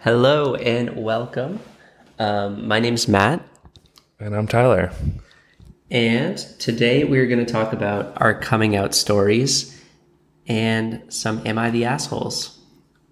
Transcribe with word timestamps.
Hello 0.00 0.54
and 0.54 0.96
welcome. 1.02 1.60
Um, 2.18 2.66
my 2.66 2.80
name's 2.80 3.08
Matt, 3.08 3.46
And 4.18 4.34
I'm 4.34 4.46
Tyler. 4.46 4.92
and 5.90 6.38
today 6.58 7.04
we're 7.04 7.26
going 7.26 7.44
to 7.44 7.50
talk 7.50 7.72
about 7.72 8.12
our 8.20 8.38
coming 8.38 8.76
out 8.76 8.94
stories 8.94 9.82
and 10.46 11.02
some 11.12 11.46
Am 11.46 11.58
I 11.58 11.70
the 11.70 11.84
Assholes? 11.84 12.58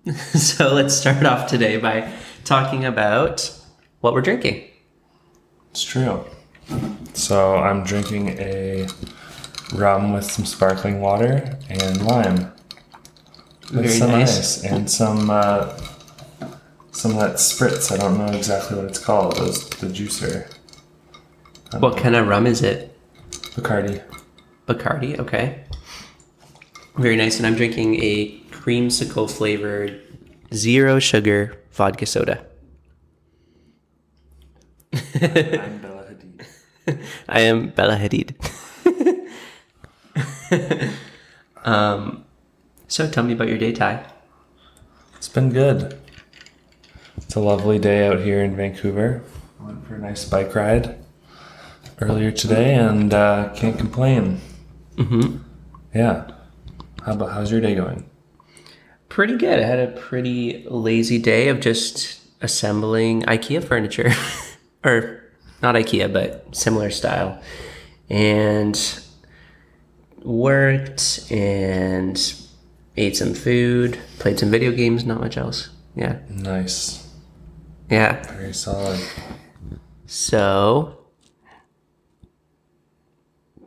so 0.34 0.72
let's 0.72 0.94
start 0.94 1.24
off 1.24 1.48
today 1.48 1.76
by 1.78 2.10
talking 2.44 2.84
about 2.84 3.50
what 4.00 4.14
we're 4.14 4.22
drinking. 4.22 4.64
It's 5.70 5.84
true. 5.84 6.24
So 7.14 7.56
I'm 7.56 7.84
drinking 7.84 8.30
a 8.38 8.86
rum 9.74 10.12
with 10.12 10.24
some 10.24 10.44
sparkling 10.44 11.00
water 11.00 11.58
and 11.68 12.02
lime. 12.06 12.52
With 13.72 13.84
Very 13.84 13.88
some 13.88 14.10
nice. 14.12 14.38
ice 14.38 14.64
and 14.64 14.90
some 14.90 15.28
uh, 15.28 15.78
some 16.92 17.12
of 17.12 17.18
that 17.18 17.36
spritz. 17.36 17.92
I 17.92 17.96
don't 17.96 18.18
know 18.18 18.32
exactly 18.32 18.76
what 18.76 18.86
it's 18.86 18.98
called. 18.98 19.36
Those 19.36 19.68
the 19.70 19.86
juicer. 19.86 20.52
What 21.78 21.96
kind 21.96 22.16
of 22.16 22.26
rum 22.26 22.46
is 22.46 22.62
it? 22.62 22.96
Bacardi. 23.54 24.02
Bacardi, 24.66 25.18
okay. 25.18 25.64
Very 26.96 27.16
nice. 27.16 27.38
And 27.38 27.46
I'm 27.46 27.54
drinking 27.54 28.02
a 28.02 28.38
creamsicle 28.50 29.30
flavored 29.30 30.00
zero 30.52 30.98
sugar 30.98 31.58
vodka 31.72 32.06
soda. 32.06 32.44
I'm 34.92 35.78
Bella 35.78 36.04
Hadid. 36.08 36.46
I 37.28 37.40
am 37.40 37.68
Bella 37.70 37.96
Hadid. 37.96 38.34
um, 41.64 42.24
so 42.88 43.08
tell 43.08 43.24
me 43.24 43.34
about 43.34 43.48
your 43.48 43.58
day, 43.58 43.72
Ty. 43.72 44.04
It's 45.16 45.28
been 45.28 45.50
good. 45.50 45.98
It's 47.24 47.34
a 47.34 47.40
lovely 47.40 47.78
day 47.78 48.06
out 48.06 48.20
here 48.20 48.44
in 48.44 48.54
Vancouver. 48.54 49.22
I 49.60 49.64
went 49.64 49.86
for 49.86 49.96
a 49.96 49.98
nice 49.98 50.24
bike 50.24 50.54
ride 50.54 50.96
earlier 52.00 52.30
today 52.30 52.76
and 52.76 53.12
uh, 53.12 53.52
can't 53.54 53.76
complain. 53.76 54.40
Mm-hmm. 54.96 55.38
Yeah. 55.94 56.30
How 57.04 57.12
about 57.12 57.32
how's 57.32 57.50
your 57.50 57.60
day 57.60 57.74
going? 57.74 58.08
Pretty 59.08 59.36
good. 59.36 59.58
I 59.58 59.62
had 59.62 59.80
a 59.80 59.92
pretty 59.92 60.64
lazy 60.68 61.18
day 61.18 61.48
of 61.48 61.58
just 61.60 62.20
assembling 62.40 63.22
IKEA 63.22 63.64
furniture, 63.64 64.12
or 64.84 65.24
not 65.60 65.74
IKEA, 65.74 66.12
but 66.12 66.54
similar 66.54 66.90
style, 66.90 67.42
and 68.08 69.00
worked 70.22 71.26
and 71.32 72.34
ate 72.96 73.16
some 73.16 73.34
food, 73.34 73.98
played 74.20 74.38
some 74.38 74.50
video 74.50 74.70
games. 74.70 75.04
Not 75.04 75.20
much 75.20 75.36
else. 75.36 75.70
Yeah, 75.96 76.18
Nice. 76.28 77.07
Yeah. 77.90 78.22
Very 78.32 78.52
solid. 78.52 79.00
So, 80.06 80.98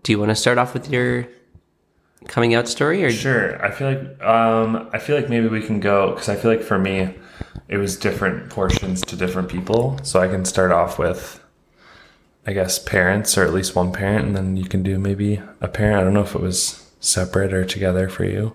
do 0.04 0.12
you 0.12 0.20
want 0.20 0.30
to 0.30 0.36
start 0.36 0.58
off 0.58 0.74
with 0.74 0.90
your 0.90 1.28
coming 2.28 2.54
out 2.54 2.68
story, 2.68 3.04
or 3.04 3.12
Sure. 3.12 3.64
I 3.64 3.72
feel 3.72 3.88
like 3.92 4.24
um 4.24 4.90
I 4.94 5.00
feel 5.00 5.16
like 5.16 5.30
maybe 5.30 5.48
we 5.48 5.62
can 5.62 5.80
go 5.80 6.12
because 6.12 6.30
I 6.30 6.36
feel 6.36 6.52
like 6.52 6.62
for 6.64 6.78
me 6.80 7.14
it 7.68 7.78
was 7.78 7.98
different 7.98 8.50
portions 8.50 9.02
to 9.02 9.16
different 9.16 9.50
people. 9.50 10.00
So 10.04 10.20
I 10.20 10.28
can 10.28 10.46
start 10.46 10.72
off 10.72 10.98
with 11.00 11.40
I 12.46 12.54
guess 12.54 12.80
parents 12.80 13.38
or 13.38 13.44
at 13.44 13.54
least 13.54 13.76
one 13.76 13.92
parent 13.92 14.26
and 14.26 14.36
then 14.36 14.58
you 14.58 14.66
can 14.66 14.82
do 14.84 14.98
maybe 14.98 15.42
a 15.62 15.68
parent. 15.68 16.00
I 16.00 16.04
don't 16.04 16.14
know 16.14 16.22
if 16.24 16.34
it 16.36 16.42
was 16.42 16.92
separate 17.00 17.54
or 17.54 17.66
together 17.66 18.10
for 18.10 18.24
you. 18.26 18.54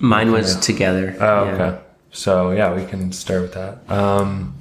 mine 0.00 0.32
was 0.32 0.56
together? 0.56 1.16
Oh, 1.20 1.44
Yeah. 1.46 1.78
So 2.14 2.52
yeah, 2.52 2.72
we 2.72 2.86
can 2.86 3.10
start 3.12 3.42
with 3.42 3.54
that. 3.54 3.90
Um, 3.90 4.56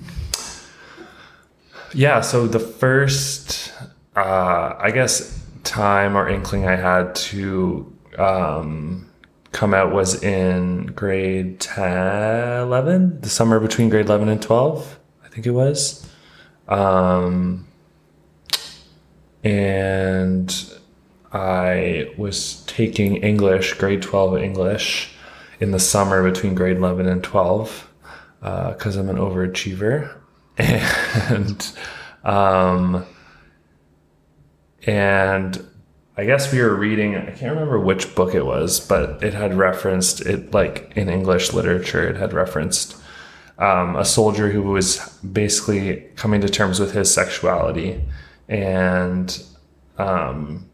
yeah. 1.93 2.19
So 2.21 2.47
the 2.47 2.59
first, 2.59 3.71
uh, 4.15 4.75
I 4.79 4.89
guess, 4.91 5.39
time 5.63 6.17
or 6.17 6.27
inkling 6.27 6.67
I 6.67 6.75
had 6.75 7.13
to 7.15 7.95
um, 8.17 9.09
come 9.51 9.73
out 9.75 9.93
was 9.93 10.21
in 10.23 10.87
grade 10.87 11.59
10, 11.59 12.63
11, 12.63 13.21
the 13.21 13.29
summer 13.29 13.59
between 13.59 13.87
grade 13.87 14.07
11 14.07 14.29
and 14.29 14.41
12, 14.41 14.99
I 15.23 15.27
think 15.27 15.45
it 15.45 15.51
was. 15.51 16.09
Um, 16.67 17.67
and 19.43 20.73
I 21.31 22.11
was 22.17 22.63
taking 22.65 23.17
English, 23.17 23.75
grade 23.75 24.01
12 24.01 24.37
English, 24.37 25.12
in 25.63 25.71
the 25.71 25.79
summer 25.79 26.21
between 26.29 26.53
grade 26.53 26.75
11 26.75 27.07
and 27.07 27.23
12 27.23 27.89
because 28.41 28.97
I'm 28.97 29.09
an 29.09 29.17
overachiever. 29.17 30.19
And, 31.29 31.71
um, 32.23 33.05
and 34.85 35.65
I 36.17 36.25
guess 36.25 36.51
we 36.51 36.61
were 36.61 36.75
reading, 36.75 37.15
I 37.15 37.31
can't 37.31 37.53
remember 37.53 37.79
which 37.79 38.13
book 38.13 38.35
it 38.35 38.45
was, 38.45 38.79
but 38.79 39.23
it 39.23 39.33
had 39.33 39.55
referenced 39.55 40.21
it 40.21 40.53
like 40.53 40.91
in 40.95 41.09
English 41.09 41.53
literature, 41.53 42.07
it 42.07 42.17
had 42.17 42.33
referenced 42.33 42.97
um, 43.57 43.95
a 43.95 44.05
soldier 44.05 44.51
who 44.51 44.61
was 44.63 44.99
basically 45.19 46.07
coming 46.15 46.41
to 46.41 46.49
terms 46.49 46.79
with 46.79 46.93
his 46.93 47.11
sexuality 47.11 48.03
and 48.49 49.43
um, 49.97 50.69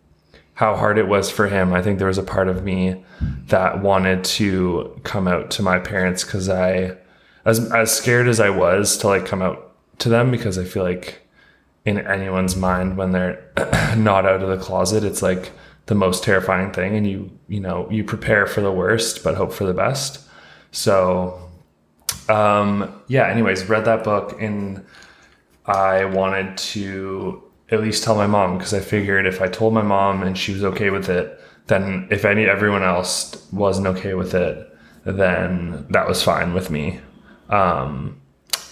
how 0.59 0.75
hard 0.75 0.97
it 0.97 1.08
was 1.08 1.31
for 1.31 1.47
him. 1.47 1.72
I 1.72 1.81
think 1.81 2.00
there 2.00 2.09
was 2.09 2.18
a 2.18 2.24
part 2.24 2.50
of 2.50 2.66
me 2.66 3.02
that 3.47 3.81
wanted 3.81 4.25
to 4.25 5.00
come 5.06 5.25
out 5.25 5.52
to 5.52 5.64
my 5.64 5.80
parents 5.80 6.25
because 6.25 6.50
I, 6.50 6.97
as 7.46 7.72
as 7.72 7.96
scared 7.96 8.28
as 8.28 8.42
I 8.42 8.50
was 8.50 8.97
to 8.97 9.08
like 9.08 9.25
come 9.25 9.42
out 9.42 9.74
to 10.00 10.09
them, 10.09 10.31
because 10.31 10.58
I 10.58 10.66
feel 10.66 10.84
like 10.84 11.22
in 11.86 11.97
anyone's 11.97 12.58
mind 12.58 12.97
when 12.97 13.14
they're 13.14 13.42
not 13.96 14.25
out 14.25 14.44
of 14.44 14.50
the 14.50 14.58
closet, 14.58 15.06
it's 15.06 15.22
like 15.22 15.53
the 15.86 15.96
most 15.96 16.25
terrifying 16.25 16.74
thing, 16.74 16.94
and 16.97 17.08
you 17.08 17.31
you 17.47 17.62
know 17.62 17.90
you 17.90 18.03
prepare 18.03 18.46
for 18.46 18.59
the 18.59 18.72
worst 18.72 19.24
but 19.24 19.36
hope 19.36 19.53
for 19.53 19.64
the 19.64 19.74
best. 19.74 20.28
So, 20.74 21.40
um, 22.28 23.02
yeah. 23.08 23.30
Anyways, 23.30 23.70
read 23.70 23.86
that 23.86 24.03
book 24.03 24.36
and 24.41 24.86
I 25.66 26.03
wanted 26.03 26.58
to 26.58 27.49
at 27.72 27.81
least 27.81 28.03
tell 28.03 28.16
my 28.16 28.28
mom 28.28 28.57
because 28.57 28.74
I 28.74 28.80
figured 28.80 29.25
if 29.25 29.41
I 29.41 29.47
told 29.47 29.74
my 29.74 29.81
mom 29.81 30.24
and 30.24 30.38
she 30.38 30.53
was 30.53 30.63
okay 30.63 30.90
with 30.90 31.09
it, 31.09 31.40
then 31.68 32.07
if 32.09 32.25
any 32.25 32.46
everyone 32.46 32.84
else 32.84 33.47
wasn't 33.52 33.88
okay 33.88 34.16
with 34.16 34.34
it, 34.34 34.68
then 35.06 35.85
that 35.90 36.08
was 36.08 36.24
fine 36.24 36.53
with 36.53 36.69
me. 36.69 37.00
Um, 37.50 38.22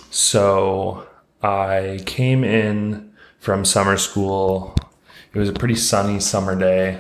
so 0.10 1.08
I 1.42 2.00
came 2.06 2.44
in 2.44 3.14
from 3.40 3.66
summer 3.66 3.98
school. 3.98 4.76
It 5.34 5.40
was 5.40 5.50
a 5.50 5.54
pretty 5.54 5.76
sunny 5.76 6.20
summer 6.20 6.56
day, 6.56 7.00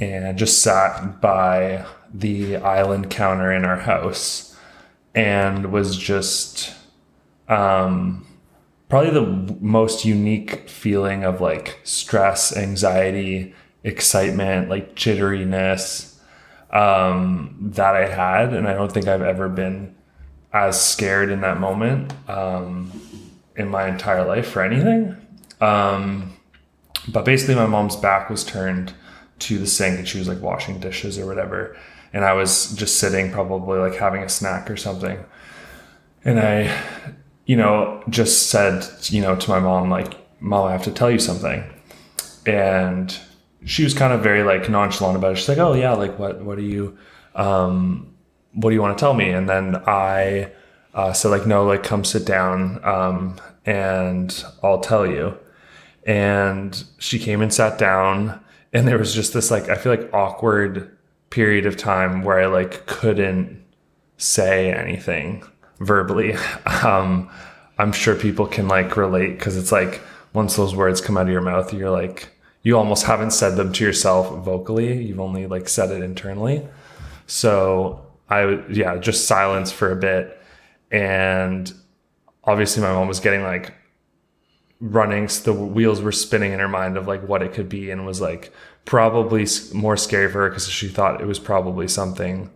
and 0.00 0.26
I 0.26 0.32
just 0.32 0.62
sat 0.62 1.20
by 1.20 1.84
the 2.12 2.56
island 2.56 3.10
counter 3.10 3.52
in 3.52 3.64
our 3.64 3.78
house 3.78 4.56
and 5.14 5.72
was 5.72 5.96
just 5.96 6.72
um, 7.48 8.24
probably 8.88 9.10
the 9.10 9.56
most 9.60 10.04
unique 10.04 10.68
feeling 10.68 11.24
of 11.24 11.40
like 11.40 11.80
stress, 11.84 12.56
anxiety, 12.56 13.54
excitement, 13.82 14.68
like 14.68 14.94
jitteriness 14.94 16.16
um, 16.70 17.56
that 17.60 17.96
I 17.96 18.08
had. 18.08 18.52
And 18.52 18.68
I 18.68 18.74
don't 18.74 18.92
think 18.92 19.08
I've 19.08 19.22
ever 19.22 19.48
been 19.48 19.94
as 20.52 20.80
scared 20.80 21.30
in 21.30 21.40
that 21.40 21.58
moment 21.58 22.12
um, 22.28 22.92
in 23.56 23.68
my 23.68 23.88
entire 23.88 24.24
life 24.24 24.48
for 24.48 24.62
anything. 24.62 25.16
Um, 25.60 26.36
but 27.08 27.24
basically, 27.24 27.54
my 27.54 27.66
mom's 27.66 27.96
back 27.96 28.30
was 28.30 28.44
turned 28.44 28.94
to 29.40 29.58
the 29.58 29.66
sink 29.66 29.98
and 29.98 30.08
she 30.08 30.18
was 30.18 30.28
like 30.28 30.40
washing 30.40 30.78
dishes 30.80 31.18
or 31.18 31.26
whatever. 31.26 31.76
And 32.12 32.24
I 32.24 32.34
was 32.34 32.74
just 32.76 33.00
sitting, 33.00 33.32
probably 33.32 33.78
like 33.78 33.96
having 33.96 34.22
a 34.22 34.28
snack 34.28 34.70
or 34.70 34.76
something. 34.76 35.24
And 36.24 36.38
I 36.38 37.14
you 37.46 37.56
know, 37.56 38.02
just 38.08 38.50
said, 38.50 38.86
you 39.04 39.20
know, 39.20 39.36
to 39.36 39.50
my 39.50 39.60
mom, 39.60 39.90
like, 39.90 40.14
Mom, 40.40 40.66
I 40.66 40.72
have 40.72 40.82
to 40.82 40.90
tell 40.90 41.10
you 41.10 41.18
something. 41.18 41.64
And 42.46 43.16
she 43.64 43.82
was 43.82 43.94
kind 43.94 44.12
of 44.12 44.22
very 44.22 44.42
like 44.42 44.68
nonchalant 44.68 45.16
about 45.16 45.32
it. 45.32 45.36
She's 45.36 45.48
like, 45.48 45.58
Oh 45.58 45.72
yeah, 45.72 45.94
like 45.94 46.18
what 46.18 46.42
what 46.42 46.58
do 46.58 46.64
you 46.64 46.98
um 47.34 48.14
what 48.52 48.70
do 48.70 48.74
you 48.74 48.82
want 48.82 48.96
to 48.96 49.00
tell 49.00 49.14
me? 49.14 49.30
And 49.30 49.48
then 49.48 49.76
I 49.86 50.52
uh, 50.92 51.12
said 51.12 51.30
like, 51.30 51.46
no, 51.46 51.64
like 51.64 51.82
come 51.82 52.04
sit 52.04 52.26
down 52.26 52.84
um 52.84 53.36
and 53.64 54.44
I'll 54.62 54.80
tell 54.80 55.06
you. 55.06 55.36
And 56.06 56.84
she 56.98 57.18
came 57.18 57.40
and 57.40 57.52
sat 57.52 57.78
down 57.78 58.38
and 58.74 58.86
there 58.86 58.98
was 58.98 59.14
just 59.14 59.32
this 59.32 59.50
like 59.50 59.70
I 59.70 59.76
feel 59.76 59.92
like 59.92 60.12
awkward 60.12 60.94
period 61.30 61.64
of 61.64 61.78
time 61.78 62.22
where 62.22 62.38
I 62.38 62.46
like 62.46 62.84
couldn't 62.84 63.64
say 64.18 64.70
anything 64.72 65.42
verbally. 65.80 66.36
Um, 66.84 67.30
I'm 67.78 67.92
sure 67.92 68.14
people 68.14 68.46
can 68.46 68.68
like 68.68 68.96
relate 68.96 69.38
because 69.38 69.56
it's 69.56 69.72
like 69.72 70.00
once 70.32 70.56
those 70.56 70.74
words 70.76 71.00
come 71.00 71.16
out 71.16 71.26
of 71.26 71.32
your 71.32 71.40
mouth, 71.40 71.72
you're 71.72 71.90
like, 71.90 72.28
you 72.62 72.76
almost 72.76 73.04
haven't 73.04 73.32
said 73.32 73.56
them 73.56 73.72
to 73.72 73.84
yourself 73.84 74.44
vocally. 74.44 75.02
You've 75.02 75.20
only 75.20 75.46
like 75.46 75.68
said 75.68 75.90
it 75.90 76.02
internally. 76.02 76.66
So 77.26 78.06
I, 78.28 78.62
yeah, 78.70 78.96
just 78.98 79.26
silence 79.26 79.72
for 79.72 79.90
a 79.90 79.96
bit. 79.96 80.38
and 80.90 81.72
obviously 82.44 82.82
my 82.82 82.92
mom 82.92 83.08
was 83.08 83.20
getting 83.20 83.42
like 83.42 83.74
running 84.80 85.26
the 85.44 85.52
wheels 85.52 86.00
were 86.02 86.12
spinning 86.12 86.52
in 86.52 86.60
her 86.60 86.68
mind 86.68 86.96
of 86.96 87.06
like 87.06 87.26
what 87.26 87.42
it 87.42 87.52
could 87.52 87.68
be 87.68 87.90
and 87.90 88.04
was 88.06 88.20
like 88.20 88.52
probably 88.84 89.46
more 89.72 89.96
scary 89.96 90.30
for 90.30 90.42
her 90.42 90.50
because 90.50 90.68
she 90.68 90.88
thought 90.88 91.20
it 91.20 91.26
was 91.26 91.38
probably 91.38 91.88
something 91.88 92.50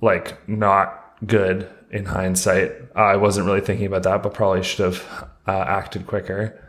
like 0.00 0.48
not 0.48 1.16
good 1.26 1.68
in 1.94 2.04
hindsight. 2.04 2.72
I 2.96 3.16
wasn't 3.16 3.46
really 3.46 3.60
thinking 3.60 3.86
about 3.86 4.02
that 4.02 4.22
but 4.22 4.34
probably 4.34 4.64
should 4.64 4.84
have 4.84 5.28
uh, 5.46 5.64
acted 5.66 6.06
quicker. 6.06 6.60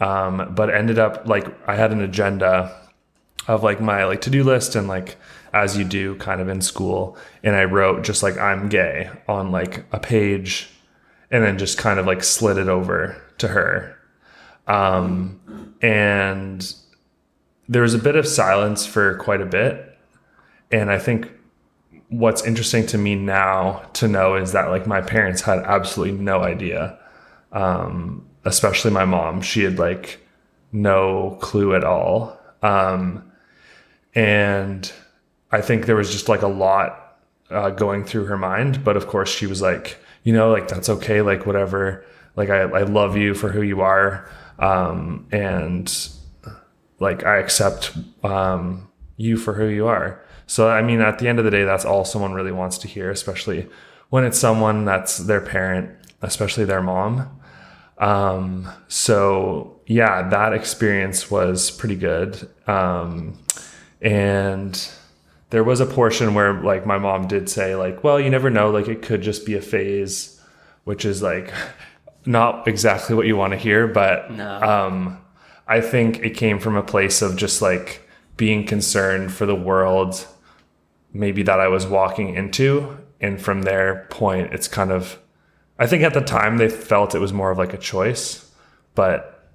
Um, 0.00 0.54
but 0.54 0.74
ended 0.74 0.98
up 0.98 1.26
like 1.26 1.46
i 1.66 1.74
had 1.74 1.90
an 1.90 2.02
agenda 2.02 2.78
of 3.48 3.62
like 3.62 3.80
my 3.80 4.04
like 4.04 4.20
to-do 4.20 4.44
list 4.44 4.74
and 4.74 4.88
like 4.88 5.16
as 5.54 5.74
you 5.78 5.84
do 5.84 6.16
kind 6.16 6.40
of 6.40 6.48
in 6.48 6.60
school. 6.60 7.16
And 7.42 7.54
i 7.54 7.64
wrote 7.64 8.02
just 8.02 8.22
like 8.22 8.38
i'm 8.38 8.68
gay 8.68 9.10
on 9.28 9.52
like 9.52 9.84
a 9.92 10.00
page 10.00 10.70
and 11.30 11.44
then 11.44 11.58
just 11.58 11.76
kind 11.76 12.00
of 12.00 12.06
like 12.06 12.24
slid 12.24 12.56
it 12.56 12.68
over 12.68 13.22
to 13.38 13.48
her. 13.48 13.98
Um, 14.66 15.74
and 15.82 16.74
there 17.68 17.82
was 17.82 17.94
a 17.94 17.98
bit 17.98 18.16
of 18.16 18.26
silence 18.26 18.86
for 18.86 19.16
quite 19.18 19.40
a 19.40 19.46
bit. 19.46 19.98
And 20.70 20.90
I 20.90 20.98
think 20.98 21.30
what's 22.08 22.44
interesting 22.44 22.86
to 22.86 22.98
me 22.98 23.14
now 23.14 23.88
to 23.94 24.08
know 24.08 24.36
is 24.36 24.52
that 24.52 24.70
like 24.70 24.86
my 24.86 25.00
parents 25.00 25.42
had 25.42 25.58
absolutely 25.60 26.16
no 26.16 26.42
idea. 26.42 26.98
Um, 27.52 28.26
especially 28.44 28.90
my 28.90 29.04
mom, 29.04 29.42
she 29.42 29.64
had 29.64 29.78
like 29.78 30.20
no 30.72 31.38
clue 31.40 31.74
at 31.74 31.84
all. 31.84 32.38
Um, 32.62 33.30
and 34.14 34.90
I 35.50 35.60
think 35.60 35.86
there 35.86 35.96
was 35.96 36.12
just 36.12 36.28
like 36.28 36.42
a 36.42 36.48
lot 36.48 37.18
uh, 37.50 37.70
going 37.70 38.04
through 38.04 38.26
her 38.26 38.38
mind. 38.38 38.84
But 38.84 38.96
of 38.96 39.06
course, 39.06 39.28
she 39.28 39.46
was 39.46 39.60
like, 39.60 39.98
you 40.22 40.32
know, 40.32 40.50
like 40.50 40.68
that's 40.68 40.88
okay, 40.88 41.22
like 41.22 41.46
whatever. 41.46 42.04
Like 42.36 42.50
I, 42.50 42.60
I 42.60 42.82
love 42.82 43.16
you 43.16 43.34
for 43.34 43.50
who 43.50 43.62
you 43.62 43.80
are 43.80 44.28
um, 44.58 45.26
and 45.32 46.08
like 46.98 47.24
I 47.24 47.38
accept 47.38 47.96
um, 48.24 48.88
you 49.16 49.36
for 49.36 49.54
who 49.54 49.66
you 49.66 49.86
are. 49.86 50.22
So 50.46 50.68
I 50.68 50.82
mean, 50.82 51.00
at 51.00 51.18
the 51.18 51.28
end 51.28 51.38
of 51.38 51.44
the 51.44 51.50
day, 51.50 51.64
that's 51.64 51.84
all 51.84 52.04
someone 52.04 52.32
really 52.32 52.52
wants 52.52 52.78
to 52.78 52.88
hear, 52.88 53.10
especially 53.10 53.68
when 54.10 54.24
it's 54.24 54.38
someone 54.38 54.84
that's 54.84 55.18
their 55.18 55.40
parent, 55.40 55.90
especially 56.22 56.64
their 56.64 56.82
mom. 56.82 57.40
Um, 57.98 58.68
so 58.88 59.80
yeah, 59.86 60.28
that 60.28 60.52
experience 60.52 61.30
was 61.30 61.70
pretty 61.70 61.96
good. 61.96 62.48
Um, 62.66 63.38
and 64.00 64.88
there 65.50 65.64
was 65.64 65.80
a 65.80 65.86
portion 65.86 66.34
where 66.34 66.60
like 66.62 66.86
my 66.86 66.98
mom 66.98 67.26
did 67.26 67.48
say 67.48 67.74
like, 67.74 68.04
well, 68.04 68.20
you 68.20 68.30
never 68.30 68.50
know, 68.50 68.70
like 68.70 68.88
it 68.88 69.02
could 69.02 69.22
just 69.22 69.46
be 69.46 69.54
a 69.54 69.62
phase, 69.62 70.40
which 70.84 71.04
is 71.04 71.22
like 71.22 71.52
not 72.26 72.66
exactly 72.68 73.14
what 73.14 73.26
you 73.26 73.36
want 73.36 73.52
to 73.52 73.58
hear, 73.58 73.86
but 73.86 74.30
no. 74.30 74.60
um, 74.60 75.20
I 75.66 75.80
think 75.80 76.18
it 76.20 76.30
came 76.30 76.58
from 76.58 76.76
a 76.76 76.82
place 76.82 77.22
of 77.22 77.36
just 77.36 77.62
like 77.62 78.08
being 78.36 78.66
concerned 78.66 79.32
for 79.32 79.46
the 79.46 79.54
world, 79.54 80.26
maybe 81.18 81.42
that 81.42 81.60
I 81.60 81.68
was 81.68 81.86
walking 81.86 82.34
into. 82.34 82.96
And 83.20 83.40
from 83.40 83.62
their 83.62 84.06
point, 84.10 84.52
it's 84.52 84.68
kind 84.68 84.92
of, 84.92 85.18
I 85.78 85.86
think 85.86 86.02
at 86.02 86.14
the 86.14 86.20
time 86.20 86.58
they 86.58 86.68
felt 86.68 87.14
it 87.14 87.18
was 87.18 87.32
more 87.32 87.50
of 87.50 87.58
like 87.58 87.72
a 87.72 87.78
choice, 87.78 88.50
but 88.94 89.50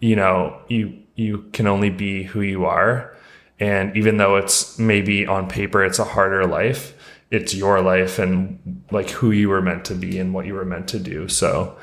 you 0.00 0.14
know, 0.14 0.60
you, 0.68 1.02
you 1.14 1.48
can 1.52 1.66
only 1.66 1.90
be 1.90 2.22
who 2.22 2.40
you 2.40 2.64
are. 2.64 3.16
And 3.58 3.96
even 3.96 4.18
though 4.18 4.36
it's 4.36 4.78
maybe 4.78 5.26
on 5.26 5.48
paper, 5.48 5.82
it's 5.84 5.98
a 5.98 6.04
harder 6.04 6.46
life, 6.46 6.94
it's 7.30 7.54
your 7.54 7.80
life 7.80 8.18
and 8.18 8.84
like 8.90 9.10
who 9.10 9.30
you 9.30 9.48
were 9.48 9.62
meant 9.62 9.84
to 9.86 9.94
be 9.94 10.18
and 10.18 10.34
what 10.34 10.46
you 10.46 10.54
were 10.54 10.64
meant 10.64 10.88
to 10.88 10.98
do. 10.98 11.26
So, 11.28 11.76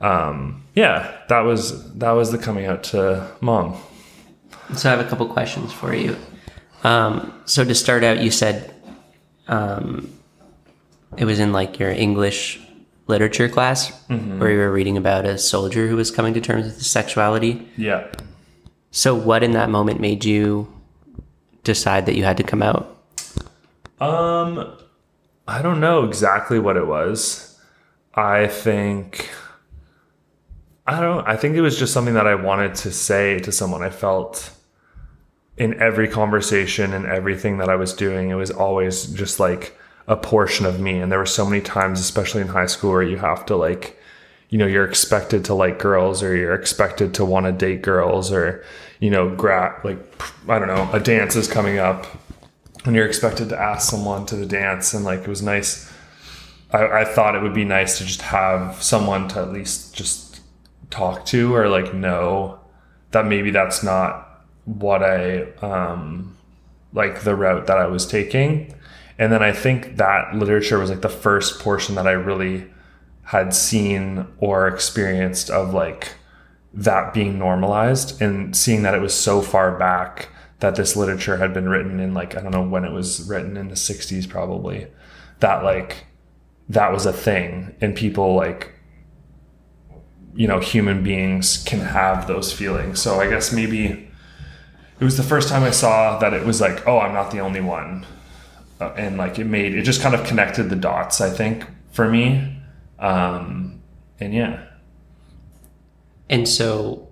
um, 0.00 0.64
yeah, 0.74 1.16
that 1.28 1.40
was 1.40 1.92
that 1.94 2.10
was 2.12 2.32
the 2.32 2.38
coming 2.38 2.66
out 2.66 2.82
to 2.84 3.30
mom. 3.40 3.80
So 4.74 4.88
I 4.88 4.96
have 4.96 5.04
a 5.04 5.08
couple 5.08 5.26
questions 5.28 5.72
for 5.72 5.94
you. 5.94 6.16
Um, 6.82 7.42
so 7.44 7.64
to 7.64 7.74
start 7.74 8.04
out, 8.04 8.20
you 8.20 8.30
said 8.30 8.74
um, 9.48 10.12
it 11.16 11.24
was 11.24 11.38
in 11.38 11.52
like 11.52 11.78
your 11.78 11.90
English 11.90 12.60
literature 13.06 13.48
class 13.48 13.90
mm-hmm. 14.06 14.38
where 14.38 14.50
you 14.50 14.58
were 14.58 14.72
reading 14.72 14.96
about 14.96 15.26
a 15.26 15.36
soldier 15.36 15.88
who 15.88 15.96
was 15.96 16.10
coming 16.10 16.32
to 16.34 16.40
terms 16.40 16.64
with 16.64 16.76
his 16.76 16.90
sexuality. 16.90 17.68
Yeah. 17.76 18.06
So 18.92 19.14
what 19.14 19.42
in 19.42 19.52
that 19.52 19.68
moment 19.68 20.00
made 20.00 20.24
you 20.24 20.72
decide 21.64 22.06
that 22.06 22.16
you 22.16 22.24
had 22.24 22.36
to 22.38 22.42
come 22.42 22.62
out? 22.62 22.96
Um, 24.00 24.76
I 25.46 25.60
don't 25.62 25.80
know 25.80 26.04
exactly 26.04 26.58
what 26.58 26.76
it 26.76 26.86
was. 26.86 27.60
I 28.14 28.46
think 28.46 29.30
I 30.86 31.00
don't 31.00 31.26
I 31.26 31.36
think 31.36 31.56
it 31.56 31.60
was 31.60 31.78
just 31.78 31.92
something 31.92 32.14
that 32.14 32.26
I 32.26 32.34
wanted 32.34 32.74
to 32.76 32.92
say 32.92 33.38
to 33.40 33.52
someone. 33.52 33.82
I 33.82 33.90
felt 33.90 34.50
in 35.60 35.78
every 35.78 36.08
conversation 36.08 36.94
and 36.94 37.04
everything 37.04 37.58
that 37.58 37.68
I 37.68 37.76
was 37.76 37.92
doing, 37.92 38.30
it 38.30 38.34
was 38.34 38.50
always 38.50 39.04
just 39.04 39.38
like 39.38 39.78
a 40.08 40.16
portion 40.16 40.64
of 40.64 40.80
me. 40.80 40.98
And 40.98 41.12
there 41.12 41.18
were 41.18 41.26
so 41.26 41.44
many 41.44 41.60
times, 41.60 42.00
especially 42.00 42.40
in 42.40 42.48
high 42.48 42.64
school, 42.64 42.92
where 42.92 43.02
you 43.02 43.18
have 43.18 43.44
to 43.44 43.56
like, 43.56 44.00
you 44.48 44.56
know, 44.56 44.66
you're 44.66 44.86
expected 44.86 45.44
to 45.44 45.54
like 45.54 45.78
girls 45.78 46.22
or 46.22 46.34
you're 46.34 46.54
expected 46.54 47.12
to 47.12 47.26
want 47.26 47.44
to 47.44 47.52
date 47.52 47.82
girls 47.82 48.32
or, 48.32 48.64
you 49.00 49.10
know, 49.10 49.36
grab 49.36 49.84
like, 49.84 49.98
I 50.48 50.58
don't 50.58 50.68
know, 50.68 50.88
a 50.94 50.98
dance 50.98 51.36
is 51.36 51.46
coming 51.46 51.78
up 51.78 52.06
and 52.86 52.96
you're 52.96 53.06
expected 53.06 53.50
to 53.50 53.60
ask 53.60 53.90
someone 53.90 54.24
to 54.26 54.36
the 54.36 54.46
dance 54.46 54.94
and 54.94 55.04
like 55.04 55.20
it 55.20 55.28
was 55.28 55.42
nice 55.42 55.92
I, 56.72 57.00
I, 57.00 57.04
thought 57.04 57.34
it 57.34 57.42
would 57.42 57.52
be 57.52 57.64
nice 57.64 57.98
to 57.98 58.04
just 58.04 58.22
have 58.22 58.82
someone 58.82 59.28
to 59.28 59.40
at 59.40 59.52
least 59.52 59.94
just 59.94 60.40
talk 60.88 61.26
to 61.26 61.54
or 61.54 61.68
like 61.68 61.92
know 61.92 62.60
that 63.10 63.26
maybe 63.26 63.50
that's 63.50 63.82
not 63.82 64.29
what 64.64 65.02
i 65.02 65.42
um 65.62 66.36
like 66.92 67.22
the 67.22 67.34
route 67.34 67.66
that 67.66 67.78
i 67.78 67.86
was 67.86 68.06
taking. 68.06 68.74
And 69.18 69.30
then 69.32 69.42
i 69.42 69.52
think 69.52 69.96
that 69.96 70.34
literature 70.34 70.78
was 70.78 70.90
like 70.90 71.02
the 71.02 71.08
first 71.08 71.60
portion 71.60 71.94
that 71.94 72.06
i 72.06 72.12
really 72.12 72.66
had 73.24 73.54
seen 73.54 74.26
or 74.38 74.66
experienced 74.66 75.50
of 75.50 75.72
like 75.72 76.14
that 76.72 77.12
being 77.12 77.38
normalized 77.38 78.20
and 78.20 78.56
seeing 78.56 78.82
that 78.82 78.94
it 78.94 79.00
was 79.00 79.14
so 79.14 79.42
far 79.42 79.78
back 79.78 80.28
that 80.60 80.76
this 80.76 80.94
literature 80.94 81.36
had 81.36 81.52
been 81.52 81.68
written 81.68 81.98
in 82.00 82.14
like 82.14 82.36
I 82.36 82.40
don't 82.40 82.52
know 82.52 82.62
when 82.62 82.84
it 82.84 82.92
was 82.92 83.28
written 83.28 83.56
in 83.56 83.68
the 83.68 83.74
60s 83.74 84.28
probably 84.28 84.86
that 85.40 85.64
like 85.64 86.06
that 86.68 86.92
was 86.92 87.06
a 87.06 87.12
thing. 87.12 87.74
And 87.80 87.96
people 87.96 88.34
like 88.34 88.72
you 90.34 90.46
know 90.46 90.60
human 90.60 91.02
beings 91.02 91.62
can 91.64 91.80
have 91.80 92.26
those 92.26 92.52
feelings. 92.52 93.00
So 93.00 93.20
I 93.20 93.28
guess 93.28 93.52
maybe 93.52 94.09
it 95.00 95.04
was 95.04 95.16
the 95.16 95.22
first 95.22 95.48
time 95.48 95.62
I 95.62 95.70
saw 95.70 96.18
that 96.18 96.34
it 96.34 96.44
was 96.44 96.60
like 96.60 96.86
oh 96.86 96.98
I'm 96.98 97.14
not 97.14 97.30
the 97.30 97.40
only 97.40 97.60
one 97.60 98.06
uh, 98.80 98.92
and 98.96 99.16
like 99.16 99.38
it 99.38 99.44
made 99.44 99.74
it 99.74 99.82
just 99.82 100.00
kind 100.00 100.14
of 100.14 100.24
connected 100.24 100.70
the 100.70 100.76
dots 100.76 101.20
I 101.20 101.30
think 101.30 101.66
for 101.92 102.08
me 102.08 102.56
um 102.98 103.80
and 104.18 104.34
yeah 104.34 104.64
and 106.28 106.48
so 106.48 107.10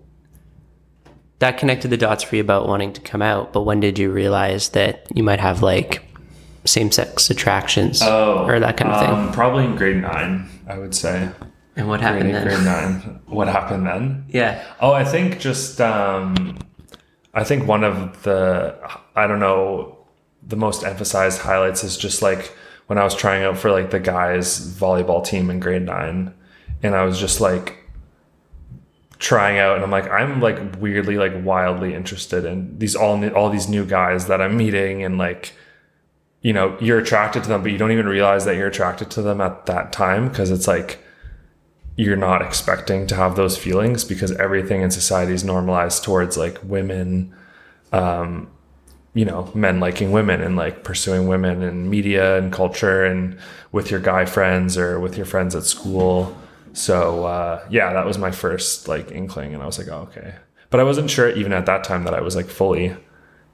that 1.38 1.58
connected 1.58 1.88
the 1.88 1.96
dots 1.96 2.24
for 2.24 2.36
you 2.36 2.42
about 2.42 2.66
wanting 2.66 2.92
to 2.92 3.00
come 3.00 3.22
out. 3.22 3.52
But 3.52 3.62
when 3.62 3.80
did 3.80 3.98
you 3.98 4.10
realize 4.10 4.70
that 4.70 5.06
you 5.14 5.22
might 5.22 5.40
have 5.40 5.62
like 5.62 6.02
same 6.64 6.90
sex 6.90 7.30
attractions 7.30 8.00
oh, 8.02 8.44
or 8.46 8.58
that 8.60 8.76
kind 8.76 8.90
of 8.90 9.02
um, 9.02 9.24
thing? 9.26 9.34
Probably 9.34 9.64
in 9.64 9.76
grade 9.76 9.98
nine, 9.98 10.48
I 10.66 10.78
would 10.78 10.94
say. 10.94 11.30
And 11.76 11.88
what 11.88 12.00
happened 12.00 12.30
grade, 12.30 12.34
then? 12.34 12.46
Grade 12.46 12.64
nine. 12.64 13.20
What 13.26 13.48
happened 13.48 13.86
then? 13.86 14.24
Yeah. 14.28 14.64
Oh, 14.80 14.92
I 14.92 15.04
think 15.04 15.38
just 15.38 15.80
um, 15.80 16.58
I 17.34 17.44
think 17.44 17.66
one 17.66 17.84
of 17.84 18.22
the 18.22 18.76
I 19.14 19.26
don't 19.26 19.40
know 19.40 19.98
the 20.46 20.56
most 20.56 20.84
emphasized 20.84 21.40
highlights 21.40 21.84
is 21.84 21.96
just 21.96 22.22
like 22.22 22.54
when 22.86 22.98
I 22.98 23.04
was 23.04 23.14
trying 23.14 23.44
out 23.44 23.58
for 23.58 23.70
like 23.70 23.90
the 23.90 24.00
guys 24.00 24.74
volleyball 24.78 25.24
team 25.24 25.50
in 25.50 25.60
grade 25.60 25.82
nine, 25.82 26.34
and 26.82 26.94
I 26.94 27.04
was 27.04 27.18
just 27.20 27.40
like 27.40 27.78
trying 29.18 29.58
out 29.58 29.74
and 29.74 29.84
I'm 29.84 29.90
like 29.90 30.08
I'm 30.10 30.40
like 30.40 30.80
weirdly 30.80 31.16
like 31.16 31.32
wildly 31.44 31.94
interested 31.94 32.44
in 32.44 32.78
these 32.78 32.94
all 32.94 33.28
all 33.30 33.50
these 33.50 33.68
new 33.68 33.84
guys 33.84 34.28
that 34.28 34.40
I'm 34.40 34.56
meeting 34.56 35.02
and 35.02 35.18
like 35.18 35.54
you 36.40 36.52
know 36.52 36.76
you're 36.80 37.00
attracted 37.00 37.42
to 37.42 37.48
them 37.48 37.62
but 37.62 37.72
you 37.72 37.78
don't 37.78 37.90
even 37.90 38.06
realize 38.06 38.44
that 38.44 38.54
you're 38.54 38.68
attracted 38.68 39.10
to 39.12 39.22
them 39.22 39.40
at 39.40 39.66
that 39.66 39.92
time 39.92 40.28
because 40.28 40.52
it's 40.52 40.68
like 40.68 41.00
you're 41.98 42.16
not 42.16 42.40
expecting 42.40 43.06
to 43.06 43.14
have 43.14 43.36
those 43.36 43.58
feelings 43.58 44.04
because 44.04 44.32
everything 44.36 44.80
in 44.82 44.90
society 44.90 45.32
is 45.32 45.44
normalized 45.44 46.02
towards 46.02 46.36
like 46.36 46.58
women 46.62 47.34
um 47.92 48.50
you 49.14 49.24
know 49.24 49.50
men 49.54 49.80
liking 49.80 50.12
women 50.12 50.40
and 50.40 50.56
like 50.56 50.84
pursuing 50.84 51.28
women 51.28 51.62
in 51.62 51.90
media 51.90 52.38
and 52.38 52.52
culture 52.52 53.04
and 53.04 53.38
with 53.72 53.90
your 53.90 54.00
guy 54.00 54.24
friends 54.24 54.78
or 54.78 54.98
with 55.00 55.16
your 55.16 55.26
friends 55.26 55.54
at 55.54 55.64
school 55.64 56.34
so 56.78 57.24
uh, 57.24 57.64
yeah, 57.70 57.92
that 57.92 58.06
was 58.06 58.18
my 58.18 58.30
first 58.30 58.86
like 58.86 59.10
inkling, 59.10 59.52
and 59.52 59.62
I 59.62 59.66
was 59.66 59.78
like, 59.78 59.88
oh, 59.88 60.08
okay. 60.10 60.34
But 60.70 60.80
I 60.80 60.84
wasn't 60.84 61.10
sure 61.10 61.28
even 61.30 61.52
at 61.52 61.66
that 61.66 61.82
time 61.82 62.04
that 62.04 62.14
I 62.14 62.20
was 62.20 62.36
like 62.36 62.46
fully 62.46 62.96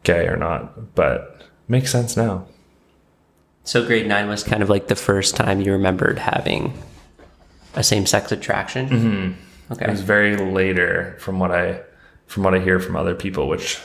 gay 0.03 0.27
or 0.27 0.37
not. 0.37 0.95
But 0.95 1.43
makes 1.67 1.91
sense 1.91 2.17
now. 2.17 2.47
So 3.63 3.85
grade 3.87 4.07
nine 4.07 4.29
was 4.29 4.45
kind 4.45 4.63
of 4.63 4.69
like 4.69 4.89
the 4.89 4.97
first 4.97 5.37
time 5.37 5.63
you 5.63 5.73
remembered 5.73 6.19
having 6.19 6.75
a 7.75 7.83
same 7.83 8.07
sex 8.07 8.33
attraction. 8.33 8.89
Mm-hmm. 8.89 9.83
It 9.83 9.91
was 9.91 10.03
very 10.03 10.37
later 10.37 11.17
from 11.19 11.39
what 11.39 11.51
I 11.51 11.81
from 12.27 12.43
what 12.43 12.55
I 12.55 12.59
hear 12.59 12.81
from 12.81 12.97
other 12.97 13.15
people, 13.15 13.49
which 13.49 13.81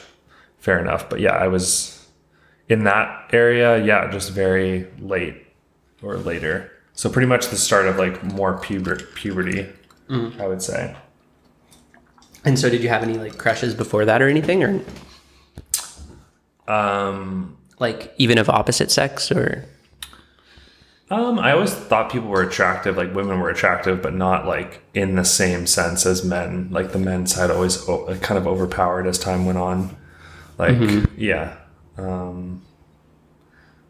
fair 0.60 0.80
enough. 0.80 1.10
But 1.10 1.20
yeah, 1.20 1.34
I 1.34 1.48
was 1.48 2.08
in 2.68 2.84
that 2.84 3.30
area, 3.34 3.84
yeah, 3.84 4.10
just 4.12 4.32
very 4.32 4.88
late 5.00 5.36
or 6.02 6.18
later. 6.18 6.72
So 6.94 7.10
pretty 7.10 7.28
much 7.28 7.48
the 7.48 7.58
start 7.58 7.88
of 7.88 7.98
like 7.98 8.24
more 8.24 8.60
puber- 8.60 9.14
puberty, 9.16 9.68
I 10.10 10.48
would 10.48 10.62
say. 10.62 10.96
And 12.46 12.58
so, 12.58 12.70
did 12.70 12.82
you 12.82 12.90
have 12.90 13.04
any 13.04 13.18
like 13.18 13.38
crushes 13.38 13.74
before 13.74 14.06
that 14.06 14.22
or 14.22 14.28
anything, 14.28 14.64
or 14.64 14.82
Um, 16.68 17.58
like 17.80 18.14
even 18.18 18.38
of 18.38 18.50
opposite 18.50 18.92
sex, 18.92 19.32
or 19.32 19.66
um, 21.12 21.40
I 21.40 21.52
always 21.54 21.74
thought 21.74 22.12
people 22.12 22.30
were 22.30 22.42
attractive, 22.42 22.98
like 22.98 23.14
women 23.16 23.40
were 23.40 23.50
attractive, 23.50 24.02
but 24.02 24.14
not 24.14 24.46
like 24.46 24.82
in 24.94 25.16
the 25.16 25.26
same 25.26 25.66
sense 25.66 26.06
as 26.06 26.24
men. 26.24 26.70
Like 26.72 26.92
the 26.92 27.00
men's 27.00 27.34
side 27.34 27.50
always 27.50 27.88
o- 27.90 28.16
kind 28.22 28.38
of 28.38 28.46
overpowered 28.46 29.08
as 29.08 29.18
time 29.18 29.46
went 29.46 29.58
on. 29.58 29.96
Like, 30.58 30.78
yeah. 31.18 31.56
Um, 31.98 32.62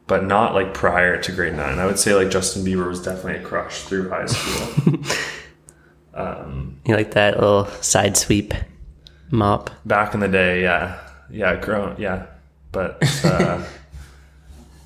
but 0.07 0.25
not 0.25 0.53
like 0.53 0.73
prior 0.73 1.21
to 1.21 1.31
grade 1.31 1.53
nine. 1.55 1.77
I 1.77 1.85
would 1.85 1.99
say 1.99 2.15
like 2.15 2.31
Justin 2.31 2.63
Bieber 2.63 2.87
was 2.87 3.01
definitely 3.01 3.41
a 3.41 3.43
crush 3.43 3.83
through 3.83 4.09
high 4.09 4.25
school. 4.25 4.93
you 6.85 6.95
like 6.95 7.11
that 7.11 7.35
little 7.35 7.67
side 7.81 8.17
sweep 8.17 8.53
mop? 9.29 9.69
Back 9.85 10.13
in 10.13 10.19
the 10.19 10.27
day, 10.27 10.63
yeah, 10.63 10.99
yeah, 11.29 11.55
grown, 11.55 11.95
yeah, 11.99 12.25
but 12.71 12.97
uh, 13.23 13.63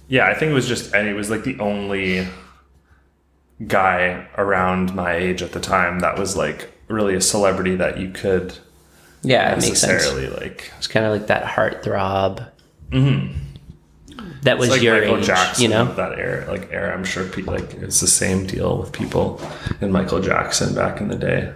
yeah, 0.07 0.27
I 0.27 0.33
think 0.33 0.51
it 0.51 0.53
was 0.53 0.67
just, 0.67 0.93
and 0.93 1.07
it 1.07 1.13
was 1.13 1.29
like 1.29 1.43
the 1.43 1.59
only 1.59 2.27
guy 3.67 4.27
around 4.37 4.93
my 4.95 5.13
age 5.15 5.41
at 5.41 5.51
the 5.53 5.59
time 5.59 5.99
that 5.99 6.17
was 6.17 6.35
like 6.35 6.69
really 6.87 7.15
a 7.15 7.21
celebrity 7.21 7.75
that 7.77 7.97
you 7.99 8.09
could 8.09 8.57
Yeah, 9.21 9.51
it 9.53 9.55
makes 9.61 9.79
sense. 9.79 9.83
necessarily 9.87 10.27
like 10.29 10.71
It's 10.77 10.87
kind 10.87 11.05
of 11.05 11.11
like 11.13 11.27
that 11.27 11.43
heartthrob. 11.45 12.49
Mhm. 12.91 13.35
That 14.43 14.57
was 14.57 14.69
like 14.69 14.81
your 14.81 14.99
Michael 14.99 15.17
age, 15.19 15.25
Jackson 15.25 15.63
you 15.63 15.69
know. 15.69 15.93
that 15.93 16.19
era, 16.19 16.45
like 16.51 16.69
era. 16.71 16.93
I'm 16.93 17.05
sure 17.05 17.25
people 17.25 17.53
like 17.53 17.73
it's 17.75 18.01
the 18.01 18.07
same 18.07 18.45
deal 18.45 18.77
with 18.77 18.91
people 18.91 19.39
in 19.79 19.91
Michael 19.91 20.19
Jackson 20.19 20.75
back 20.75 20.99
in 20.99 21.07
the 21.07 21.15
day, 21.15 21.53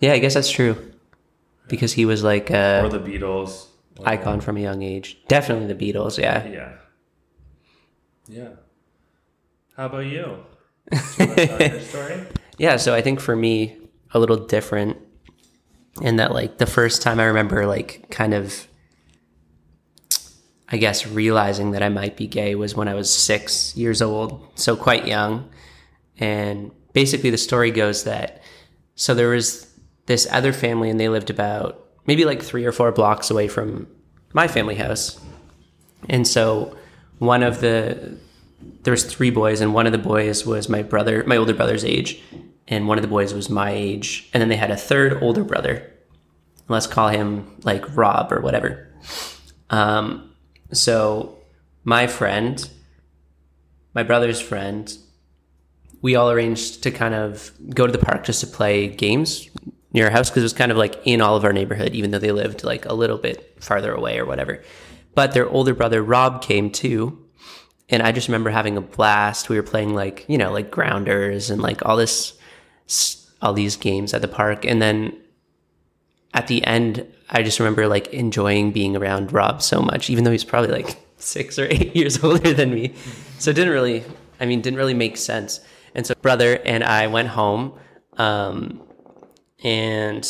Yeah, 0.00 0.12
I 0.12 0.18
guess 0.18 0.34
that's 0.34 0.50
true. 0.50 0.76
Because 1.68 1.92
he 1.94 2.04
was 2.04 2.22
like 2.22 2.50
a 2.50 2.82
or 2.84 2.88
the 2.88 3.00
Beatles. 3.00 3.66
Icon 4.04 4.40
from 4.40 4.56
a 4.56 4.60
young 4.60 4.82
age. 4.82 5.18
Definitely 5.28 5.72
the 5.72 5.92
Beatles. 5.92 6.18
Yeah. 6.18 6.46
Yeah, 6.46 6.72
yeah. 8.28 8.48
How 9.76 9.86
about 9.86 9.98
you? 10.06 10.44
You 10.92 10.98
wanna 11.18 11.46
tell 11.46 11.60
your 11.60 11.80
story? 11.92 12.26
Yeah, 12.58 12.76
so 12.76 12.94
I 12.94 13.02
think 13.02 13.20
for 13.20 13.36
me, 13.36 13.76
a 14.12 14.18
little 14.18 14.36
different 14.36 14.96
in 16.00 16.16
that, 16.16 16.32
like, 16.32 16.58
the 16.58 16.66
first 16.66 17.02
time 17.02 17.20
I 17.20 17.24
remember, 17.24 17.66
like, 17.66 18.06
kind 18.10 18.34
of, 18.34 18.66
I 20.68 20.76
guess, 20.78 21.06
realizing 21.06 21.72
that 21.72 21.82
I 21.82 21.88
might 21.88 22.16
be 22.16 22.26
gay 22.26 22.54
was 22.54 22.74
when 22.74 22.88
I 22.88 22.94
was 22.94 23.12
six 23.12 23.76
years 23.76 24.00
old, 24.02 24.46
so 24.54 24.76
quite 24.76 25.06
young. 25.06 25.48
And 26.18 26.70
basically, 26.92 27.30
the 27.30 27.38
story 27.38 27.70
goes 27.70 28.04
that 28.04 28.42
so 28.94 29.14
there 29.14 29.28
was 29.28 29.66
this 30.06 30.26
other 30.30 30.52
family, 30.52 30.88
and 30.88 30.98
they 30.98 31.08
lived 31.10 31.28
about 31.30 31.85
maybe 32.06 32.24
like 32.24 32.42
three 32.42 32.64
or 32.64 32.72
four 32.72 32.92
blocks 32.92 33.30
away 33.30 33.48
from 33.48 33.86
my 34.32 34.48
family 34.48 34.74
house. 34.74 35.20
And 36.08 36.26
so 36.26 36.76
one 37.18 37.42
of 37.42 37.60
the 37.60 38.16
there 38.82 38.90
was 38.90 39.04
three 39.04 39.30
boys 39.30 39.60
and 39.60 39.74
one 39.74 39.86
of 39.86 39.92
the 39.92 39.98
boys 39.98 40.46
was 40.46 40.68
my 40.68 40.82
brother 40.82 41.24
my 41.26 41.36
older 41.36 41.54
brother's 41.54 41.84
age 41.84 42.22
and 42.68 42.88
one 42.88 42.98
of 42.98 43.02
the 43.02 43.08
boys 43.08 43.32
was 43.34 43.48
my 43.48 43.70
age. 43.70 44.28
And 44.32 44.40
then 44.40 44.48
they 44.48 44.56
had 44.56 44.70
a 44.70 44.76
third 44.76 45.22
older 45.22 45.44
brother. 45.44 45.92
Let's 46.68 46.86
call 46.86 47.08
him 47.08 47.58
like 47.62 47.96
rob 47.96 48.32
or 48.32 48.40
whatever. 48.40 48.88
Um, 49.70 50.32
so 50.72 51.38
my 51.84 52.06
friend 52.06 52.68
my 53.94 54.02
brother's 54.02 54.40
friend 54.40 54.96
we 56.02 56.14
all 56.14 56.30
arranged 56.30 56.82
to 56.82 56.90
kind 56.90 57.14
of 57.14 57.50
go 57.70 57.86
to 57.86 57.92
the 57.92 57.98
park 57.98 58.24
just 58.24 58.40
to 58.40 58.46
play 58.46 58.88
games 58.88 59.48
near 59.96 60.04
our 60.04 60.10
house 60.12 60.30
because 60.30 60.42
it 60.42 60.44
was 60.44 60.52
kind 60.52 60.70
of 60.70 60.78
like 60.78 61.00
in 61.04 61.20
all 61.20 61.34
of 61.34 61.44
our 61.44 61.52
neighborhood 61.52 61.92
even 61.94 62.12
though 62.12 62.18
they 62.18 62.30
lived 62.30 62.62
like 62.62 62.84
a 62.84 62.94
little 62.94 63.18
bit 63.18 63.56
farther 63.58 63.92
away 63.92 64.18
or 64.18 64.24
whatever 64.24 64.62
but 65.14 65.32
their 65.32 65.48
older 65.48 65.74
brother 65.74 66.02
rob 66.02 66.42
came 66.42 66.70
too 66.70 67.26
and 67.88 68.02
I 68.02 68.12
just 68.12 68.28
remember 68.28 68.50
having 68.50 68.76
a 68.76 68.80
blast. 68.80 69.48
We 69.48 69.56
were 69.56 69.62
playing 69.62 69.94
like 69.94 70.24
you 70.28 70.38
know 70.38 70.52
like 70.52 70.70
grounders 70.70 71.50
and 71.50 71.60
like 71.60 71.84
all 71.84 71.96
this, 71.96 72.34
all 73.40 73.52
these 73.52 73.76
games 73.76 74.14
at 74.14 74.22
the 74.22 74.28
park, 74.28 74.64
and 74.64 74.80
then 74.80 75.16
at 76.34 76.48
the 76.48 76.64
end, 76.64 77.06
I 77.30 77.42
just 77.42 77.58
remember 77.58 77.86
like 77.86 78.08
enjoying 78.08 78.72
being 78.72 78.96
around 78.96 79.32
Rob 79.32 79.62
so 79.62 79.80
much, 79.80 80.10
even 80.10 80.24
though 80.24 80.32
he's 80.32 80.44
probably 80.44 80.70
like 80.70 80.96
six 81.16 81.58
or 81.58 81.66
eight 81.70 81.94
years 81.94 82.22
older 82.24 82.52
than 82.52 82.74
me. 82.74 82.94
So 83.38 83.50
it 83.50 83.54
didn't 83.54 83.72
really, 83.72 84.04
I 84.40 84.46
mean, 84.46 84.60
didn't 84.60 84.78
really 84.78 84.94
make 84.94 85.16
sense. 85.16 85.60
And 85.94 86.06
so 86.06 86.14
brother 86.20 86.60
and 86.64 86.84
I 86.84 87.06
went 87.06 87.28
home, 87.28 87.78
um, 88.18 88.82
and 89.62 90.26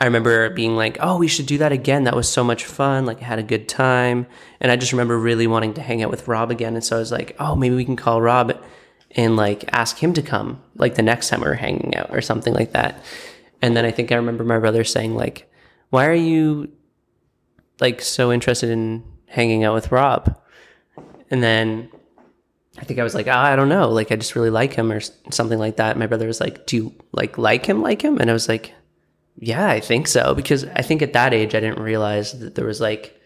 I 0.00 0.06
remember 0.06 0.50
being 0.50 0.76
like, 0.76 0.98
"Oh, 1.00 1.18
we 1.18 1.28
should 1.28 1.46
do 1.46 1.58
that 1.58 1.72
again. 1.72 2.04
That 2.04 2.16
was 2.16 2.28
so 2.28 2.42
much 2.44 2.64
fun. 2.64 3.06
Like, 3.06 3.22
I 3.22 3.24
had 3.24 3.38
a 3.38 3.44
good 3.44 3.68
time." 3.68 4.26
And 4.60 4.70
I 4.70 4.76
just 4.76 4.92
remember 4.92 5.18
really 5.18 5.46
wanting 5.46 5.74
to 5.74 5.82
hang 5.82 6.02
out 6.02 6.10
with 6.10 6.28
Rob 6.28 6.50
again. 6.50 6.74
And 6.74 6.84
so 6.84 6.96
I 6.96 6.98
was 6.98 7.12
like, 7.12 7.36
"Oh, 7.38 7.54
maybe 7.54 7.74
we 7.74 7.84
can 7.84 7.96
call 7.96 8.20
Rob 8.20 8.56
and 9.12 9.36
like 9.36 9.64
ask 9.72 9.98
him 10.02 10.12
to 10.14 10.22
come 10.22 10.60
like 10.76 10.96
the 10.96 11.02
next 11.02 11.28
time 11.28 11.40
we 11.40 11.46
we're 11.46 11.54
hanging 11.54 11.94
out 11.96 12.10
or 12.10 12.20
something 12.20 12.54
like 12.54 12.72
that." 12.72 13.02
And 13.62 13.76
then 13.76 13.84
I 13.84 13.90
think 13.90 14.12
I 14.12 14.16
remember 14.16 14.44
my 14.44 14.58
brother 14.58 14.84
saying 14.84 15.14
like, 15.14 15.50
"Why 15.90 16.06
are 16.06 16.12
you 16.14 16.70
like 17.80 18.02
so 18.02 18.32
interested 18.32 18.70
in 18.70 19.04
hanging 19.26 19.64
out 19.64 19.74
with 19.74 19.92
Rob?" 19.92 20.36
And 21.30 21.42
then 21.42 21.88
I 22.78 22.84
think 22.84 22.98
I 22.98 23.04
was 23.04 23.14
like, 23.14 23.28
oh, 23.28 23.32
I 23.32 23.54
don't 23.56 23.68
know, 23.68 23.88
like 23.90 24.10
I 24.10 24.16
just 24.16 24.34
really 24.34 24.50
like 24.50 24.74
him 24.74 24.90
or 24.90 25.00
something 25.30 25.58
like 25.58 25.76
that. 25.76 25.96
My 25.96 26.06
brother 26.06 26.26
was 26.26 26.40
like, 26.40 26.66
"Do 26.66 26.76
you 26.76 26.94
like 27.12 27.38
like 27.38 27.66
him, 27.66 27.82
like 27.82 28.02
him?" 28.02 28.18
And 28.18 28.28
I 28.28 28.32
was 28.32 28.48
like, 28.48 28.74
yeah, 29.38 29.68
I 29.68 29.80
think 29.80 30.08
so 30.08 30.34
because 30.34 30.64
I 30.64 30.82
think 30.82 31.02
at 31.02 31.12
that 31.12 31.34
age 31.34 31.54
I 31.54 31.60
didn't 31.60 31.82
realize 31.82 32.38
that 32.38 32.54
there 32.54 32.66
was 32.66 32.80
like 32.80 33.20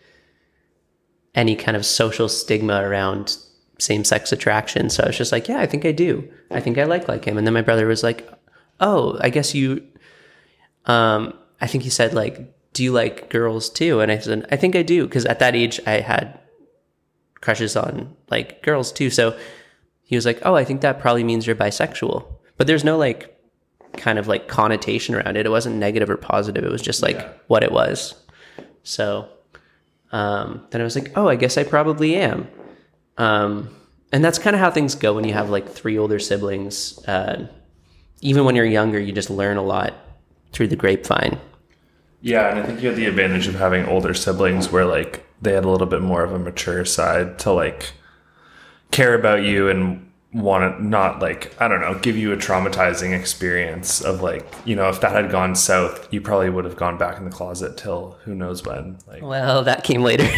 any 1.34 1.56
kind 1.56 1.76
of 1.76 1.86
social 1.86 2.28
stigma 2.28 2.82
around 2.82 3.36
same-sex 3.78 4.32
attraction. 4.32 4.90
So 4.90 5.04
I 5.04 5.08
was 5.08 5.18
just 5.18 5.32
like, 5.32 5.48
yeah, 5.48 5.60
I 5.60 5.66
think 5.66 5.84
I 5.84 5.92
do. 5.92 6.28
I 6.50 6.60
think 6.60 6.78
I 6.78 6.84
like 6.84 7.08
like 7.08 7.24
him. 7.24 7.38
And 7.38 7.46
then 7.46 7.54
my 7.54 7.62
brother 7.62 7.86
was 7.86 8.02
like, 8.02 8.28
"Oh, 8.80 9.18
I 9.20 9.30
guess 9.30 9.54
you 9.54 9.82
um 10.86 11.32
I 11.60 11.66
think 11.66 11.84
he 11.84 11.90
said 11.90 12.14
like, 12.14 12.54
"Do 12.72 12.84
you 12.84 12.92
like 12.92 13.30
girls 13.30 13.70
too?" 13.70 14.00
And 14.00 14.12
I 14.12 14.18
said, 14.18 14.46
"I 14.50 14.56
think 14.56 14.76
I 14.76 14.82
do" 14.82 15.06
because 15.06 15.24
at 15.24 15.38
that 15.38 15.56
age 15.56 15.80
I 15.86 16.00
had 16.00 16.38
crushes 17.40 17.76
on 17.76 18.14
like 18.30 18.62
girls 18.62 18.92
too. 18.92 19.10
So 19.10 19.38
he 20.04 20.16
was 20.16 20.24
like, 20.26 20.40
"Oh, 20.42 20.54
I 20.54 20.64
think 20.64 20.80
that 20.80 21.00
probably 21.00 21.24
means 21.24 21.46
you're 21.46 21.56
bisexual." 21.56 22.24
But 22.56 22.66
there's 22.66 22.84
no 22.84 22.96
like 22.98 23.34
kind 23.96 24.18
of 24.18 24.28
like 24.28 24.48
connotation 24.48 25.14
around 25.14 25.36
it. 25.36 25.46
It 25.46 25.50
wasn't 25.50 25.76
negative 25.76 26.10
or 26.10 26.16
positive. 26.16 26.64
It 26.64 26.70
was 26.70 26.82
just 26.82 27.02
like 27.02 27.16
Yeah. 27.16 27.28
what 27.46 27.62
it 27.64 27.72
was. 27.72 28.14
So 28.82 29.28
um, 30.12 30.66
then 30.70 30.80
I 30.80 30.84
was 30.84 30.94
like, 30.96 31.12
oh, 31.16 31.28
I 31.28 31.36
guess 31.36 31.58
I 31.58 31.64
probably 31.64 32.16
am. 32.16 32.48
Um, 33.18 33.68
and 34.12 34.24
that's 34.24 34.38
kind 34.38 34.54
of 34.56 34.60
how 34.60 34.70
things 34.70 34.94
go 34.94 35.14
when 35.14 35.24
you 35.24 35.34
have 35.34 35.50
like 35.50 35.68
three 35.68 35.98
older 35.98 36.18
siblings. 36.18 36.98
Uh, 37.06 37.46
even 38.22 38.44
when 38.44 38.56
you're 38.56 38.64
younger, 38.64 38.98
you 38.98 39.12
just 39.12 39.28
learn 39.30 39.56
a 39.58 39.62
lot 39.62 39.94
through 40.52 40.68
the 40.68 40.76
grapevine. 40.76 41.38
Yeah, 42.22 42.48
and 42.50 42.58
I 42.58 42.62
think 42.64 42.80
you 42.82 42.88
have 42.88 42.96
the 42.96 43.06
advantage 43.06 43.46
of 43.48 43.54
having 43.54 43.84
older 43.86 44.14
siblings 44.14 44.72
where 44.72 44.86
like 44.86 45.24
they 45.40 45.52
had 45.52 45.64
a 45.64 45.70
little 45.70 45.86
bit 45.86 46.02
more 46.02 46.22
of 46.24 46.32
a 46.32 46.38
mature 46.38 46.84
side 46.84 47.38
to 47.40 47.52
like 47.52 47.92
care 48.90 49.14
about 49.14 49.42
you 49.42 49.68
and 49.68 50.04
want 50.32 50.76
to 50.76 50.84
not 50.84 51.20
like 51.20 51.54
I 51.60 51.68
don't 51.68 51.80
know, 51.80 51.98
give 51.98 52.16
you 52.16 52.32
a 52.32 52.36
traumatizing 52.36 53.18
experience 53.18 54.00
of 54.00 54.20
like, 54.20 54.46
you 54.64 54.76
know, 54.76 54.88
if 54.88 55.00
that 55.00 55.12
had 55.12 55.30
gone 55.30 55.54
south, 55.54 56.12
you 56.12 56.20
probably 56.20 56.50
would 56.50 56.64
have 56.64 56.76
gone 56.76 56.98
back 56.98 57.18
in 57.18 57.24
the 57.24 57.30
closet 57.30 57.76
till 57.76 58.18
who 58.24 58.34
knows 58.34 58.64
when. 58.64 58.98
Like 59.06 59.22
Well, 59.22 59.64
that 59.64 59.84
came 59.84 60.02
later. 60.02 60.28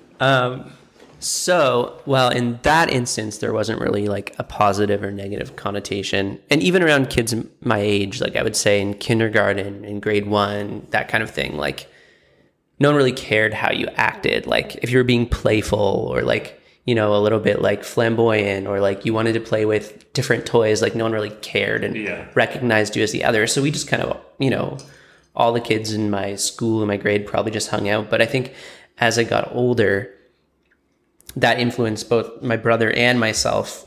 um, 0.20 0.72
so, 1.20 2.02
well, 2.04 2.28
in 2.28 2.58
that 2.64 2.90
instance, 2.90 3.38
there 3.38 3.54
wasn't 3.54 3.80
really 3.80 4.08
like 4.08 4.34
a 4.38 4.44
positive 4.44 5.02
or 5.02 5.10
negative 5.10 5.56
connotation. 5.56 6.38
And 6.50 6.62
even 6.62 6.82
around 6.82 7.08
kids 7.08 7.34
my 7.62 7.78
age, 7.78 8.20
like 8.20 8.36
I 8.36 8.42
would 8.42 8.56
say 8.56 8.80
in 8.80 8.94
kindergarten, 8.94 9.84
in 9.86 10.00
grade 10.00 10.26
one, 10.26 10.86
that 10.90 11.08
kind 11.08 11.22
of 11.22 11.30
thing, 11.30 11.56
like 11.56 11.88
no 12.78 12.88
one 12.88 12.96
really 12.96 13.12
cared 13.12 13.54
how 13.54 13.70
you 13.72 13.86
acted. 13.96 14.46
Like 14.46 14.76
if 14.76 14.90
you 14.90 14.98
were 14.98 15.04
being 15.04 15.28
playful 15.28 15.78
or 16.12 16.22
like, 16.22 16.60
you 16.84 16.94
know, 16.94 17.14
a 17.14 17.20
little 17.22 17.38
bit 17.40 17.62
like 17.62 17.84
flamboyant 17.84 18.66
or 18.66 18.80
like 18.80 19.04
you 19.04 19.14
wanted 19.14 19.32
to 19.34 19.40
play 19.40 19.64
with 19.64 20.12
different 20.12 20.44
toys, 20.44 20.82
like 20.82 20.94
no 20.94 21.04
one 21.04 21.12
really 21.12 21.30
cared 21.40 21.84
and 21.84 21.96
Yeah. 21.96 22.26
recognized 22.34 22.96
you 22.96 23.02
as 23.02 23.12
the 23.12 23.24
other. 23.24 23.46
So 23.46 23.62
we 23.62 23.70
just 23.70 23.88
kind 23.88 24.02
of, 24.02 24.20
you 24.38 24.50
know, 24.50 24.76
all 25.36 25.52
the 25.52 25.60
kids 25.60 25.92
in 25.92 26.10
my 26.10 26.34
school 26.36 26.80
and 26.80 26.88
my 26.88 26.96
grade 26.96 27.26
probably 27.26 27.52
just 27.52 27.70
hung 27.70 27.88
out. 27.88 28.10
But 28.10 28.20
I 28.20 28.26
think 28.26 28.52
as 28.98 29.18
I 29.18 29.24
got 29.24 29.50
older, 29.54 30.10
that 31.36 31.58
influenced 31.58 32.08
both 32.08 32.42
my 32.42 32.56
brother 32.56 32.90
and 32.90 33.18
myself. 33.18 33.86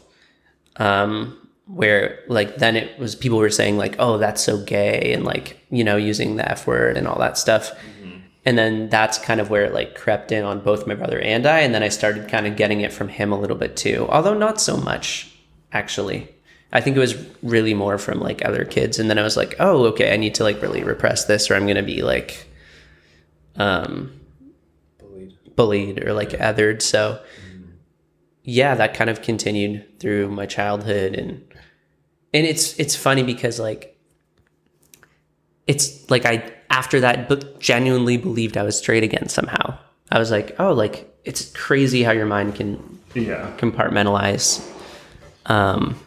Um, 0.78 1.38
where 1.68 2.20
like 2.28 2.58
then 2.58 2.78
it 2.78 2.98
was 2.98 3.16
people 3.16 3.38
were 3.40 3.50
saying 3.50 3.78
like, 3.78 3.96
oh, 4.00 4.18
that's 4.18 4.42
so 4.42 4.64
gay, 4.64 5.12
and 5.14 5.26
like 5.26 5.60
you 5.70 5.84
know 5.84 5.98
using 5.98 6.38
the 6.38 6.50
f 6.50 6.66
word 6.66 6.96
and 6.98 7.08
all 7.08 7.20
that 7.20 7.38
stuff. 7.38 7.72
And 8.48 8.58
then 8.58 8.88
that's 8.88 9.18
kind 9.18 9.42
of 9.42 9.50
where 9.50 9.66
it 9.66 9.74
like 9.74 9.94
crept 9.94 10.32
in 10.32 10.46
on 10.46 10.62
both 10.62 10.88
my 10.88 10.96
brother 10.96 11.20
and 11.20 11.46
I. 11.46 11.60
And 11.60 11.76
then 11.76 11.84
I 11.84 11.90
started 11.90 12.30
kind 12.30 12.48
of 12.48 12.56
getting 12.56 12.80
it 12.80 12.94
from 12.94 13.10
him 13.10 13.34
a 13.34 13.38
little 13.38 13.58
bit 13.58 13.76
too, 13.76 14.08
although 14.10 14.34
not 14.34 14.62
so 14.62 14.78
much 14.78 15.38
actually. 15.74 16.34
I 16.72 16.80
think 16.80 16.96
it 16.96 17.02
was 17.02 17.18
really 17.44 17.74
more 17.74 17.98
from 17.98 18.22
like 18.22 18.46
other 18.46 18.64
kids. 18.64 19.00
And 19.00 19.10
then 19.10 19.20
I 19.20 19.24
was 19.24 19.36
like, 19.36 19.56
oh, 19.60 19.88
okay, 19.88 20.14
I 20.14 20.16
need 20.16 20.34
to 20.36 20.44
like 20.44 20.62
really 20.62 20.82
repress 20.82 21.26
this 21.26 21.52
or 21.52 21.56
I'm 21.56 21.66
going 21.66 21.76
to 21.76 21.84
be 21.84 22.04
like, 22.04 22.48
um, 23.58 24.18
Bullied. 24.98 25.56
bullied 25.58 26.04
or 26.06 26.14
like 26.14 26.30
othered. 26.30 26.82
So 26.82 27.22
yeah, 28.44 28.76
that 28.76 28.94
kind 28.94 29.10
of 29.10 29.22
continued 29.22 30.00
through 30.00 30.32
my 30.32 30.46
childhood 30.46 31.16
and 31.16 31.54
and 32.34 32.48
it's 32.48 32.80
it's 32.80 32.96
funny 32.96 33.24
because 33.24 33.60
like 33.60 34.00
it's 35.68 36.10
like 36.10 36.26
I 36.26 36.54
after 36.70 37.00
that 37.00 37.28
book 37.30 37.60
genuinely 37.60 38.18
believed 38.18 38.58
I 38.58 38.64
was 38.64 38.78
straight 38.78 39.04
again 39.04 39.30
somehow. 39.30 39.78
I 40.12 40.20
was 40.20 40.32
like, 40.32 40.56
oh, 40.60 40.74
like 40.74 41.14
it's 41.26 41.52
crazy 41.52 42.04
how 42.04 42.12
your 42.12 42.26
mind 42.26 42.56
can 42.56 43.00
Yeah. 43.14 43.52
compartmentalize 43.58 44.66
um, 45.48 46.00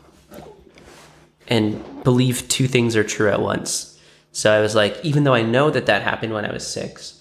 and 1.49 1.83
believe 2.05 2.47
two 2.49 2.67
things 2.69 2.97
are 2.97 3.05
true 3.05 3.31
at 3.31 3.41
once. 3.41 3.99
So 4.33 4.53
I 4.53 4.61
was 4.61 4.75
like, 4.75 4.97
even 5.05 5.25
though 5.25 5.35
I 5.35 5.43
know 5.43 5.71
that 5.71 5.87
that 5.87 6.03
happened 6.03 6.33
when 6.33 6.45
I 6.45 6.53
was 6.53 6.67
six, 6.67 7.21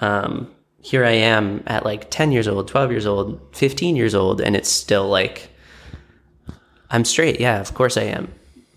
um, 0.00 0.50
here 0.82 1.04
I 1.04 1.12
am 1.12 1.62
at 1.66 1.84
like 1.84 2.10
10 2.10 2.32
years 2.32 2.46
old, 2.48 2.68
12 2.68 2.90
years 2.90 3.06
old, 3.06 3.40
15 3.52 3.96
years 3.96 4.14
old, 4.14 4.40
and 4.40 4.54
it's 4.56 4.68
still 4.70 5.08
like, 5.08 5.48
I'm 6.90 7.04
straight. 7.04 7.40
Yeah, 7.40 7.60
of 7.60 7.74
course 7.74 7.96
I 7.96 8.02
am. 8.02 8.32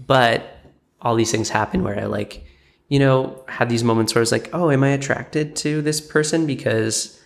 But 0.05 0.57
all 1.01 1.15
these 1.15 1.31
things 1.31 1.49
happen 1.49 1.83
where 1.83 1.99
I 1.99 2.05
like, 2.05 2.42
you 2.93 2.99
know, 2.99 3.43
had 3.47 3.69
these 3.69 3.83
moments 3.83 4.13
where 4.13 4.19
I 4.19 4.21
was 4.21 4.31
like, 4.31 4.51
oh, 4.53 4.69
am 4.69 4.83
I 4.83 4.89
attracted 4.89 5.55
to 5.55 5.81
this 5.81 5.99
person 5.99 6.45
because 6.45 7.19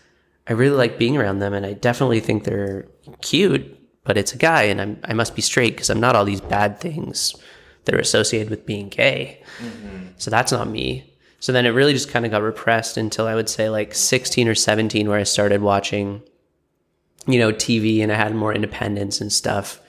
I 0.47 0.53
really 0.53 0.77
like 0.77 0.97
being 0.97 1.17
around 1.17 1.39
them 1.39 1.53
and 1.53 1.65
I 1.65 1.73
definitely 1.73 2.21
think 2.21 2.45
they're 2.45 2.87
cute, 3.19 3.77
but 4.05 4.17
it's 4.17 4.31
a 4.31 4.37
guy 4.37 4.63
and 4.63 4.79
I'm, 4.79 4.97
I 5.03 5.11
must 5.11 5.35
be 5.35 5.41
straight 5.41 5.73
because 5.73 5.89
I'm 5.89 5.99
not 5.99 6.15
all 6.15 6.23
these 6.23 6.39
bad 6.39 6.79
things 6.79 7.35
that 7.83 7.93
are 7.93 7.99
associated 7.99 8.49
with 8.49 8.65
being 8.65 8.87
gay. 8.87 9.43
So 10.15 10.31
that's 10.31 10.53
not 10.53 10.69
me. 10.69 11.13
So 11.41 11.51
then 11.51 11.65
it 11.65 11.71
really 11.71 11.91
just 11.91 12.09
kind 12.09 12.23
of 12.23 12.31
got 12.31 12.43
repressed 12.43 12.95
until 12.95 13.27
I 13.27 13.35
would 13.35 13.49
say 13.49 13.69
like 13.69 13.93
16 13.93 14.47
or 14.47 14.55
17, 14.55 15.09
where 15.09 15.19
I 15.19 15.23
started 15.23 15.61
watching, 15.61 16.21
you 17.27 17.39
know, 17.39 17.51
TV 17.51 18.01
and 18.01 18.09
I 18.09 18.15
had 18.15 18.33
more 18.33 18.53
independence 18.53 19.19
and 19.19 19.33
stuff. 19.33 19.81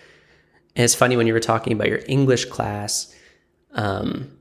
And 0.75 0.83
it's 0.83 0.97
funny 0.97 1.17
when 1.17 1.29
you 1.29 1.35
were 1.35 1.39
talking 1.39 1.73
about 1.73 1.87
your 1.87 2.01
English 2.09 2.47
class, 2.47 3.15
um, 3.75 4.33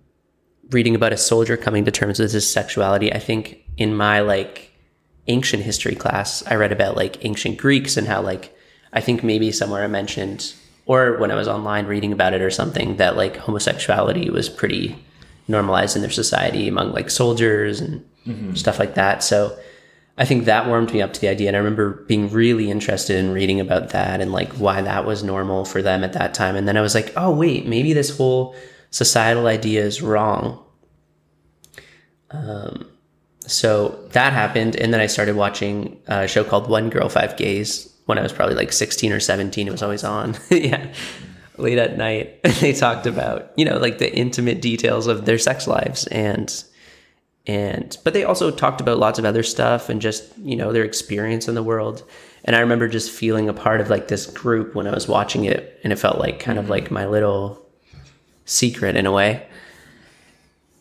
reading 0.72 0.96
about 0.96 1.14
a 1.14 1.18
soldier 1.18 1.58
coming 1.58 1.86
to 1.86 1.92
terms 1.92 2.20
with 2.20 2.32
his 2.32 2.50
sexuality. 2.50 3.14
I 3.14 3.20
think 3.20 3.64
in 3.78 3.96
my 3.96 4.20
like 4.20 4.74
ancient 5.28 5.64
history 5.64 5.96
class, 5.96 6.46
I 6.48 6.56
read 6.56 6.72
about 6.72 6.96
like 6.96 7.24
ancient 7.26 7.58
Greeks 7.58 7.98
and 7.98 8.08
how 8.08 8.22
like 8.22 8.56
I 8.94 9.02
think 9.02 9.24
maybe 9.24 9.52
somewhere 9.52 9.84
I 9.84 9.88
mentioned 9.88 10.54
or 10.86 11.18
when 11.18 11.32
I 11.32 11.36
was 11.36 11.48
online 11.48 11.86
reading 11.86 12.14
about 12.14 12.34
it 12.34 12.42
or 12.42 12.50
something 12.50 12.98
that 12.98 13.18
like 13.18 13.36
homosexuality 13.36 14.30
was 14.30 14.50
pretty 14.50 14.98
normalized 15.48 15.96
in 15.96 16.02
their 16.02 16.12
society 16.12 16.68
among 16.68 16.94
like 16.94 17.10
soldiers 17.10 17.80
and 17.80 18.04
mm-hmm. 18.26 18.54
stuff 18.56 18.80
like 18.80 18.96
that. 18.96 19.24
So 19.24 19.58
I 20.18 20.26
think 20.26 20.46
that 20.46 20.66
warmed 20.66 20.94
me 20.94 21.02
up 21.02 21.14
to 21.14 21.22
the 21.22 21.28
idea. 21.28 21.48
And 21.48 21.56
I 21.56 21.60
remember 21.60 21.92
being 22.08 22.30
really 22.32 22.72
interested 22.72 23.18
in 23.18 23.34
reading 23.34 23.60
about 23.60 23.90
that 23.90 24.20
and 24.20 24.32
like 24.32 24.52
why 24.54 24.82
that 24.82 25.06
was 25.06 25.24
normal 25.24 25.64
for 25.64 25.82
them 25.82 26.04
at 26.04 26.14
that 26.14 26.34
time. 26.34 26.56
And 26.56 26.68
then 26.68 26.78
I 26.78 26.82
was 26.82 26.96
like, 26.96 27.14
oh, 27.16 27.32
wait, 27.32 27.68
maybe 27.68 27.94
this 27.94 28.18
whole 28.18 28.56
societal 28.92 29.48
idea 29.48 29.84
is 29.84 30.02
wrong. 30.02 30.64
Um, 32.32 32.88
so 33.42 34.08
that 34.12 34.34
happened. 34.34 34.76
And 34.76 34.94
then 34.94 35.00
I 35.00 35.08
started 35.08 35.36
watching 35.36 36.00
a 36.08 36.28
show 36.28 36.44
called 36.44 36.70
One 36.70 36.90
Girl, 36.90 37.10
Five 37.10 37.38
Gays 37.38 37.94
when 38.06 38.18
I 38.18 38.22
was 38.22 38.34
probably 38.34 38.56
like 38.56 38.74
16 38.74 39.12
or 39.12 39.20
17. 39.20 39.68
It 39.68 39.72
was 39.72 39.84
always 39.84 40.04
on. 40.04 40.36
yeah. 40.50 40.94
Late 41.58 41.78
at 41.78 41.98
night. 41.98 42.42
they 42.62 42.74
talked 42.74 43.08
about, 43.08 43.52
you 43.56 43.66
know, 43.66 43.78
like 43.78 43.98
the 43.98 44.14
intimate 44.14 44.62
details 44.62 45.08
of 45.08 45.26
their 45.26 45.40
sex 45.40 45.68
lives 45.68 46.08
and 46.08 46.64
and 47.48 47.98
but 48.04 48.14
they 48.14 48.26
also 48.26 48.52
talked 48.52 48.82
about 48.82 49.00
lots 49.00 49.18
of 49.18 49.26
other 49.26 49.42
stuff 49.42 49.90
and 49.90 50.02
just 50.02 50.38
you 50.40 50.56
know 50.56 50.74
their 50.74 50.84
experience 50.84 51.48
in 51.48 51.56
the 51.56 51.64
world 51.64 52.04
and 52.44 52.56
i 52.56 52.60
remember 52.60 52.88
just 52.88 53.10
feeling 53.10 53.48
a 53.48 53.54
part 53.54 53.80
of 53.80 53.90
like 53.90 54.10
this 54.10 54.26
group 54.28 54.76
when 54.76 54.86
i 54.86 54.94
was 54.94 55.08
watching 55.08 55.46
it 55.46 55.80
and 55.84 55.94
it 55.94 55.96
felt 55.96 56.20
like 56.20 56.40
kind 56.40 56.60
of 56.60 56.70
like 56.70 56.92
my 56.92 57.06
little 57.06 57.66
secret 58.48 58.96
in 58.96 59.06
a 59.06 59.12
way. 59.12 59.46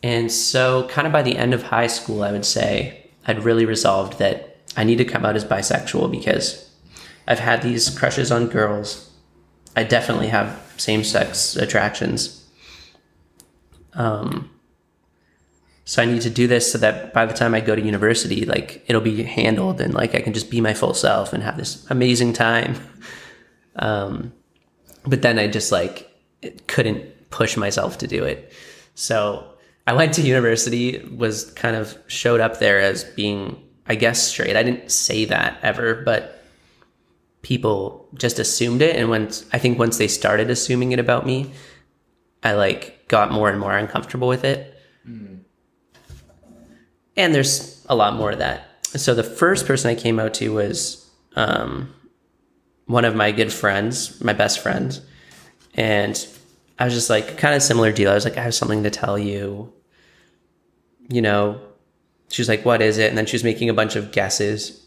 And 0.01 0.31
so 0.31 0.87
kind 0.87 1.05
of 1.05 1.13
by 1.13 1.21
the 1.21 1.37
end 1.37 1.53
of 1.53 1.63
high 1.63 1.87
school 1.87 2.23
i 2.23 2.31
would 2.31 2.45
say 2.45 3.09
i'd 3.27 3.43
really 3.43 3.65
resolved 3.65 4.19
that 4.19 4.57
i 4.77 4.83
need 4.83 4.97
to 4.97 5.05
come 5.05 5.25
out 5.25 5.35
as 5.35 5.43
bisexual 5.43 6.09
because 6.09 6.69
i've 7.27 7.39
had 7.39 7.61
these 7.61 7.89
crushes 7.89 8.31
on 8.31 8.47
girls. 8.47 9.11
I 9.75 9.83
definitely 9.83 10.27
have 10.29 10.59
same-sex 10.77 11.55
attractions. 11.55 12.47
Um 13.93 14.49
so 15.83 16.01
I 16.01 16.05
need 16.05 16.21
to 16.23 16.29
do 16.29 16.47
this 16.47 16.69
so 16.69 16.77
that 16.79 17.13
by 17.13 17.25
the 17.25 17.33
time 17.33 17.55
I 17.55 17.61
go 17.61 17.73
to 17.73 17.81
university, 17.81 18.43
like 18.43 18.83
it'll 18.87 18.99
be 19.01 19.23
handled 19.23 19.79
and 19.79 19.93
like 19.93 20.15
I 20.15 20.19
can 20.19 20.33
just 20.33 20.51
be 20.51 20.59
my 20.59 20.73
full 20.73 20.93
self 20.93 21.31
and 21.31 21.41
have 21.43 21.55
this 21.57 21.85
amazing 21.89 22.33
time. 22.33 22.75
Um, 23.79 24.33
but 25.05 25.21
then 25.21 25.37
I 25.37 25.47
just 25.47 25.71
like 25.71 26.09
couldn't 26.65 27.05
push 27.29 27.57
myself 27.57 27.97
to 27.99 28.07
do 28.07 28.23
it. 28.23 28.51
So 28.95 29.53
I 29.85 29.93
went 29.93 30.13
to 30.15 30.21
university, 30.21 30.99
was 31.15 31.51
kind 31.51 31.75
of 31.75 31.97
showed 32.07 32.39
up 32.39 32.59
there 32.59 32.79
as 32.79 33.03
being, 33.03 33.61
I 33.87 33.95
guess, 33.95 34.21
straight. 34.21 34.55
I 34.55 34.63
didn't 34.63 34.91
say 34.91 35.25
that 35.25 35.59
ever, 35.61 36.01
but 36.03 36.43
people 37.41 38.09
just 38.15 38.39
assumed 38.39 38.81
it. 38.81 38.95
And 38.95 39.09
once 39.09 39.45
I 39.53 39.59
think 39.59 39.79
once 39.79 39.97
they 39.97 40.07
started 40.07 40.49
assuming 40.49 40.91
it 40.91 40.99
about 40.99 41.25
me, 41.25 41.51
I 42.43 42.53
like 42.53 43.07
got 43.07 43.31
more 43.31 43.49
and 43.49 43.59
more 43.59 43.77
uncomfortable 43.77 44.27
with 44.27 44.43
it 44.43 44.73
and 47.17 47.33
there's 47.33 47.83
a 47.89 47.95
lot 47.95 48.13
more 48.13 48.31
of 48.31 48.37
that. 48.37 48.69
So 48.83 49.13
the 49.13 49.23
first 49.23 49.65
person 49.65 49.89
I 49.89 49.95
came 49.95 50.19
out 50.19 50.35
to 50.35 50.53
was 50.53 51.09
um, 51.35 51.93
one 52.85 53.03
of 53.03 53.15
my 53.15 53.31
good 53.31 53.51
friends, 53.51 54.23
my 54.23 54.33
best 54.33 54.59
friend, 54.59 54.97
and 55.73 56.15
I 56.79 56.85
was 56.85 56.93
just 56.93 57.09
like, 57.09 57.37
kind 57.37 57.55
of 57.55 57.61
similar 57.63 57.91
deal. 57.91 58.11
I 58.11 58.15
was 58.15 58.25
like, 58.25 58.37
I 58.37 58.43
have 58.43 58.53
something 58.53 58.83
to 58.83 58.89
tell 58.89 59.17
you. 59.17 59.73
You 61.09 61.21
know, 61.21 61.59
she 62.29 62.41
was 62.41 62.49
like, 62.49 62.65
what 62.65 62.81
is 62.81 62.97
it? 62.97 63.09
And 63.09 63.17
then 63.17 63.25
she 63.25 63.35
was 63.35 63.43
making 63.43 63.69
a 63.69 63.73
bunch 63.73 63.95
of 63.95 64.11
guesses. 64.11 64.85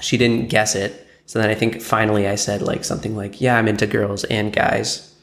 She 0.00 0.16
didn't 0.16 0.48
guess 0.48 0.74
it. 0.74 1.06
So 1.26 1.38
then 1.40 1.50
I 1.50 1.54
think 1.54 1.80
finally 1.80 2.26
I 2.28 2.34
said 2.34 2.62
like 2.62 2.84
something 2.84 3.16
like, 3.16 3.40
yeah, 3.40 3.56
I'm 3.56 3.68
into 3.68 3.86
girls 3.86 4.24
and 4.24 4.52
guys. 4.52 5.14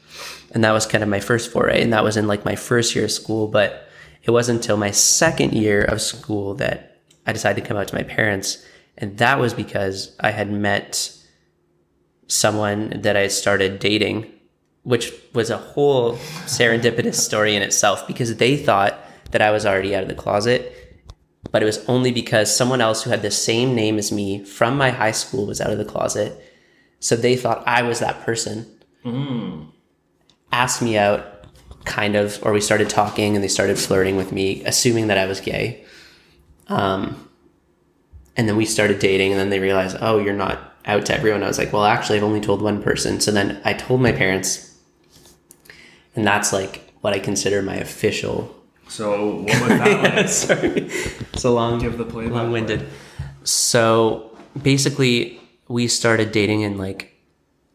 And 0.52 0.62
that 0.64 0.72
was 0.72 0.86
kind 0.86 1.02
of 1.02 1.10
my 1.10 1.20
first 1.20 1.52
foray. 1.52 1.82
And 1.82 1.92
that 1.92 2.04
was 2.04 2.16
in 2.16 2.26
like 2.26 2.44
my 2.44 2.56
first 2.56 2.94
year 2.94 3.04
of 3.04 3.10
school. 3.10 3.48
But 3.48 3.88
it 4.22 4.30
wasn't 4.30 4.60
until 4.60 4.76
my 4.76 4.90
second 4.90 5.52
year 5.52 5.82
of 5.82 6.00
school 6.00 6.54
that 6.54 6.98
I 7.26 7.32
decided 7.32 7.62
to 7.62 7.68
come 7.68 7.76
out 7.76 7.88
to 7.88 7.94
my 7.94 8.02
parents. 8.02 8.64
And 8.96 9.18
that 9.18 9.38
was 9.38 9.54
because 9.54 10.16
I 10.20 10.30
had 10.30 10.50
met 10.50 11.10
someone 12.26 13.00
that 13.02 13.16
I 13.16 13.28
started 13.28 13.78
dating, 13.78 14.30
which 14.84 15.12
was 15.32 15.50
a 15.50 15.58
whole 15.58 16.14
serendipitous 16.46 17.16
story 17.16 17.56
in 17.56 17.62
itself 17.62 18.06
because 18.06 18.36
they 18.36 18.56
thought 18.56 18.98
that 19.32 19.42
I 19.42 19.50
was 19.50 19.66
already 19.66 19.94
out 19.96 20.02
of 20.02 20.08
the 20.08 20.14
closet. 20.14 20.72
But 21.50 21.62
it 21.62 21.66
was 21.66 21.84
only 21.88 22.12
because 22.12 22.54
someone 22.54 22.80
else 22.80 23.02
who 23.02 23.10
had 23.10 23.22
the 23.22 23.30
same 23.30 23.74
name 23.74 23.98
as 23.98 24.12
me 24.12 24.44
from 24.44 24.76
my 24.76 24.90
high 24.90 25.10
school 25.10 25.46
was 25.46 25.60
out 25.60 25.70
of 25.70 25.78
the 25.78 25.84
closet. 25.84 26.40
So 27.00 27.16
they 27.16 27.36
thought 27.36 27.66
I 27.66 27.82
was 27.82 27.98
that 27.98 28.22
person. 28.22 28.66
Asked 30.52 30.82
me 30.82 30.96
out, 30.96 31.46
kind 31.84 32.16
of, 32.16 32.38
or 32.42 32.52
we 32.52 32.60
started 32.60 32.88
talking 32.88 33.34
and 33.34 33.44
they 33.44 33.48
started 33.48 33.78
flirting 33.78 34.16
with 34.16 34.32
me, 34.32 34.64
assuming 34.64 35.08
that 35.08 35.18
I 35.18 35.26
was 35.26 35.40
gay. 35.40 35.84
Um, 36.68 37.28
and 38.36 38.48
then 38.48 38.56
we 38.56 38.64
started 38.64 38.98
dating, 38.98 39.32
and 39.32 39.40
then 39.40 39.50
they 39.50 39.60
realized, 39.60 39.96
oh, 40.00 40.18
you're 40.18 40.34
not 40.34 40.74
out 40.86 41.06
to 41.06 41.14
everyone. 41.14 41.42
I 41.42 41.46
was 41.46 41.58
like, 41.58 41.72
well, 41.72 41.84
actually, 41.84 42.18
I've 42.18 42.24
only 42.24 42.40
told 42.40 42.62
one 42.62 42.82
person. 42.82 43.20
So 43.20 43.30
then 43.30 43.60
I 43.64 43.74
told 43.74 44.00
my 44.00 44.12
parents, 44.12 44.73
and 46.16 46.26
that's 46.26 46.52
like 46.52 46.92
what 47.00 47.12
I 47.12 47.18
consider 47.18 47.62
my 47.62 47.76
official. 47.76 48.54
So 48.88 49.36
what 49.36 49.60
was 49.60 49.68
that 49.68 50.14
like? 50.16 50.28
Sorry, 50.28 50.90
it's 51.32 51.44
a 51.44 51.50
long, 51.50 51.78
Give 51.78 51.96
the 51.96 52.04
play 52.04 52.26
long-winded. 52.26 52.86
So 53.44 54.36
basically, 54.60 55.40
we 55.68 55.88
started 55.88 56.32
dating 56.32 56.62
in 56.62 56.78
like 56.78 57.14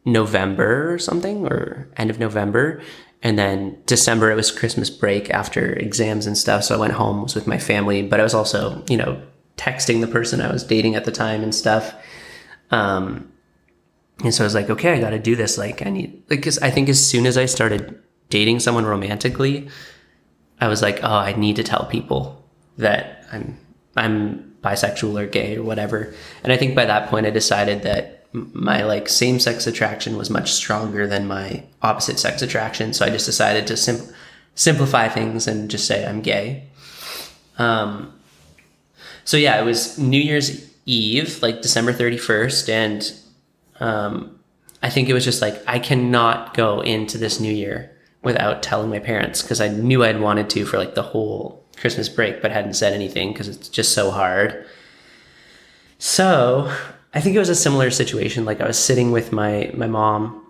November 0.06 0.92
or 0.92 1.00
something, 1.00 1.46
or 1.46 1.90
end 1.98 2.10
of 2.10 2.20
November. 2.20 2.82
And 3.22 3.38
then 3.38 3.78
December, 3.86 4.32
it 4.32 4.36
was 4.36 4.50
Christmas 4.50 4.90
break 4.90 5.30
after 5.30 5.74
exams 5.74 6.26
and 6.26 6.38
stuff. 6.38 6.64
So 6.64 6.76
I 6.76 6.78
went 6.78 6.94
home, 6.94 7.24
was 7.24 7.36
with 7.36 7.48
my 7.48 7.58
family, 7.58 8.02
but 8.02 8.20
I 8.20 8.24
was 8.24 8.34
also, 8.34 8.84
you 8.90 8.96
know, 8.96 9.22
texting 9.58 10.00
the 10.00 10.08
person 10.08 10.40
I 10.40 10.52
was 10.52 10.64
dating 10.64 10.96
at 10.96 11.04
the 11.04 11.12
time 11.12 11.44
and 11.44 11.54
stuff. 11.54 11.94
Um, 12.72 13.30
and 14.24 14.34
so 14.34 14.44
I 14.44 14.46
was 14.46 14.56
like, 14.56 14.70
okay, 14.70 14.94
I 14.94 15.02
got 15.02 15.10
to 15.10 15.20
do 15.20 15.36
this. 15.36 15.58
Like, 15.58 15.86
I 15.86 15.90
need, 15.90 16.24
like, 16.30 16.42
cause 16.42 16.60
I 16.60 16.72
think 16.72 16.88
as 16.88 17.06
soon 17.06 17.26
as 17.26 17.38
I 17.38 17.46
started 17.46 18.02
dating 18.30 18.60
someone 18.60 18.86
romantically, 18.86 19.70
I 20.62 20.68
was 20.68 20.82
like, 20.82 21.00
oh, 21.04 21.08
I 21.08 21.34
need 21.34 21.56
to 21.58 21.64
tell 21.64 21.86
people 21.86 22.44
that 22.78 23.26
I'm, 23.32 23.58
I'm 23.96 24.56
bisexual 24.62 25.22
or 25.22 25.28
gay 25.28 25.58
or 25.58 25.64
whatever. 25.64 26.14
And 26.44 26.52
I 26.54 26.58
think 26.58 26.76
by 26.76 26.86
that 26.86 27.10
point, 27.10 27.26
I 27.26 27.32
decided 27.32 27.84
that 27.84 28.28
my 28.34 28.84
like 28.84 29.10
same 29.10 29.40
sex 29.40 29.66
attraction 29.66 30.18
was 30.18 30.30
much 30.30 30.52
stronger 30.52 31.08
than 31.08 31.28
my 31.28 31.64
opposite 31.82 32.20
sex 32.20 32.42
attraction. 32.42 32.94
So 32.94 33.06
I 33.06 33.10
just 33.10 33.26
decided 33.26 33.66
to 33.68 33.78
sim- 33.78 34.14
simplify 34.54 35.08
things 35.08 35.48
and 35.48 35.70
just 35.70 35.88
say 35.88 36.06
I'm 36.06 36.22
gay. 36.22 36.68
Um, 37.58 38.14
so 39.24 39.38
yeah, 39.38 39.60
it 39.60 39.66
was 39.66 39.98
New 39.98 40.22
Year's 40.22 40.70
Eve, 40.86 41.42
like 41.42 41.62
December 41.62 41.94
31st. 41.94 42.70
And 42.70 43.14
um, 43.80 44.40
I 44.84 44.90
think 44.90 45.10
it 45.10 45.14
was 45.14 45.26
just 45.26 45.42
like, 45.42 45.62
I 45.68 45.80
cannot 45.80 46.54
go 46.54 46.82
into 46.82 47.18
this 47.18 47.40
new 47.40 47.52
year 47.52 47.96
without 48.22 48.62
telling 48.62 48.90
my 48.90 49.00
parents 49.00 49.42
because 49.42 49.62
I 49.62 49.70
knew 49.70 50.04
I'd 50.04 50.20
wanted 50.20 50.50
to 50.52 50.66
for 50.66 50.78
like 50.78 50.96
the 50.96 51.02
whole 51.02 51.66
Christmas 51.78 52.10
break, 52.10 52.42
but 52.42 52.52
hadn't 52.52 52.74
said 52.74 52.94
anything 52.94 53.32
because 53.32 53.48
it's 53.48 53.70
just 53.70 53.94
so 53.94 54.12
hard. 54.12 54.66
So 55.98 56.74
I 57.14 57.22
think 57.22 57.36
it 57.36 57.40
was 57.40 57.50
a 57.50 57.56
similar 57.56 57.92
situation. 57.92 58.46
Like 58.46 58.62
I 58.62 58.68
was 58.68 58.78
sitting 58.78 59.12
with 59.12 59.32
my 59.32 59.72
my 59.74 59.88
mom 59.88 60.46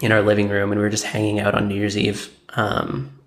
in 0.00 0.12
our 0.12 0.22
living 0.22 0.48
room, 0.48 0.72
and 0.72 0.80
we 0.80 0.84
were 0.84 0.90
just 0.90 1.04
hanging 1.04 1.40
out 1.40 1.54
on 1.54 1.68
New 1.68 1.74
Year's 1.74 1.96
Eve. 1.96 2.30
Um, 2.50 3.18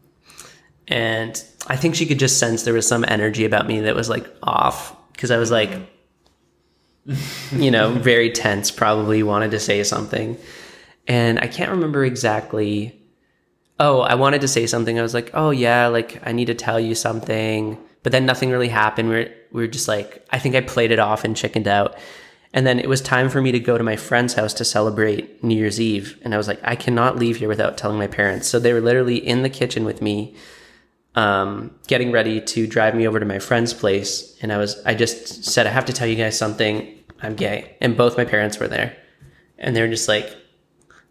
and 0.87 1.41
I 1.67 1.75
think 1.77 1.95
she 1.95 2.05
could 2.05 2.19
just 2.19 2.37
sense 2.37 2.63
there 2.63 2.73
was 2.73 2.87
some 2.87 3.05
energy 3.07 3.45
about 3.45 3.65
me 3.65 3.81
that 3.81 3.95
was 3.95 4.09
like 4.09 4.27
off 4.43 4.95
because 5.13 5.31
I 5.31 5.37
was 5.37 5.49
like, 5.49 5.71
you 7.51 7.71
know, 7.71 7.91
very 7.91 8.29
tense. 8.31 8.71
Probably 8.71 9.23
wanted 9.23 9.51
to 9.51 9.59
say 9.59 9.83
something, 9.83 10.37
and 11.07 11.39
I 11.39 11.47
can't 11.47 11.71
remember 11.71 12.05
exactly. 12.05 13.01
Oh, 13.79 14.01
I 14.01 14.15
wanted 14.15 14.41
to 14.41 14.47
say 14.47 14.67
something. 14.67 14.97
I 14.97 15.01
was 15.01 15.13
like, 15.13 15.31
oh 15.33 15.49
yeah, 15.49 15.87
like 15.87 16.25
I 16.25 16.31
need 16.31 16.45
to 16.45 16.53
tell 16.53 16.79
you 16.79 16.95
something, 16.95 17.77
but 18.03 18.11
then 18.11 18.25
nothing 18.25 18.49
really 18.49 18.69
happened. 18.69 19.09
We 19.09 19.15
we're 19.15 19.33
we 19.51 19.63
we're 19.63 19.67
just 19.67 19.87
like, 19.87 20.25
I 20.31 20.39
think 20.39 20.55
I 20.55 20.61
played 20.61 20.91
it 20.91 20.99
off 20.99 21.23
and 21.23 21.35
chickened 21.35 21.67
out. 21.67 21.97
And 22.55 22.65
then 22.65 22.79
it 22.79 22.87
was 22.87 23.01
time 23.01 23.29
for 23.29 23.41
me 23.41 23.51
to 23.51 23.59
go 23.59 23.77
to 23.77 23.83
my 23.83 23.97
friend's 23.97 24.33
house 24.33 24.53
to 24.55 24.65
celebrate 24.65 25.43
New 25.43 25.55
Year's 25.55 25.81
Eve. 25.81 26.17
And 26.21 26.33
I 26.33 26.37
was 26.37 26.47
like, 26.47 26.61
I 26.63 26.77
cannot 26.77 27.17
leave 27.17 27.35
here 27.35 27.49
without 27.49 27.77
telling 27.77 27.97
my 27.97 28.07
parents. 28.07 28.47
So 28.47 28.59
they 28.59 28.71
were 28.71 28.79
literally 28.79 29.17
in 29.17 29.41
the 29.41 29.49
kitchen 29.49 29.83
with 29.83 30.01
me, 30.01 30.35
um, 31.15 31.75
getting 31.87 32.13
ready 32.13 32.39
to 32.39 32.65
drive 32.65 32.95
me 32.95 33.05
over 33.05 33.19
to 33.19 33.25
my 33.25 33.39
friend's 33.39 33.73
place. 33.73 34.37
And 34.41 34.53
I 34.53 34.57
was, 34.57 34.81
I 34.85 34.95
just 34.95 35.43
said, 35.43 35.67
I 35.67 35.71
have 35.71 35.83
to 35.85 35.93
tell 35.93 36.07
you 36.07 36.15
guys 36.15 36.37
something. 36.37 36.97
I'm 37.21 37.35
gay. 37.35 37.75
And 37.81 37.97
both 37.97 38.15
my 38.15 38.23
parents 38.23 38.57
were 38.57 38.69
there. 38.69 38.95
And 39.57 39.75
they 39.75 39.81
were 39.81 39.89
just 39.89 40.07
like 40.07 40.33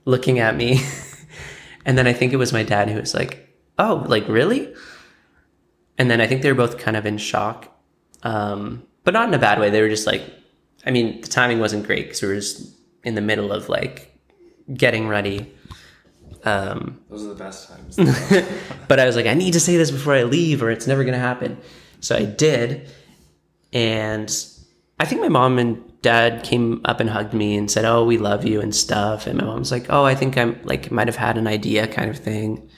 looking 0.07 0.39
at 0.39 0.57
me. 0.57 0.81
and 1.85 1.97
then 1.99 2.07
I 2.07 2.13
think 2.13 2.33
it 2.33 2.37
was 2.37 2.53
my 2.53 2.63
dad 2.63 2.89
who 2.91 3.01
was 3.01 3.15
like, 3.15 3.49
Oh, 3.79 4.05
like 4.07 4.29
really? 4.29 4.73
And 5.99 6.11
then 6.11 6.21
I 6.21 6.27
think 6.27 6.43
they 6.43 6.51
were 6.51 6.57
both 6.57 6.79
kind 6.79 6.97
of 6.97 7.07
in 7.07 7.19
shock. 7.19 7.71
Um, 8.23 8.85
but 9.05 9.15
not 9.15 9.29
in 9.29 9.35
a 9.35 9.39
bad 9.39 9.59
way. 9.61 9.71
They 9.71 9.83
were 9.83 9.89
just 9.89 10.07
like, 10.07 10.23
I 10.87 10.91
mean, 10.91 11.21
the 11.21 11.29
timing 11.29 11.61
wasn't 11.61 11.87
great 11.87 12.07
because 12.07 12.23
we 12.23 12.29
were 12.29 12.35
just 12.37 12.75
in 13.05 13.15
the 13.15 13.21
middle 13.21 13.53
of 13.53 13.69
like 13.69 14.17
getting 14.73 15.09
ready. 15.09 15.53
Um, 16.45 17.01
Those 17.11 17.25
are 17.25 17.29
the 17.29 17.35
best 17.35 17.69
times. 17.69 17.97
but 18.89 18.99
I 19.01 19.07
was 19.07 19.17
like, 19.17 19.27
I 19.27 19.35
need 19.35 19.53
to 19.53 19.61
say 19.61 19.77
this 19.77 19.91
before 19.91 20.15
I 20.15 20.25
leave, 20.25 20.63
or 20.63 20.71
it's 20.71 20.87
never 20.87 21.03
going 21.05 21.15
to 21.15 21.21
happen. 21.21 21.59
So 22.01 22.17
I 22.17 22.25
did, 22.25 22.91
and 23.73 24.35
I 25.01 25.07
think 25.07 25.23
my 25.23 25.29
mom 25.29 25.59
and 25.59 25.83
dad 26.05 26.45
came 26.45 26.81
up 26.85 27.01
and 27.01 27.11
hugged 27.11 27.35
me 27.35 27.57
and 27.57 27.71
said, 27.71 27.85
"Oh, 27.85 28.05
we 28.05 28.19
love 28.19 28.45
you" 28.45 28.61
and 28.61 28.75
stuff. 28.75 29.27
And 29.27 29.39
my 29.39 29.45
mom 29.45 29.59
was 29.59 29.73
like, 29.73 29.87
"Oh, 29.89 30.05
I 30.05 30.15
think 30.15 30.39
I'm 30.39 30.61
like 30.63 30.91
might 30.91 31.09
have 31.09 31.17
had 31.17 31.37
an 31.39 31.47
idea, 31.47 31.89
kind 31.89 32.11
of 32.11 32.19
thing." 32.19 32.69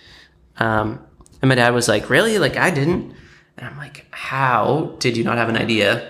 Um, 0.58 1.00
and 1.42 1.48
my 1.48 1.56
dad 1.56 1.74
was 1.74 1.88
like, 1.88 2.08
"Really? 2.08 2.38
Like 2.38 2.56
I 2.56 2.70
didn't." 2.70 3.14
And 3.58 3.68
I'm 3.68 3.76
like, 3.76 4.06
"How 4.12 4.96
did 5.00 5.16
you 5.16 5.24
not 5.24 5.36
have 5.36 5.48
an 5.48 5.56
idea?" 5.56 6.08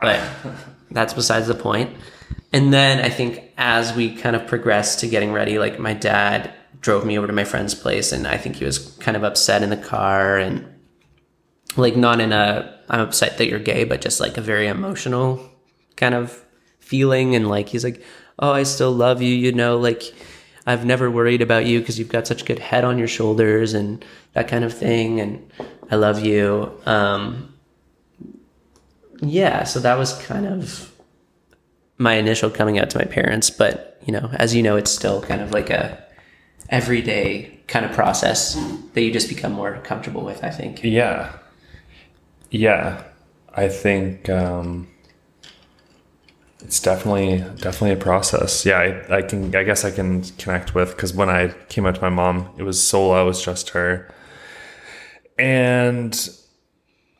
But 0.00 0.20
that's 0.90 1.14
besides 1.14 1.48
the 1.48 1.54
point. 1.54 1.96
And 2.52 2.72
then 2.72 3.00
I 3.04 3.08
think 3.08 3.42
as 3.56 3.94
we 3.94 4.14
kind 4.14 4.36
of 4.36 4.46
progressed 4.46 5.00
to 5.00 5.08
getting 5.08 5.32
ready, 5.32 5.58
like 5.58 5.78
my 5.78 5.94
dad 5.94 6.52
drove 6.80 7.04
me 7.04 7.18
over 7.18 7.26
to 7.26 7.32
my 7.32 7.44
friend's 7.44 7.74
place 7.74 8.12
and 8.12 8.26
I 8.26 8.36
think 8.36 8.56
he 8.56 8.64
was 8.64 8.78
kind 9.00 9.16
of 9.16 9.24
upset 9.24 9.62
in 9.64 9.70
the 9.70 9.76
car 9.76 10.38
and 10.38 10.64
like 11.76 11.96
not 11.96 12.20
in 12.20 12.32
a 12.32 12.78
I'm 12.88 13.00
upset 13.00 13.36
that 13.38 13.48
you're 13.48 13.58
gay, 13.58 13.84
but 13.84 14.00
just 14.00 14.20
like 14.20 14.38
a 14.38 14.40
very 14.40 14.66
emotional 14.66 15.50
kind 15.96 16.14
of 16.14 16.44
feeling 16.88 17.34
and 17.36 17.48
like 17.48 17.68
he's 17.68 17.84
like, 17.84 18.02
"Oh, 18.38 18.52
I 18.52 18.62
still 18.64 18.92
love 18.92 19.20
you, 19.22 19.34
you 19.34 19.52
know, 19.52 19.78
like 19.78 20.02
I've 20.66 20.84
never 20.84 21.10
worried 21.10 21.42
about 21.42 21.66
you 21.66 21.80
because 21.80 21.98
you've 21.98 22.08
got 22.08 22.26
such 22.26 22.44
good 22.44 22.58
head 22.58 22.84
on 22.84 22.98
your 22.98 23.08
shoulders 23.08 23.74
and 23.74 24.04
that 24.32 24.48
kind 24.48 24.64
of 24.64 24.72
thing 24.72 25.20
and 25.20 25.50
I 25.90 25.96
love 25.96 26.24
you." 26.24 26.72
Um 26.86 27.54
yeah, 29.20 29.64
so 29.64 29.80
that 29.80 29.98
was 29.98 30.12
kind 30.24 30.46
of 30.46 30.92
my 31.98 32.14
initial 32.14 32.50
coming 32.50 32.78
out 32.78 32.90
to 32.90 32.98
my 32.98 33.04
parents, 33.04 33.50
but 33.50 34.00
you 34.06 34.12
know, 34.12 34.30
as 34.34 34.54
you 34.54 34.62
know, 34.62 34.76
it's 34.76 34.90
still 34.90 35.20
kind 35.20 35.42
of 35.42 35.50
like 35.52 35.70
a 35.70 36.02
everyday 36.70 37.58
kind 37.66 37.84
of 37.84 37.92
process 37.92 38.54
that 38.94 39.02
you 39.02 39.12
just 39.12 39.28
become 39.28 39.52
more 39.52 39.78
comfortable 39.84 40.24
with, 40.24 40.44
I 40.44 40.50
think. 40.50 40.82
Yeah. 40.82 41.32
Yeah. 42.50 43.02
I 43.54 43.68
think 43.68 44.28
um 44.28 44.88
it's 46.60 46.80
definitely 46.80 47.38
definitely 47.60 47.92
a 47.92 47.96
process. 47.96 48.66
Yeah, 48.66 48.78
I, 48.78 49.18
I 49.18 49.22
can 49.22 49.54
I 49.54 49.64
guess 49.64 49.84
I 49.84 49.90
can 49.90 50.22
connect 50.38 50.74
with 50.74 50.90
because 50.96 51.14
when 51.14 51.28
I 51.28 51.48
came 51.68 51.86
out 51.86 51.96
to 51.96 52.00
my 52.00 52.08
mom, 52.08 52.50
it 52.58 52.62
was 52.62 52.84
solo, 52.84 53.22
it 53.22 53.26
was 53.26 53.42
just 53.42 53.70
her. 53.70 54.12
And 55.38 56.28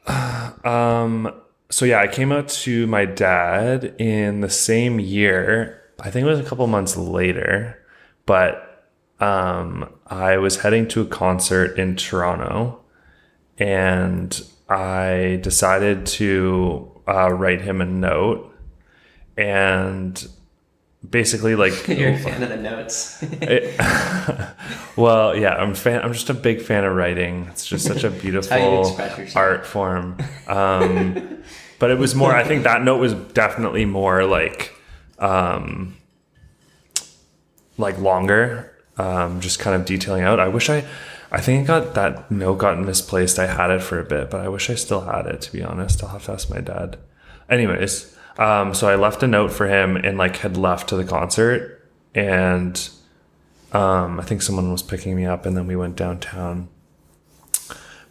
um 0.64 1.32
so 1.70 1.84
yeah, 1.84 2.00
I 2.00 2.08
came 2.08 2.32
out 2.32 2.48
to 2.48 2.86
my 2.86 3.04
dad 3.04 3.94
in 3.98 4.40
the 4.40 4.50
same 4.50 4.98
year. 4.98 5.82
I 6.00 6.10
think 6.10 6.26
it 6.26 6.30
was 6.30 6.40
a 6.40 6.44
couple 6.44 6.66
months 6.66 6.96
later, 6.96 7.78
but 8.24 8.86
um, 9.20 9.92
I 10.06 10.36
was 10.38 10.60
heading 10.60 10.88
to 10.88 11.02
a 11.02 11.06
concert 11.06 11.78
in 11.78 11.96
Toronto, 11.96 12.80
and 13.58 14.40
I 14.68 15.40
decided 15.42 16.06
to 16.06 17.02
uh, 17.08 17.32
write 17.32 17.62
him 17.62 17.80
a 17.80 17.86
note, 17.86 18.54
and 19.38 20.28
basically 21.08 21.54
like 21.54 21.88
you're 21.88 22.10
a 22.10 22.18
fan 22.22 22.42
of 22.42 22.48
the 22.48 22.56
notes. 22.56 23.22
it, 23.22 23.78
well, 24.96 25.34
yeah, 25.36 25.54
I'm 25.54 25.74
fan. 25.74 26.02
I'm 26.02 26.12
just 26.12 26.28
a 26.28 26.34
big 26.34 26.60
fan 26.60 26.84
of 26.84 26.94
writing. 26.94 27.46
It's 27.50 27.64
just 27.64 27.86
such 27.86 28.04
a 28.04 28.10
beautiful 28.10 28.98
art 29.34 29.64
form. 29.64 30.18
Um, 30.46 31.42
but 31.78 31.90
it 31.90 31.98
was 31.98 32.14
more. 32.14 32.34
I 32.34 32.44
think 32.44 32.64
that 32.64 32.82
note 32.82 32.98
was 32.98 33.14
definitely 33.14 33.84
more 33.84 34.24
like, 34.24 34.74
um, 35.18 35.96
like 37.78 37.98
longer. 37.98 38.74
Um, 38.98 39.40
just 39.40 39.60
kind 39.60 39.76
of 39.76 39.86
detailing 39.86 40.24
out. 40.24 40.40
I 40.40 40.48
wish 40.48 40.68
I. 40.68 40.84
I 41.30 41.42
think 41.42 41.64
I 41.64 41.80
got 41.80 41.94
that 41.94 42.30
note 42.30 42.54
got 42.54 42.78
misplaced. 42.80 43.38
I 43.38 43.46
had 43.46 43.70
it 43.70 43.82
for 43.82 44.00
a 44.00 44.04
bit, 44.04 44.30
but 44.30 44.40
I 44.40 44.48
wish 44.48 44.70
I 44.70 44.74
still 44.74 45.02
had 45.02 45.26
it. 45.26 45.42
To 45.42 45.52
be 45.52 45.62
honest, 45.62 46.02
I'll 46.02 46.08
have 46.08 46.24
to 46.24 46.32
ask 46.32 46.48
my 46.48 46.60
dad. 46.60 46.96
Anyways, 47.50 48.16
um, 48.38 48.72
so 48.72 48.88
I 48.88 48.94
left 48.94 49.22
a 49.22 49.26
note 49.26 49.52
for 49.52 49.66
him 49.66 49.96
and 49.96 50.16
like 50.16 50.36
had 50.36 50.56
left 50.56 50.88
to 50.90 50.96
the 50.96 51.04
concert, 51.04 51.84
and 52.14 52.88
um, 53.72 54.20
I 54.20 54.22
think 54.22 54.42
someone 54.42 54.70
was 54.70 54.82
picking 54.82 55.16
me 55.16 55.26
up, 55.26 55.44
and 55.44 55.56
then 55.56 55.66
we 55.66 55.76
went 55.76 55.96
downtown. 55.96 56.68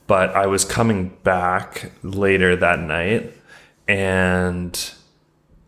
But 0.06 0.36
I 0.36 0.46
was 0.48 0.66
coming 0.66 1.18
back 1.24 1.92
later 2.04 2.56
that 2.58 2.80
night, 2.80 3.34
and 3.88 4.92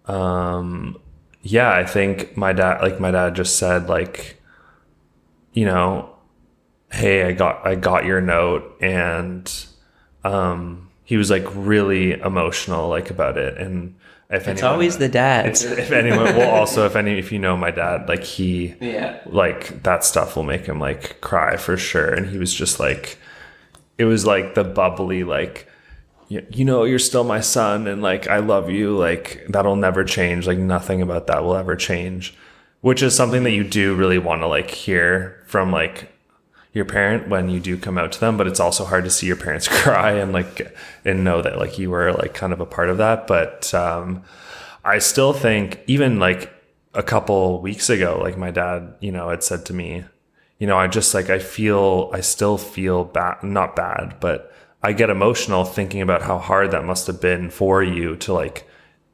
um, 0.05 0.99
yeah, 1.41 1.71
I 1.71 1.85
think 1.85 2.35
my 2.35 2.51
dad, 2.51 2.81
like 2.81 2.99
my 2.99 3.11
dad, 3.11 3.35
just 3.35 3.57
said 3.57 3.87
like, 3.87 4.41
you 5.53 5.65
know, 5.65 6.15
hey, 6.91 7.23
I 7.23 7.31
got 7.31 7.65
I 7.65 7.75
got 7.75 8.05
your 8.05 8.19
note, 8.19 8.77
and 8.81 9.51
um, 10.23 10.89
he 11.05 11.15
was 11.15 11.29
like 11.29 11.45
really 11.55 12.19
emotional 12.19 12.89
like 12.89 13.09
about 13.09 13.37
it, 13.37 13.57
and 13.57 13.95
if 14.29 14.47
it's 14.47 14.61
anyone, 14.61 14.71
always 14.73 14.97
the 14.97 15.09
dad. 15.09 15.47
if 15.47 15.91
anyone, 15.91 16.35
well, 16.35 16.55
also 16.55 16.85
if 16.85 16.95
any, 16.95 17.17
if 17.17 17.31
you 17.31 17.39
know 17.39 17.57
my 17.57 17.71
dad, 17.71 18.07
like 18.07 18.23
he, 18.23 18.75
yeah, 18.79 19.19
like 19.25 19.83
that 19.83 20.03
stuff 20.03 20.35
will 20.35 20.43
make 20.43 20.65
him 20.65 20.79
like 20.79 21.19
cry 21.21 21.57
for 21.57 21.77
sure. 21.77 22.13
And 22.13 22.27
he 22.27 22.37
was 22.37 22.53
just 22.53 22.79
like, 22.79 23.17
it 23.97 24.05
was 24.05 24.25
like 24.27 24.53
the 24.53 24.63
bubbly, 24.63 25.23
like, 25.23 25.67
you, 26.27 26.45
you 26.51 26.63
know, 26.63 26.83
you're 26.83 26.99
still 26.99 27.23
my 27.23 27.39
son, 27.41 27.87
and 27.87 28.03
like 28.03 28.27
I 28.27 28.37
love 28.37 28.69
you. 28.69 28.95
Like 28.95 29.45
that'll 29.49 29.75
never 29.75 30.03
change. 30.03 30.45
Like 30.45 30.59
nothing 30.59 31.01
about 31.01 31.25
that 31.27 31.43
will 31.43 31.55
ever 31.55 31.75
change. 31.75 32.35
Which 32.81 33.01
is 33.01 33.15
something 33.15 33.43
that 33.43 33.51
you 33.51 33.63
do 33.63 33.95
really 33.95 34.19
want 34.19 34.41
to 34.41 34.47
like 34.47 34.69
hear 34.69 35.43
from 35.47 35.71
like 35.71 36.07
your 36.73 36.85
parent 36.85 37.27
when 37.27 37.49
you 37.49 37.59
do 37.59 37.77
come 37.77 37.97
out 37.97 38.11
to 38.11 38.19
them 38.19 38.37
but 38.37 38.45
it's 38.47 38.59
also 38.59 38.85
hard 38.85 39.03
to 39.03 39.09
see 39.09 39.25
your 39.25 39.35
parents 39.35 39.67
cry 39.81 40.11
and 40.11 40.31
like 40.31 40.75
and 41.03 41.23
know 41.23 41.41
that 41.41 41.57
like 41.57 41.79
you 41.79 41.89
were 41.89 42.13
like 42.13 42.33
kind 42.33 42.53
of 42.53 42.59
a 42.59 42.65
part 42.65 42.89
of 42.89 42.97
that. 42.97 43.27
But 43.27 43.73
um 43.73 44.23
I 44.83 44.99
still 44.99 45.33
think 45.33 45.81
even 45.87 46.19
like 46.19 46.53
a 46.93 47.03
couple 47.03 47.61
weeks 47.61 47.89
ago, 47.89 48.19
like 48.21 48.37
my 48.37 48.51
dad, 48.51 48.95
you 48.99 49.11
know, 49.11 49.29
had 49.29 49.43
said 49.43 49.65
to 49.67 49.73
me, 49.73 50.05
you 50.57 50.67
know, 50.67 50.77
I 50.77 50.87
just 50.87 51.13
like 51.13 51.29
I 51.29 51.39
feel 51.39 52.09
I 52.13 52.21
still 52.21 52.57
feel 52.57 53.03
bad, 53.03 53.43
not 53.43 53.75
bad, 53.75 54.15
but 54.19 54.51
I 54.81 54.93
get 54.93 55.09
emotional 55.09 55.65
thinking 55.65 56.01
about 56.01 56.21
how 56.21 56.37
hard 56.37 56.71
that 56.71 56.85
must 56.85 57.07
have 57.07 57.19
been 57.19 57.49
for 57.49 57.83
you 57.83 58.15
to 58.17 58.33
like 58.33 58.67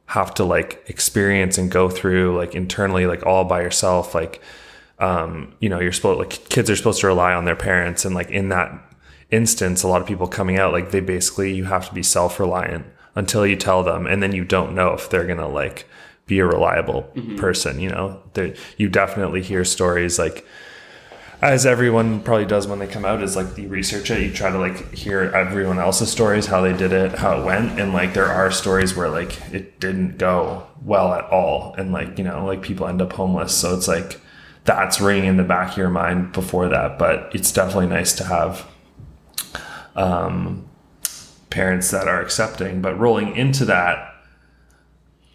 have 0.07 0.33
to 0.35 0.43
like 0.43 0.83
experience 0.87 1.57
and 1.57 1.71
go 1.71 1.89
through 1.89 2.37
like 2.37 2.53
internally 2.53 3.07
like 3.07 3.25
all 3.25 3.43
by 3.43 3.61
yourself 3.61 4.13
like 4.13 4.39
um 4.99 5.53
you 5.59 5.69
know 5.69 5.79
you're 5.79 5.91
supposed 5.91 6.19
like 6.19 6.49
kids 6.49 6.69
are 6.69 6.75
supposed 6.75 7.01
to 7.01 7.07
rely 7.07 7.33
on 7.33 7.45
their 7.45 7.55
parents. 7.55 8.05
And 8.05 8.15
like 8.15 8.29
in 8.29 8.49
that 8.49 8.71
instance 9.31 9.83
a 9.83 9.87
lot 9.87 10.01
of 10.01 10.07
people 10.07 10.27
coming 10.27 10.57
out 10.57 10.71
like 10.71 10.91
they 10.91 10.99
basically 10.99 11.53
you 11.53 11.65
have 11.65 11.87
to 11.89 11.93
be 11.93 12.03
self-reliant 12.03 12.85
until 13.15 13.45
you 13.45 13.55
tell 13.55 13.83
them. 13.83 14.07
And 14.07 14.21
then 14.21 14.33
you 14.33 14.45
don't 14.45 14.73
know 14.73 14.93
if 14.93 15.09
they're 15.09 15.27
gonna 15.27 15.47
like 15.47 15.87
be 16.25 16.39
a 16.39 16.45
reliable 16.45 17.03
person 17.37 17.79
you 17.79 17.89
know? 17.89 18.21
There, 18.33 18.53
you 18.77 18.89
definitely 18.89 19.41
hear 19.41 19.63
stories 19.65 20.17
like 20.17 20.45
as 21.41 21.65
everyone 21.65 22.21
probably 22.21 22.45
does 22.45 22.65
when 22.65 22.79
they 22.79 22.87
come 22.87 23.05
out 23.05 23.21
is 23.21 23.35
like 23.35 23.57
you 23.57 23.67
research 23.67 24.09
it 24.09 24.21
you 24.21 24.31
try 24.31 24.49
to 24.49 24.57
like 24.57 24.93
hear 24.93 25.21
everyone 25.35 25.79
else's 25.79 26.11
stories 26.11 26.45
how 26.45 26.61
they 26.61 26.75
did 26.75 26.91
it 26.93 27.13
how 27.13 27.39
it 27.39 27.45
went. 27.45 27.79
And 27.79 27.93
like 27.93 28.13
there 28.13 28.25
are 28.27 28.51
stories 28.51 28.95
where 28.95 29.09
like 29.09 29.39
it 29.51 29.79
didn't 29.79 30.17
go 30.17 30.65
well 30.83 31.13
at 31.13 31.25
all. 31.25 31.75
And 31.77 31.91
like 31.91 32.17
you 32.17 32.23
know 32.23 32.45
like 32.45 32.61
people 32.61 32.87
end 32.87 33.01
up 33.01 33.13
homeless. 33.13 33.55
So 33.55 33.75
it's 33.75 33.87
like 33.87 34.19
that's 34.65 34.99
ringing 34.99 35.29
in 35.29 35.37
the 35.37 35.43
back 35.43 35.71
of 35.71 35.77
your 35.77 35.89
mind 35.89 36.31
before 36.31 36.67
that 36.69 36.99
but 36.99 37.29
it's 37.33 37.51
definitely 37.51 37.87
nice 37.87 38.13
to 38.13 38.23
have 38.23 38.67
um 39.95 40.67
parents 41.49 41.91
that 41.91 42.07
are 42.07 42.21
accepting 42.21 42.81
but 42.81 42.97
rolling 42.99 43.35
into 43.35 43.63
that 43.65 44.11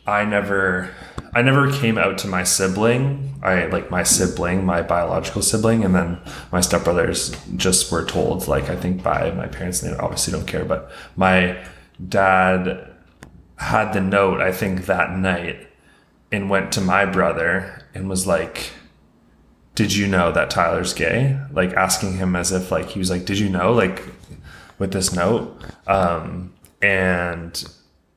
I 0.06 0.24
never 0.24 0.90
I 1.32 1.42
never 1.42 1.70
came 1.70 1.96
out 1.96 2.18
to 2.18 2.28
my 2.28 2.42
sibling. 2.42 3.38
I 3.42 3.66
like 3.66 3.90
my 3.90 4.02
sibling, 4.02 4.64
my 4.64 4.82
biological 4.82 5.42
sibling, 5.42 5.84
and 5.84 5.94
then 5.94 6.18
my 6.50 6.58
stepbrothers 6.58 7.36
just 7.56 7.92
were 7.92 8.04
told, 8.04 8.48
like 8.48 8.68
I 8.68 8.74
think 8.74 9.02
by 9.02 9.30
my 9.30 9.46
parents, 9.46 9.82
and 9.82 9.94
they 9.94 9.98
obviously 9.98 10.32
don't 10.32 10.46
care, 10.46 10.64
but 10.64 10.90
my 11.14 11.64
dad 12.08 12.90
had 13.56 13.92
the 13.92 14.00
note, 14.00 14.40
I 14.40 14.50
think 14.52 14.86
that 14.86 15.16
night, 15.16 15.68
and 16.32 16.50
went 16.50 16.72
to 16.72 16.80
my 16.80 17.04
brother 17.04 17.86
and 17.94 18.08
was 18.08 18.26
like, 18.26 18.72
Did 19.74 19.94
you 19.94 20.06
know 20.06 20.32
that 20.32 20.50
Tyler's 20.50 20.92
gay? 20.92 21.40
Like 21.52 21.72
asking 21.74 22.14
him 22.14 22.36
as 22.36 22.52
if 22.52 22.70
like 22.70 22.88
he 22.88 22.98
was 22.98 23.10
like, 23.10 23.24
Did 23.24 23.38
you 23.38 23.48
know? 23.48 23.72
Like 23.72 24.02
with 24.78 24.92
this 24.92 25.12
note. 25.12 25.60
Um 25.86 26.54
and 26.82 27.62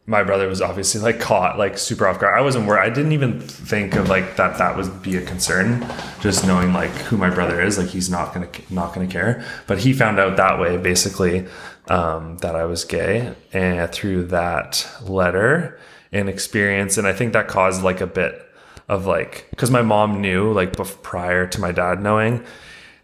my 0.05 0.23
brother 0.23 0.47
was 0.49 0.61
obviously 0.61 0.99
like 0.99 1.19
caught 1.19 1.57
like 1.57 1.77
super 1.77 2.05
off 2.07 2.19
guard. 2.19 2.37
I 2.37 2.41
wasn't 2.41 2.67
worried. 2.67 2.81
I 2.81 2.89
didn't 2.89 3.13
even 3.13 3.39
think 3.39 3.95
of 3.95 4.09
like 4.09 4.35
that 4.35 4.57
that 4.57 4.75
would 4.75 5.01
be 5.01 5.15
a 5.15 5.21
concern. 5.25 5.85
Just 6.19 6.45
knowing 6.45 6.73
like 6.73 6.91
who 6.91 7.15
my 7.15 7.29
brother 7.29 7.61
is, 7.61 7.77
like 7.77 7.87
he's 7.87 8.09
not 8.09 8.33
gonna 8.33 8.49
not 8.69 8.93
gonna 8.93 9.07
care. 9.07 9.45
But 9.65 9.79
he 9.79 9.93
found 9.93 10.19
out 10.19 10.35
that 10.37 10.59
way 10.59 10.75
basically 10.77 11.47
um, 11.87 12.37
that 12.39 12.55
I 12.55 12.65
was 12.65 12.83
gay, 12.83 13.33
and 13.53 13.89
through 13.91 14.25
that 14.25 14.87
letter 15.03 15.79
and 16.11 16.27
experience, 16.27 16.97
and 16.97 17.07
I 17.07 17.13
think 17.13 17.33
that 17.33 17.47
caused 17.47 17.81
like 17.81 18.01
a 18.01 18.07
bit 18.07 18.42
of 18.89 19.05
like 19.05 19.47
because 19.49 19.71
my 19.71 19.81
mom 19.81 20.21
knew 20.21 20.51
like 20.51 20.73
bef- 20.73 21.01
prior 21.01 21.47
to 21.47 21.61
my 21.61 21.71
dad 21.71 22.01
knowing, 22.01 22.43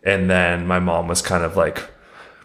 and 0.04 0.30
then 0.30 0.68
my 0.68 0.80
mom 0.80 1.08
was 1.08 1.22
kind 1.22 1.44
of 1.44 1.56
like 1.56 1.90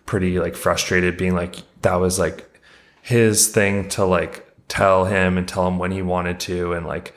pretty 0.07 0.39
like 0.39 0.55
frustrated, 0.57 1.17
being 1.17 1.35
like 1.35 1.57
that 1.83 1.97
was 1.97 2.19
like 2.19 2.61
his 3.03 3.49
thing 3.49 3.89
to 3.91 4.05
like 4.05 4.47
tell 4.69 5.05
him 5.05 5.37
and 5.37 5.47
tell 5.47 5.69
him 5.69 5.79
when 5.79 5.91
he 5.93 6.03
wanted 6.03 6.41
to 6.41 6.73
and 6.73 6.87
like 6.87 7.15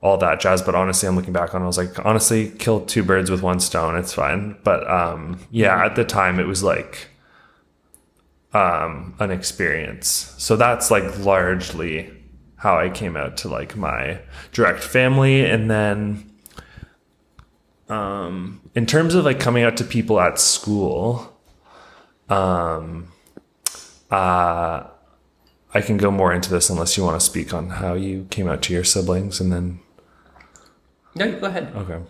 all 0.00 0.16
that 0.18 0.40
jazz. 0.40 0.62
But 0.62 0.74
honestly 0.74 1.08
i'm 1.08 1.16
looking 1.16 1.32
back 1.32 1.54
on 1.54 1.62
it, 1.62 1.64
i 1.64 1.66
was 1.66 1.78
like 1.78 2.04
honestly 2.04 2.50
kill 2.58 2.80
two 2.84 3.02
birds 3.04 3.30
with 3.30 3.42
one 3.42 3.60
stone 3.60 3.96
it's 3.96 4.12
fine. 4.12 4.56
But 4.64 4.88
um 4.90 5.38
yeah 5.50 5.84
at 5.84 5.96
the 5.96 6.04
time 6.04 6.40
it 6.40 6.46
was 6.46 6.62
like 6.62 7.08
um 8.52 9.14
an 9.18 9.30
experience. 9.30 10.34
So 10.38 10.56
that's 10.56 10.90
like 10.90 11.18
largely 11.18 12.10
how 12.58 12.78
i 12.78 12.88
came 12.88 13.16
out 13.16 13.36
to 13.36 13.48
like 13.48 13.76
my 13.76 14.20
direct 14.52 14.82
family 14.82 15.44
and 15.44 15.70
then 15.70 16.30
um 17.88 18.60
in 18.74 18.84
terms 18.86 19.14
of 19.14 19.24
like 19.24 19.40
coming 19.40 19.64
out 19.64 19.76
to 19.76 19.84
people 19.84 20.20
at 20.20 20.38
school 20.38 21.32
um 22.28 23.08
uh 24.10 24.84
I 25.74 25.82
can 25.82 25.98
go 25.98 26.10
more 26.10 26.32
into 26.32 26.48
this 26.50 26.70
unless 26.70 26.96
you 26.96 27.04
want 27.04 27.20
to 27.20 27.24
speak 27.24 27.52
on 27.52 27.68
how 27.68 27.92
you 27.92 28.26
came 28.30 28.48
out 28.48 28.62
to 28.62 28.72
your 28.72 28.84
siblings 28.84 29.38
and 29.38 29.52
then 29.52 29.80
No, 31.14 31.38
go 31.38 31.46
ahead. 31.46 31.72
okay. 31.76 32.00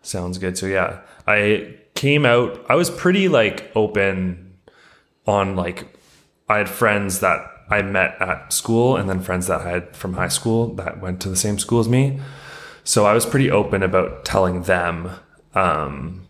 Sounds 0.00 0.38
good. 0.38 0.56
So 0.56 0.66
yeah, 0.66 1.00
I 1.26 1.76
came 1.94 2.24
out 2.24 2.64
I 2.70 2.74
was 2.74 2.88
pretty 2.90 3.28
like 3.28 3.70
open 3.76 4.54
on 5.26 5.56
like 5.56 5.94
I 6.48 6.56
had 6.58 6.68
friends 6.70 7.20
that 7.20 7.40
I 7.72 7.82
met 7.82 8.20
at 8.20 8.52
school 8.52 8.96
and 8.96 9.08
then 9.08 9.20
friends 9.20 9.46
that 9.46 9.62
I 9.62 9.70
had 9.70 9.96
from 9.96 10.14
high 10.14 10.28
school 10.28 10.74
that 10.74 11.00
went 11.00 11.20
to 11.22 11.28
the 11.28 11.36
same 11.36 11.58
school 11.58 11.80
as 11.80 11.88
me. 11.88 12.20
So 12.84 13.06
I 13.06 13.14
was 13.14 13.24
pretty 13.24 13.50
open 13.50 13.82
about 13.82 14.24
telling 14.24 14.62
them 14.62 15.10
um 15.54 16.26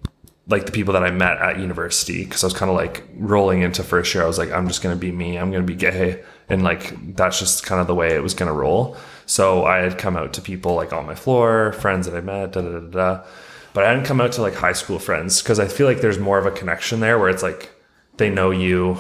like 0.48 0.66
the 0.66 0.72
people 0.72 0.92
that 0.92 1.04
I 1.04 1.10
met 1.10 1.38
at 1.38 1.58
university 1.58 2.24
because 2.24 2.42
I 2.42 2.46
was 2.46 2.54
kind 2.54 2.70
of 2.70 2.76
like 2.76 3.04
rolling 3.14 3.62
into 3.62 3.82
first 3.82 4.14
year. 4.14 4.24
I 4.24 4.26
was 4.26 4.38
like, 4.38 4.50
I'm 4.50 4.66
just 4.68 4.82
gonna 4.82 4.96
be 4.96 5.12
me. 5.12 5.36
I'm 5.36 5.50
gonna 5.50 5.64
be 5.64 5.74
gay, 5.74 6.22
and 6.48 6.62
like 6.62 7.16
that's 7.16 7.38
just 7.38 7.64
kind 7.64 7.80
of 7.80 7.86
the 7.86 7.94
way 7.94 8.14
it 8.14 8.22
was 8.22 8.34
gonna 8.34 8.52
roll. 8.52 8.96
So 9.26 9.64
I 9.64 9.78
had 9.78 9.98
come 9.98 10.16
out 10.16 10.32
to 10.34 10.40
people 10.40 10.74
like 10.74 10.92
on 10.92 11.06
my 11.06 11.14
floor, 11.14 11.72
friends 11.72 12.06
that 12.06 12.16
I 12.16 12.20
met, 12.20 12.52
da 12.52 12.60
da 12.60 12.80
da 12.80 12.80
da. 12.80 13.24
But 13.72 13.84
I 13.84 13.88
hadn't 13.88 14.04
come 14.04 14.20
out 14.20 14.32
to 14.32 14.42
like 14.42 14.54
high 14.54 14.74
school 14.74 14.98
friends 14.98 15.42
because 15.42 15.58
I 15.58 15.68
feel 15.68 15.86
like 15.86 16.00
there's 16.00 16.18
more 16.18 16.38
of 16.38 16.46
a 16.46 16.50
connection 16.50 17.00
there 17.00 17.18
where 17.18 17.30
it's 17.30 17.42
like 17.42 17.70
they 18.16 18.28
know 18.28 18.50
you 18.50 18.98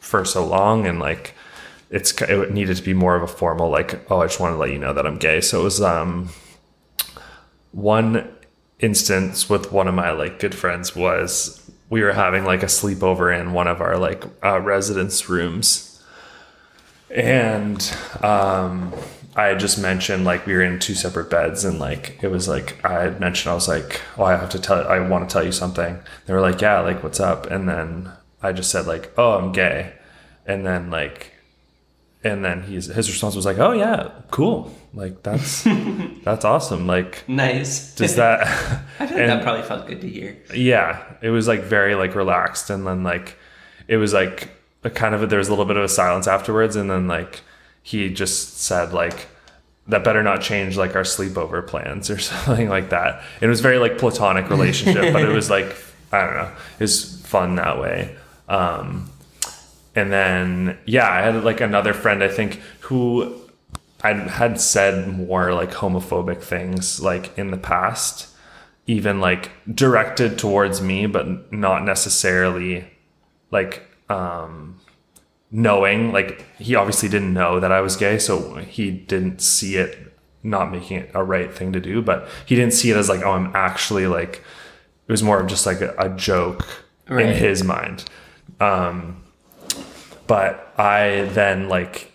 for 0.00 0.24
so 0.24 0.44
long 0.44 0.86
and 0.86 0.98
like 0.98 1.34
it's 1.92 2.20
it 2.22 2.50
needed 2.50 2.78
to 2.78 2.82
be 2.82 2.94
more 2.94 3.14
of 3.14 3.22
a 3.22 3.26
formal 3.28 3.70
like 3.70 4.10
oh 4.10 4.22
I 4.22 4.26
just 4.26 4.40
want 4.40 4.54
to 4.54 4.58
let 4.58 4.70
you 4.70 4.78
know 4.78 4.94
that 4.94 5.06
I'm 5.06 5.18
gay. 5.18 5.40
So 5.40 5.60
it 5.60 5.64
was 5.64 5.80
um 5.80 6.30
one 7.70 8.34
instance 8.80 9.48
with 9.48 9.70
one 9.70 9.86
of 9.86 9.94
my 9.94 10.10
like 10.10 10.38
good 10.38 10.54
friends 10.54 10.96
was 10.96 11.70
we 11.90 12.02
were 12.02 12.12
having 12.12 12.44
like 12.44 12.62
a 12.62 12.66
sleepover 12.66 13.38
in 13.38 13.52
one 13.52 13.68
of 13.68 13.80
our 13.80 13.98
like 13.98 14.24
uh, 14.42 14.58
residence 14.60 15.28
rooms. 15.28 16.02
And 17.10 17.78
um 18.22 18.92
i 19.34 19.46
had 19.46 19.58
just 19.58 19.78
mentioned 19.78 20.24
like 20.24 20.44
we 20.46 20.52
were 20.52 20.62
in 20.62 20.78
two 20.78 20.94
separate 20.94 21.30
beds 21.30 21.64
and 21.64 21.78
like 21.78 22.18
it 22.22 22.28
was 22.28 22.48
like 22.48 22.78
i 22.84 23.02
had 23.02 23.18
mentioned 23.18 23.50
i 23.50 23.54
was 23.54 23.66
like 23.66 23.98
oh 24.18 24.24
i 24.24 24.32
have 24.36 24.50
to 24.50 24.58
tell 24.58 24.86
i 24.88 24.98
want 24.98 25.26
to 25.28 25.32
tell 25.32 25.44
you 25.44 25.52
something. 25.52 25.98
They 26.24 26.32
were 26.32 26.40
like 26.40 26.60
yeah 26.62 26.80
like 26.80 27.02
what's 27.02 27.20
up? 27.20 27.50
And 27.50 27.68
then 27.68 28.10
i 28.42 28.52
just 28.52 28.70
said 28.70 28.86
like 28.86 29.12
oh 29.18 29.38
i'm 29.38 29.52
gay. 29.52 29.92
And 30.46 30.66
then 30.66 30.90
like 30.90 31.31
and 32.24 32.44
then 32.44 32.62
he's 32.62 32.86
his 32.86 33.08
response 33.10 33.34
was 33.34 33.44
like 33.46 33.58
oh 33.58 33.72
yeah 33.72 34.10
cool. 34.30 34.72
Like 34.94 35.22
that's 35.22 35.64
that's 36.24 36.44
awesome. 36.44 36.86
Like 36.86 37.26
Nice. 37.28 37.94
does 37.94 38.16
that 38.16 38.46
I 39.00 39.06
feel 39.06 39.18
like 39.18 39.26
that 39.26 39.42
probably 39.42 39.62
felt 39.62 39.86
good 39.86 40.00
to 40.02 40.08
hear. 40.08 40.36
yeah 40.54 41.02
it 41.22 41.30
was 41.30 41.48
like 41.48 41.62
very 41.62 41.94
like 41.94 42.14
relaxed. 42.14 42.70
And 42.70 42.86
then 42.86 43.02
like 43.02 43.36
it 43.88 43.96
was 43.96 44.12
like 44.12 44.50
a 44.84 44.90
kind 44.90 45.14
of 45.14 45.22
a, 45.22 45.26
there 45.26 45.38
was 45.38 45.48
a 45.48 45.52
little 45.52 45.64
bit 45.64 45.76
of 45.76 45.84
a 45.84 45.88
silence 45.88 46.26
afterwards. 46.26 46.76
And 46.76 46.90
then 46.90 47.08
like 47.08 47.40
he 47.82 48.08
just 48.12 48.60
said 48.60 48.92
like 48.92 49.28
that 49.88 50.04
better 50.04 50.22
not 50.22 50.40
change 50.40 50.76
like 50.76 50.94
our 50.94 51.02
sleepover 51.02 51.66
plans 51.66 52.08
or 52.10 52.18
something 52.30 52.68
like 52.68 52.90
that. 52.90 53.22
It 53.40 53.46
was 53.48 53.60
very 53.60 53.78
like 53.78 53.98
platonic 53.98 54.48
relationship 54.50 55.12
but 55.12 55.22
it 55.22 55.32
was 55.32 55.50
like 55.50 55.74
i 56.12 56.24
don't 56.24 56.34
know 56.34 56.52
it 56.78 56.80
was 56.84 57.20
fun 57.22 57.56
that 57.56 57.80
way. 57.80 58.16
Um 58.48 59.08
and 59.94 60.10
then 60.12 60.78
yeah 60.86 61.08
i 61.10 61.20
had 61.20 61.44
like 61.44 61.60
another 61.60 61.92
friend 61.92 62.22
i 62.24 62.28
think 62.28 62.60
who 62.80 63.34
i 64.02 64.12
had 64.12 64.60
said 64.60 65.08
more 65.08 65.52
like 65.54 65.70
homophobic 65.70 66.40
things 66.40 67.00
like 67.00 67.36
in 67.38 67.50
the 67.50 67.56
past 67.56 68.28
even 68.86 69.20
like 69.20 69.50
directed 69.74 70.38
towards 70.38 70.80
me 70.80 71.06
but 71.06 71.52
not 71.52 71.84
necessarily 71.84 72.84
like 73.50 73.82
um 74.08 74.78
knowing 75.50 76.10
like 76.12 76.44
he 76.58 76.74
obviously 76.74 77.08
didn't 77.08 77.34
know 77.34 77.60
that 77.60 77.70
I 77.70 77.82
was 77.82 77.94
gay 77.94 78.18
so 78.18 78.54
he 78.56 78.90
didn't 78.90 79.40
see 79.42 79.76
it 79.76 80.16
not 80.42 80.72
making 80.72 80.96
it 80.96 81.10
a 81.14 81.22
right 81.22 81.52
thing 81.52 81.72
to 81.74 81.80
do 81.80 82.00
but 82.00 82.26
he 82.46 82.56
didn't 82.56 82.72
see 82.72 82.90
it 82.90 82.96
as 82.96 83.08
like 83.10 83.22
oh 83.22 83.32
I'm 83.32 83.54
actually 83.54 84.06
like 84.06 84.42
it 85.06 85.12
was 85.12 85.22
more 85.22 85.38
of 85.40 85.46
just 85.46 85.66
like 85.66 85.80
a, 85.82 85.94
a 85.98 86.08
joke 86.16 86.66
Right. 87.08 87.26
in 87.26 87.34
his 87.36 87.62
mind 87.62 88.04
um 88.60 89.21
but 90.26 90.72
I 90.78 91.28
then 91.32 91.68
like 91.68 92.12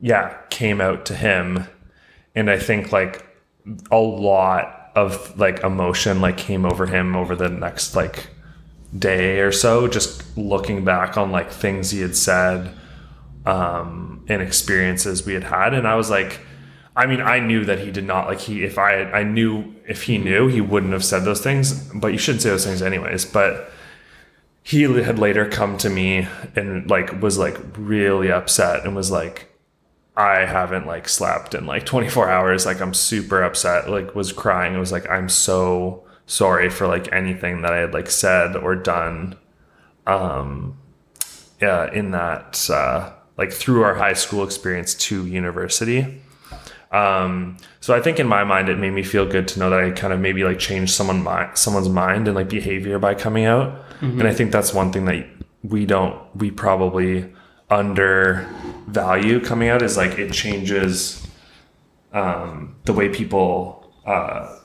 yeah 0.00 0.36
came 0.50 0.80
out 0.80 1.06
to 1.06 1.14
him 1.14 1.66
and 2.34 2.50
I 2.50 2.58
think 2.58 2.92
like 2.92 3.26
a 3.90 3.98
lot 3.98 4.90
of 4.94 5.38
like 5.38 5.60
emotion 5.60 6.20
like 6.20 6.36
came 6.36 6.64
over 6.64 6.86
him 6.86 7.16
over 7.16 7.34
the 7.34 7.48
next 7.48 7.96
like 7.96 8.28
day 8.96 9.40
or 9.40 9.52
so 9.52 9.88
just 9.88 10.36
looking 10.36 10.84
back 10.84 11.16
on 11.16 11.30
like 11.32 11.50
things 11.50 11.90
he 11.90 12.00
had 12.00 12.16
said 12.16 12.72
um 13.44 14.24
and 14.28 14.42
experiences 14.42 15.26
we 15.26 15.34
had 15.34 15.44
had 15.44 15.74
and 15.74 15.86
I 15.86 15.96
was 15.96 16.10
like 16.10 16.40
I 16.96 17.04
mean, 17.04 17.20
I 17.20 17.40
knew 17.40 17.62
that 17.66 17.80
he 17.80 17.90
did 17.90 18.06
not 18.06 18.26
like 18.26 18.40
he. 18.40 18.64
If 18.64 18.78
I 18.78 19.02
I 19.02 19.22
knew 19.22 19.74
if 19.86 20.04
he 20.04 20.16
knew, 20.16 20.48
he 20.48 20.62
wouldn't 20.62 20.94
have 20.94 21.04
said 21.04 21.24
those 21.24 21.42
things. 21.42 21.74
But 21.94 22.08
you 22.08 22.18
shouldn't 22.18 22.40
say 22.40 22.48
those 22.48 22.64
things 22.64 22.80
anyways. 22.80 23.26
But 23.26 23.70
he 24.66 24.82
had 24.82 25.16
later 25.16 25.48
come 25.48 25.78
to 25.78 25.88
me 25.88 26.26
and 26.56 26.90
like 26.90 27.22
was 27.22 27.38
like 27.38 27.56
really 27.78 28.32
upset 28.32 28.84
and 28.84 28.96
was 28.96 29.12
like, 29.12 29.48
I 30.16 30.44
haven't 30.44 30.88
like 30.88 31.08
slept 31.08 31.54
in 31.54 31.66
like 31.66 31.86
24 31.86 32.28
hours. 32.28 32.66
Like 32.66 32.80
I'm 32.80 32.92
super 32.92 33.44
upset. 33.44 33.88
Like 33.88 34.16
was 34.16 34.32
crying. 34.32 34.74
It 34.74 34.78
was 34.78 34.90
like 34.90 35.08
I'm 35.08 35.28
so 35.28 36.04
sorry 36.26 36.68
for 36.68 36.88
like 36.88 37.12
anything 37.12 37.62
that 37.62 37.72
I 37.72 37.76
had 37.76 37.94
like 37.94 38.10
said 38.10 38.56
or 38.56 38.74
done. 38.74 39.36
Um, 40.04 40.76
yeah, 41.62 41.88
in 41.92 42.10
that 42.10 42.68
uh, 42.68 43.12
like 43.38 43.52
through 43.52 43.84
our 43.84 43.94
high 43.94 44.14
school 44.14 44.42
experience 44.42 44.94
to 44.94 45.26
university. 45.26 46.22
Um, 46.90 47.58
so 47.78 47.94
I 47.94 48.00
think 48.00 48.18
in 48.18 48.26
my 48.26 48.42
mind, 48.42 48.68
it 48.68 48.78
made 48.78 48.92
me 48.92 49.04
feel 49.04 49.26
good 49.26 49.46
to 49.48 49.60
know 49.60 49.70
that 49.70 49.78
I 49.78 49.92
kind 49.92 50.12
of 50.12 50.18
maybe 50.18 50.42
like 50.42 50.58
changed 50.58 50.92
someone 50.92 51.22
my, 51.22 51.54
someone's 51.54 51.88
mind 51.88 52.26
and 52.26 52.34
like 52.34 52.48
behavior 52.48 52.98
by 52.98 53.14
coming 53.14 53.44
out. 53.44 53.85
Mm-hmm. 54.00 54.20
And 54.20 54.28
I 54.28 54.34
think 54.34 54.52
that's 54.52 54.72
one 54.72 54.92
thing 54.92 55.04
that 55.06 55.26
we 55.62 55.86
don't, 55.86 56.18
we 56.36 56.50
probably 56.50 57.32
undervalue 57.70 59.40
coming 59.40 59.68
out 59.68 59.82
is 59.82 59.96
like 59.96 60.18
it 60.18 60.32
changes 60.32 61.26
um, 62.12 62.76
the 62.84 62.92
way 62.92 63.08
people 63.08 63.92
uh, 64.06 64.58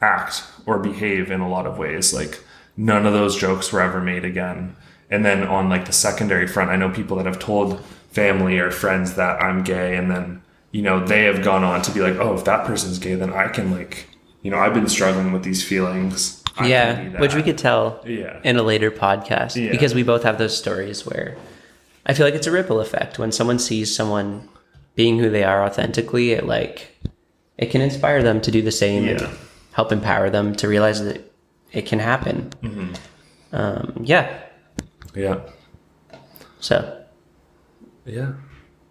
act 0.00 0.44
or 0.66 0.78
behave 0.78 1.30
in 1.30 1.40
a 1.40 1.48
lot 1.48 1.66
of 1.66 1.78
ways. 1.78 2.14
Like 2.14 2.42
none 2.76 3.06
of 3.06 3.12
those 3.12 3.36
jokes 3.36 3.72
were 3.72 3.80
ever 3.80 4.00
made 4.00 4.24
again. 4.24 4.76
And 5.10 5.24
then 5.24 5.42
on 5.42 5.68
like 5.68 5.86
the 5.86 5.92
secondary 5.92 6.46
front, 6.46 6.70
I 6.70 6.76
know 6.76 6.90
people 6.90 7.16
that 7.16 7.26
have 7.26 7.38
told 7.38 7.80
family 8.10 8.58
or 8.58 8.70
friends 8.70 9.14
that 9.14 9.42
I'm 9.42 9.64
gay 9.64 9.96
and 9.96 10.10
then 10.10 10.42
you 10.70 10.82
know, 10.82 11.04
they 11.04 11.24
have 11.24 11.42
gone 11.42 11.64
on 11.64 11.82
to 11.82 11.90
be 11.90 12.00
like, 12.00 12.16
oh, 12.16 12.34
if 12.34 12.44
that 12.44 12.66
person's 12.66 12.98
gay, 12.98 13.14
then 13.14 13.32
I 13.32 13.48
can 13.48 13.70
like, 13.70 14.06
you 14.42 14.50
know, 14.50 14.58
I've 14.58 14.74
been 14.74 14.88
struggling 14.88 15.32
with 15.32 15.42
these 15.42 15.66
feelings. 15.66 16.37
I 16.58 16.66
yeah, 16.66 17.20
which 17.20 17.34
we 17.34 17.42
could 17.42 17.58
tell 17.58 18.02
yeah. 18.06 18.40
in 18.44 18.56
a 18.56 18.62
later 18.62 18.90
podcast 18.90 19.56
yeah. 19.56 19.70
because 19.70 19.94
we 19.94 20.02
both 20.02 20.22
have 20.22 20.38
those 20.38 20.56
stories 20.56 21.06
where 21.06 21.36
I 22.06 22.14
feel 22.14 22.26
like 22.26 22.34
it's 22.34 22.46
a 22.46 22.50
ripple 22.50 22.80
effect 22.80 23.18
when 23.18 23.32
someone 23.32 23.58
sees 23.58 23.94
someone 23.94 24.48
being 24.94 25.18
who 25.18 25.30
they 25.30 25.44
are 25.44 25.64
authentically. 25.64 26.32
It 26.32 26.46
like 26.46 26.96
it 27.56 27.66
can 27.70 27.80
inspire 27.80 28.22
them 28.22 28.40
to 28.42 28.50
do 28.50 28.62
the 28.62 28.72
same 28.72 29.04
yeah. 29.04 29.10
and 29.10 29.38
help 29.72 29.92
empower 29.92 30.30
them 30.30 30.54
to 30.56 30.68
realize 30.68 31.02
that 31.04 31.32
it 31.72 31.86
can 31.86 31.98
happen. 31.98 32.50
Mm-hmm. 32.62 32.94
Um, 33.52 34.02
yeah. 34.04 34.40
Yeah. 35.14 35.40
So. 36.60 37.04
Yeah. 38.04 38.32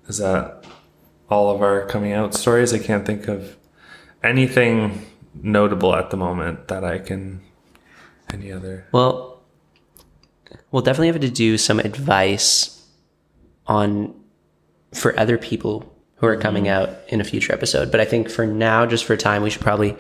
Is 0.08 0.20
that 0.20 0.66
all 1.30 1.54
of 1.54 1.62
our 1.62 1.86
coming 1.88 2.14
out 2.14 2.34
stories. 2.34 2.74
I 2.74 2.80
can't 2.80 3.06
think 3.06 3.28
of 3.28 3.58
anything 4.24 5.06
notable 5.34 5.96
at 5.96 6.10
the 6.10 6.18
moment 6.18 6.68
that 6.68 6.84
I 6.84 7.00
can. 7.00 7.42
Any 8.32 8.52
other? 8.52 8.86
Well, 8.92 9.42
we'll 10.72 10.82
definitely 10.82 11.08
have 11.08 11.22
to 11.22 11.30
do 11.30 11.58
some 11.58 11.80
advice 11.80 12.86
on 13.66 14.14
for 14.94 15.18
other 15.20 15.38
people 15.38 15.94
who 16.16 16.28
are 16.28 16.38
coming 16.38 16.66
mm-hmm. 16.66 16.92
out 16.92 17.00
in 17.10 17.22
a 17.22 17.24
future 17.24 17.54
episode. 17.54 17.92
But 17.92 18.00
I 18.00 18.06
think 18.06 18.30
for 18.30 18.46
now, 18.46 18.86
just 18.86 19.06
for 19.06 19.16
time, 19.16 19.44
we 19.44 19.50
should 19.50 19.62
probably 19.62 19.96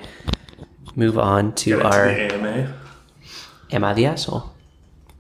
move 0.96 1.18
on 1.18 1.54
to 1.56 1.82
our 1.82 2.06
to 2.06 2.34
AMA. 2.34 2.74
Am 3.72 3.84
I 3.84 3.94
the 3.94 4.06
asshole? 4.06 4.52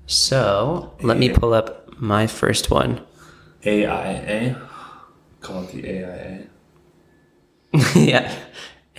So 0.05 0.93
let 1.01 1.17
me 1.17 1.29
pull 1.29 1.53
up 1.53 1.99
my 1.99 2.27
first 2.27 2.71
one. 2.71 3.05
AIA. 3.65 4.61
Call 5.41 5.63
it 5.63 5.71
the 5.71 5.89
AIA. 5.89 6.47
yeah. 7.95 8.33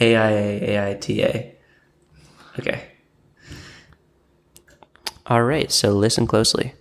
AIA, 0.01 0.61
AITA. 0.61 1.53
Okay. 2.59 2.83
All 5.28 5.42
right, 5.42 5.70
so 5.70 5.92
listen 5.92 6.26
closely. 6.26 6.72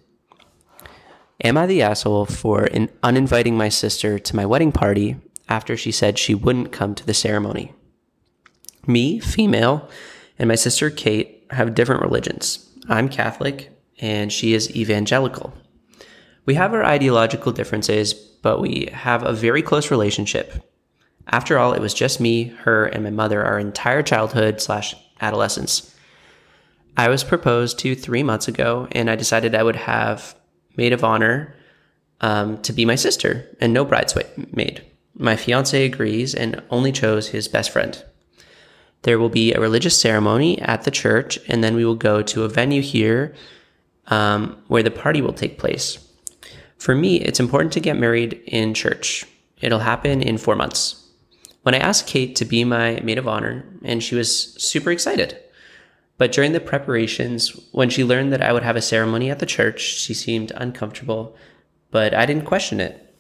Am 1.43 1.57
I 1.57 1.65
the 1.65 1.81
asshole 1.81 2.25
for 2.25 2.65
in 2.65 2.89
uninviting 3.03 3.57
my 3.57 3.67
sister 3.67 4.17
to 4.17 4.35
my 4.37 4.45
wedding 4.45 4.71
party 4.71 5.17
after 5.49 5.75
she 5.75 5.91
said 5.91 6.17
she 6.17 6.33
wouldn't 6.33 6.71
come 6.71 6.95
to 6.95 7.05
the 7.05 7.13
ceremony? 7.13 7.73
Me, 8.87 9.19
female, 9.19 9.89
and 10.39 10.47
my 10.47 10.55
sister 10.55 10.89
Kate 10.89 11.45
have 11.51 11.75
different 11.75 12.01
religions. 12.01 12.69
I'm 12.87 13.09
Catholic 13.09 13.69
and 13.99 14.31
she 14.31 14.53
is 14.53 14.73
evangelical. 14.73 15.53
We 16.45 16.53
have 16.55 16.73
our 16.73 16.85
ideological 16.85 17.51
differences, 17.51 18.13
but 18.13 18.61
we 18.61 18.87
have 18.93 19.23
a 19.23 19.33
very 19.33 19.61
close 19.61 19.91
relationship. 19.91 20.63
After 21.27 21.57
all, 21.59 21.73
it 21.73 21.81
was 21.81 21.93
just 21.93 22.21
me, 22.21 22.45
her, 22.45 22.85
and 22.85 23.03
my 23.03 23.09
mother 23.09 23.43
our 23.43 23.59
entire 23.59 24.01
childhood 24.01 24.61
slash 24.61 24.95
adolescence. 25.19 25.93
I 26.97 27.09
was 27.09 27.23
proposed 27.23 27.77
to 27.79 27.93
three 27.93 28.23
months 28.23 28.47
ago, 28.47 28.87
and 28.91 29.07
I 29.07 29.15
decided 29.15 29.53
I 29.53 29.61
would 29.61 29.75
have 29.75 30.35
maid 30.75 30.93
of 30.93 31.03
honor 31.03 31.55
um, 32.21 32.59
to 32.63 32.73
be 32.73 32.85
my 32.85 32.95
sister 32.95 33.47
and 33.61 33.71
no 33.71 33.85
bridesmaid. 33.85 34.83
My 35.13 35.35
fiance 35.35 35.85
agrees 35.85 36.33
and 36.33 36.61
only 36.71 36.91
chose 36.91 37.29
his 37.29 37.47
best 37.47 37.69
friend. 37.69 38.03
There 39.03 39.19
will 39.19 39.29
be 39.29 39.53
a 39.53 39.61
religious 39.61 39.99
ceremony 39.99 40.59
at 40.59 40.83
the 40.83 40.91
church, 40.91 41.37
and 41.47 41.63
then 41.63 41.75
we 41.75 41.85
will 41.85 41.95
go 41.95 42.23
to 42.23 42.43
a 42.43 42.49
venue 42.49 42.81
here 42.81 43.35
um, 44.07 44.61
where 44.67 44.83
the 44.83 44.91
party 44.91 45.21
will 45.21 45.33
take 45.33 45.59
place. 45.59 45.99
For 46.79 46.95
me, 46.95 47.17
it's 47.17 47.39
important 47.39 47.73
to 47.73 47.79
get 47.79 47.97
married 47.97 48.41
in 48.47 48.73
church. 48.73 49.23
It'll 49.61 49.79
happen 49.79 50.23
in 50.23 50.39
four 50.39 50.55
months. 50.55 51.03
When 51.61 51.75
I 51.75 51.79
asked 51.79 52.07
Kate 52.07 52.35
to 52.37 52.45
be 52.45 52.63
my 52.63 52.99
maid 53.01 53.19
of 53.19 53.27
honor, 53.27 53.65
and 53.83 54.01
she 54.01 54.15
was 54.15 54.53
super 54.55 54.89
excited. 54.89 55.37
But 56.17 56.31
during 56.31 56.53
the 56.53 56.59
preparations, 56.59 57.49
when 57.71 57.89
she 57.89 58.03
learned 58.03 58.33
that 58.33 58.41
I 58.41 58.51
would 58.51 58.63
have 58.63 58.75
a 58.75 58.81
ceremony 58.81 59.29
at 59.29 59.39
the 59.39 59.45
church, 59.45 59.81
she 59.81 60.13
seemed 60.13 60.51
uncomfortable, 60.55 61.35
but 61.91 62.13
I 62.13 62.25
didn't 62.25 62.45
question 62.45 62.79
it. 62.79 63.15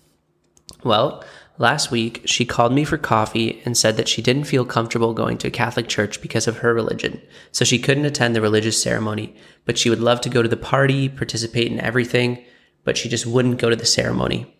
Well, 0.83 1.23
last 1.59 1.91
week, 1.91 2.21
she 2.25 2.43
called 2.43 2.73
me 2.73 2.83
for 2.83 2.97
coffee 2.97 3.61
and 3.65 3.77
said 3.77 3.97
that 3.97 4.07
she 4.07 4.21
didn't 4.21 4.45
feel 4.45 4.65
comfortable 4.65 5.13
going 5.13 5.37
to 5.39 5.47
a 5.47 5.51
Catholic 5.51 5.87
church 5.87 6.21
because 6.21 6.47
of 6.47 6.57
her 6.57 6.73
religion, 6.73 7.21
so 7.51 7.63
she 7.63 7.79
couldn't 7.79 8.05
attend 8.05 8.35
the 8.35 8.41
religious 8.41 8.81
ceremony, 8.81 9.35
but 9.65 9.77
she 9.77 9.89
would 9.89 9.99
love 9.99 10.19
to 10.21 10.29
go 10.29 10.41
to 10.41 10.49
the 10.49 10.57
party, 10.57 11.07
participate 11.07 11.71
in 11.71 11.79
everything, 11.79 12.43
but 12.83 12.97
she 12.97 13.09
just 13.09 13.27
wouldn't 13.27 13.59
go 13.59 13.69
to 13.69 13.75
the 13.75 13.85
ceremony. 13.85 14.55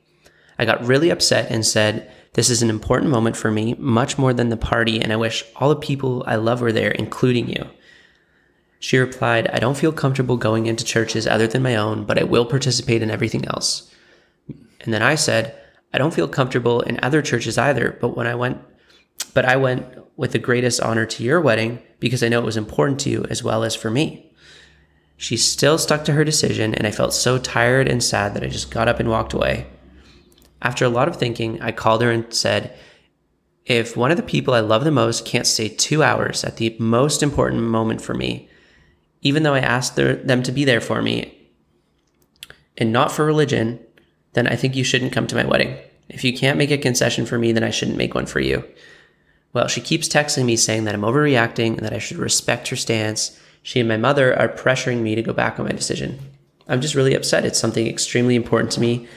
I 0.60 0.66
got 0.66 0.86
really 0.86 1.10
upset 1.10 1.52
and 1.52 1.66
said, 1.66 2.12
This 2.34 2.50
is 2.50 2.62
an 2.62 2.70
important 2.70 3.12
moment 3.12 3.36
for 3.36 3.50
me, 3.50 3.76
much 3.76 4.18
more 4.18 4.34
than 4.34 4.50
the 4.50 4.58
party, 4.58 5.02
and 5.02 5.12
I 5.12 5.16
wish 5.16 5.44
all 5.56 5.70
the 5.70 5.76
people 5.76 6.24
I 6.28 6.36
love 6.36 6.62
were 6.62 6.72
there, 6.72 6.92
including 6.92 7.50
you. 7.50 7.70
She 8.80 8.98
replied, 8.98 9.48
I 9.48 9.60
don't 9.60 9.78
feel 9.78 9.92
comfortable 9.92 10.38
going 10.38 10.68
into 10.68 10.84
churches 10.84 11.28
other 11.28 11.48
than 11.48 11.64
my 11.64 11.76
own, 11.76 12.06
but 12.06 12.20
I 12.20 12.24
will 12.24 12.46
participate 12.46 13.02
in 13.02 13.10
everything 13.10 13.48
else. 13.48 13.92
And 14.82 14.94
then 14.94 15.02
I 15.02 15.16
said, 15.16 15.60
I 15.94 15.98
don't 15.98 16.14
feel 16.14 16.28
comfortable 16.28 16.82
in 16.82 17.00
other 17.02 17.22
churches 17.22 17.58
either, 17.58 17.98
but 18.00 18.16
when 18.16 18.28
I 18.28 18.36
went, 18.36 18.60
but 19.34 19.46
I 19.46 19.56
went 19.56 19.86
with 20.16 20.32
the 20.32 20.40
greatest 20.40 20.82
honor 20.82 21.06
to 21.06 21.24
your 21.24 21.42
wedding 21.42 21.82
because 22.00 22.22
I 22.22 22.30
know 22.30 22.40
it 22.40 22.46
was 22.46 22.58
important 22.58 23.00
to 23.02 23.10
you 23.10 23.26
as 23.30 23.44
well 23.44 23.64
as 23.64 23.76
for 23.76 23.90
me. 23.90 24.32
She 25.16 25.38
still 25.38 25.80
stuck 25.80 26.06
to 26.06 26.14
her 26.14 26.24
decision, 26.24 26.76
and 26.76 26.86
I 26.86 26.92
felt 26.92 27.14
so 27.14 27.40
tired 27.40 27.88
and 27.88 28.04
sad 28.04 28.36
that 28.36 28.44
I 28.44 28.48
just 28.48 28.70
got 28.70 28.88
up 28.88 29.00
and 29.00 29.10
walked 29.10 29.34
away. 29.34 29.66
After 30.62 30.86
a 30.86 30.90
lot 30.90 31.08
of 31.08 31.16
thinking, 31.16 31.60
I 31.62 31.72
called 31.72 32.04
her 32.04 32.12
and 32.12 32.32
said, 32.32 32.78
If 33.66 33.98
one 33.98 34.12
of 34.12 34.18
the 34.18 34.24
people 34.24 34.54
I 34.54 34.60
love 34.60 34.84
the 34.84 34.92
most 34.92 35.26
can't 35.26 35.48
stay 35.48 35.70
two 35.70 36.04
hours 36.04 36.44
at 36.44 36.58
the 36.58 36.76
most 36.78 37.24
important 37.24 37.64
moment 37.64 38.02
for 38.02 38.14
me, 38.14 38.48
even 39.28 39.44
though 39.44 39.54
I 39.54 39.60
asked 39.60 39.96
them 39.96 40.44
to 40.44 40.52
be 40.52 40.66
there 40.66 40.82
for 40.82 41.02
me, 41.02 41.34
and 42.78 42.92
not 42.92 43.12
for 43.12 43.26
religion, 43.26 43.80
then 44.34 44.48
I 44.48 44.56
think 44.56 44.76
you 44.76 44.84
shouldn't 44.84 45.14
come 45.14 45.28
to 45.28 45.36
my 45.36 45.46
wedding. 45.46 45.78
If 46.10 46.24
you 46.24 46.38
can't 46.38 46.58
make 46.58 46.72
a 46.72 46.78
concession 46.78 47.26
for 47.26 47.38
me, 47.38 47.52
then 47.52 47.64
I 47.64 47.72
shouldn't 47.72 47.98
make 47.98 48.16
one 48.16 48.26
for 48.26 48.40
you. 48.40 48.64
Well, 49.54 49.68
she 49.68 49.82
keeps 49.82 50.08
texting 50.08 50.46
me 50.46 50.56
saying 50.56 50.84
that 50.86 50.94
I'm 50.94 51.02
overreacting 51.02 51.78
and 51.78 51.80
that 51.80 51.94
I 51.94 52.00
should 52.00 52.18
respect 52.18 52.68
her 52.68 52.76
stance 52.76 53.38
she 53.68 53.82
and 53.82 53.90
my 53.90 53.98
mother 53.98 54.34
are 54.40 54.48
pressuring 54.48 55.02
me 55.02 55.14
to 55.16 55.22
go 55.22 55.34
back 55.34 55.60
on 55.60 55.66
my 55.66 55.74
decision. 55.74 56.20
I'm 56.70 56.80
just 56.80 56.96
really 56.96 57.14
upset. 57.14 57.44
It's 57.44 57.60
something 57.60 57.86
extremely 57.86 58.38
important 58.38 58.72
to 58.72 58.80
me. 58.80 59.10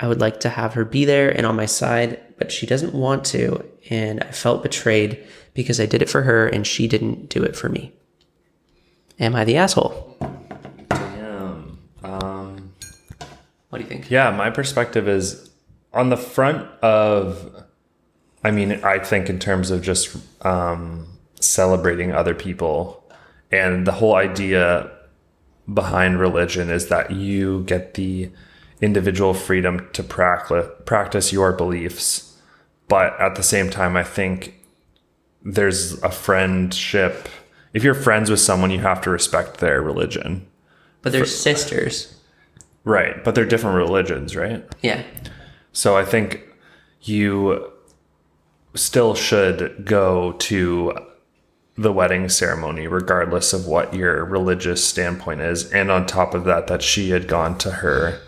I 0.00 0.08
would 0.08 0.18
like 0.18 0.40
to 0.40 0.48
have 0.48 0.72
her 0.72 0.86
be 0.86 1.04
there 1.04 1.28
and 1.28 1.44
on 1.44 1.56
my 1.56 1.66
side, 1.66 2.18
but 2.38 2.50
she 2.50 2.66
doesn't 2.66 2.94
want 2.94 3.22
to. 3.26 3.62
And 3.90 4.22
I 4.22 4.30
felt 4.30 4.62
betrayed 4.62 5.22
because 5.52 5.78
I 5.78 5.84
did 5.84 6.00
it 6.00 6.08
for 6.08 6.22
her 6.22 6.48
and 6.48 6.66
she 6.66 6.88
didn't 6.88 7.28
do 7.28 7.42
it 7.42 7.54
for 7.54 7.68
me. 7.68 7.92
Am 9.20 9.36
I 9.36 9.44
the 9.44 9.56
asshole? 9.56 10.16
Damn. 10.88 11.78
Um, 12.02 12.72
what 13.68 13.78
do 13.78 13.84
you 13.84 13.88
think? 13.88 14.10
Yeah, 14.10 14.30
my 14.30 14.50
perspective 14.50 15.06
is 15.06 15.50
on 15.92 16.08
the 16.08 16.16
front 16.16 16.66
of, 16.82 17.64
I 18.42 18.50
mean, 18.50 18.82
I 18.82 18.98
think 18.98 19.28
in 19.28 19.38
terms 19.38 19.70
of 19.70 19.82
just 19.82 20.16
um, 20.44 21.06
celebrating 21.38 22.12
other 22.12 22.34
people 22.34 23.04
and 23.52 23.86
the 23.86 23.92
whole 23.92 24.16
idea 24.16 24.90
behind 25.72 26.18
religion 26.18 26.70
is 26.70 26.88
that 26.88 27.12
you 27.12 27.62
get 27.64 27.94
the 27.94 28.30
individual 28.80 29.34
freedom 29.34 29.88
to 29.92 30.02
practice 30.02 31.32
your 31.32 31.52
beliefs 31.52 32.30
but 32.90 33.18
at 33.20 33.36
the 33.36 33.42
same 33.44 33.70
time, 33.70 33.96
I 33.96 34.02
think 34.02 34.60
there's 35.44 36.02
a 36.02 36.10
friendship. 36.10 37.28
If 37.72 37.84
you're 37.84 37.94
friends 37.94 38.30
with 38.30 38.40
someone, 38.40 38.70
you 38.70 38.80
have 38.80 39.00
to 39.02 39.10
respect 39.10 39.58
their 39.58 39.80
religion. 39.80 40.46
But 41.02 41.12
they're 41.12 41.24
sisters. 41.24 42.14
Right. 42.84 43.22
But 43.22 43.34
they're 43.34 43.44
different 43.44 43.76
religions, 43.76 44.34
right? 44.34 44.64
Yeah. 44.82 45.02
So 45.72 45.96
I 45.96 46.04
think 46.04 46.42
you 47.02 47.72
still 48.74 49.14
should 49.14 49.84
go 49.84 50.32
to 50.32 50.92
the 51.76 51.92
wedding 51.92 52.28
ceremony, 52.28 52.86
regardless 52.86 53.52
of 53.52 53.66
what 53.66 53.94
your 53.94 54.24
religious 54.24 54.86
standpoint 54.86 55.40
is. 55.40 55.70
And 55.72 55.90
on 55.90 56.06
top 56.06 56.34
of 56.34 56.44
that, 56.44 56.66
that 56.66 56.82
she 56.82 57.10
had 57.10 57.26
gone 57.26 57.56
to 57.58 57.70
her 57.70 58.20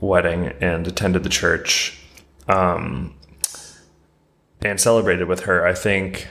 wedding 0.00 0.52
and 0.60 0.86
attended 0.86 1.22
the 1.22 1.28
church 1.28 2.00
um, 2.48 3.14
and 4.60 4.80
celebrated 4.80 5.28
with 5.28 5.40
her. 5.40 5.66
I 5.66 5.74
think, 5.74 6.28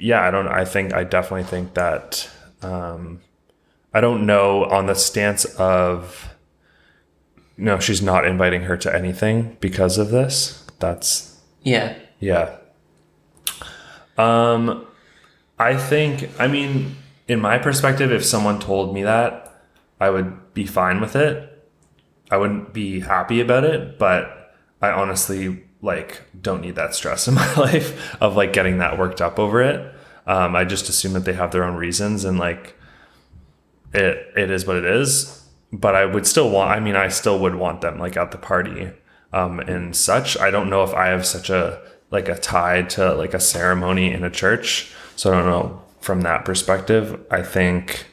yeah, 0.00 0.26
I 0.26 0.30
don't, 0.30 0.48
I 0.48 0.64
think, 0.64 0.92
I 0.94 1.04
definitely 1.04 1.44
think 1.44 1.74
that, 1.74 2.28
um, 2.62 3.20
I 3.92 4.00
don't 4.00 4.26
know 4.26 4.64
on 4.64 4.86
the 4.86 4.94
stance 4.94 5.44
of, 5.56 6.34
no, 7.56 7.78
she's 7.78 8.00
not 8.00 8.24
inviting 8.24 8.62
her 8.62 8.76
to 8.78 8.94
anything 8.94 9.56
because 9.60 9.98
of 9.98 10.10
this. 10.10 10.64
That's, 10.78 11.38
Yeah. 11.62 11.96
yeah. 12.18 12.56
Um, 14.16 14.86
I 15.58 15.76
think, 15.76 16.30
I 16.38 16.46
mean, 16.46 16.96
in 17.28 17.40
my 17.40 17.58
perspective, 17.58 18.10
if 18.12 18.24
someone 18.24 18.58
told 18.60 18.94
me 18.94 19.02
that, 19.02 19.62
I 20.00 20.10
would 20.10 20.54
be 20.54 20.66
fine 20.66 21.00
with 21.00 21.14
it. 21.16 21.46
I 22.30 22.36
wouldn't 22.36 22.72
be 22.72 23.00
happy 23.00 23.40
about 23.40 23.64
it, 23.64 23.98
but 23.98 24.54
I 24.80 24.90
honestly 24.90 25.64
like 25.82 26.22
don't 26.40 26.60
need 26.60 26.76
that 26.76 26.94
stress 26.94 27.28
in 27.28 27.34
my 27.34 27.54
life 27.54 28.14
of 28.20 28.36
like 28.36 28.52
getting 28.52 28.78
that 28.78 28.98
worked 28.98 29.20
up 29.20 29.38
over 29.38 29.62
it. 29.62 29.94
Um, 30.26 30.54
I 30.54 30.64
just 30.64 30.88
assume 30.88 31.14
that 31.14 31.24
they 31.24 31.32
have 31.32 31.50
their 31.50 31.64
own 31.64 31.76
reasons 31.76 32.24
and 32.24 32.38
like 32.38 32.76
it 33.92 34.32
it 34.36 34.50
is 34.50 34.66
what 34.66 34.76
it 34.76 34.84
is. 34.84 35.36
But 35.72 35.94
I 35.94 36.04
would 36.04 36.26
still 36.26 36.50
want. 36.50 36.72
I 36.72 36.80
mean, 36.80 36.96
I 36.96 37.08
still 37.08 37.38
would 37.38 37.54
want 37.54 37.80
them 37.80 37.98
like 37.98 38.16
at 38.16 38.32
the 38.32 38.38
party 38.38 38.90
um, 39.32 39.60
and 39.60 39.94
such. 39.94 40.36
I 40.38 40.50
don't 40.50 40.68
know 40.68 40.82
if 40.82 40.92
I 40.94 41.06
have 41.06 41.26
such 41.26 41.48
a 41.50 41.80
like 42.10 42.28
a 42.28 42.36
tie 42.36 42.82
to 42.82 43.14
like 43.14 43.34
a 43.34 43.40
ceremony 43.40 44.12
in 44.12 44.24
a 44.24 44.30
church. 44.30 44.92
So 45.16 45.32
I 45.32 45.36
don't 45.36 45.46
know 45.46 45.82
from 46.00 46.22
that 46.22 46.44
perspective. 46.44 47.20
I 47.30 47.42
think 47.42 48.06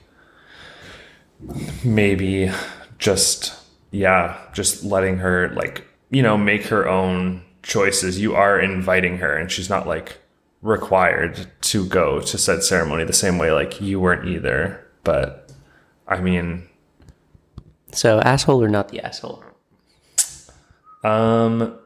maybe 1.84 2.51
just 2.99 3.55
yeah, 3.91 4.38
just 4.53 4.84
letting 4.84 5.18
her 5.18 5.49
like 5.49 5.84
you 6.09 6.22
know 6.22 6.38
make 6.38 6.65
her 6.65 6.88
own 6.88 7.43
choices. 7.68 8.20
You 8.20 8.34
are 8.34 8.59
inviting 8.59 9.18
her, 9.18 9.36
and 9.36 9.51
she's 9.51 9.70
not 9.70 9.88
like 9.88 10.18
required 10.61 11.47
to 11.61 11.86
go 11.86 12.20
to 12.20 12.38
said 12.38 12.63
ceremony 12.63 13.03
the 13.03 13.13
same 13.13 13.38
way 13.38 13.51
like 13.51 13.80
you 13.80 13.99
weren't 13.99 14.28
either. 14.28 14.84
But 15.03 15.51
I 16.07 16.20
mean, 16.22 16.68
So 17.91 18.20
asshole 18.20 18.63
or 18.63 18.70
not 18.70 18.89
the 18.89 19.01
asshole? 19.01 19.43
Um, 21.03 21.78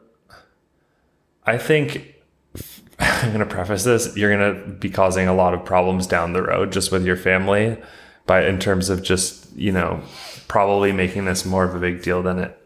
I 1.44 1.58
think 1.58 2.14
I'm 2.98 3.32
going 3.32 3.40
to 3.40 3.46
preface 3.46 3.84
this. 3.84 4.16
You're 4.16 4.34
going 4.34 4.54
to 4.54 4.70
be 4.72 4.88
causing 4.88 5.28
a 5.28 5.34
lot 5.34 5.54
of 5.54 5.64
problems 5.64 6.06
down 6.06 6.32
the 6.32 6.42
road 6.42 6.72
just 6.72 6.90
with 6.90 7.04
your 7.04 7.16
family, 7.16 7.76
but 8.26 8.44
in 8.44 8.58
terms 8.58 8.88
of 8.88 9.02
just, 9.02 9.54
you 9.56 9.72
know, 9.72 10.00
probably 10.48 10.92
making 10.92 11.24
this 11.24 11.44
more 11.44 11.64
of 11.64 11.74
a 11.74 11.78
big 11.78 12.02
deal 12.02 12.22
than 12.22 12.38
it 12.38 12.61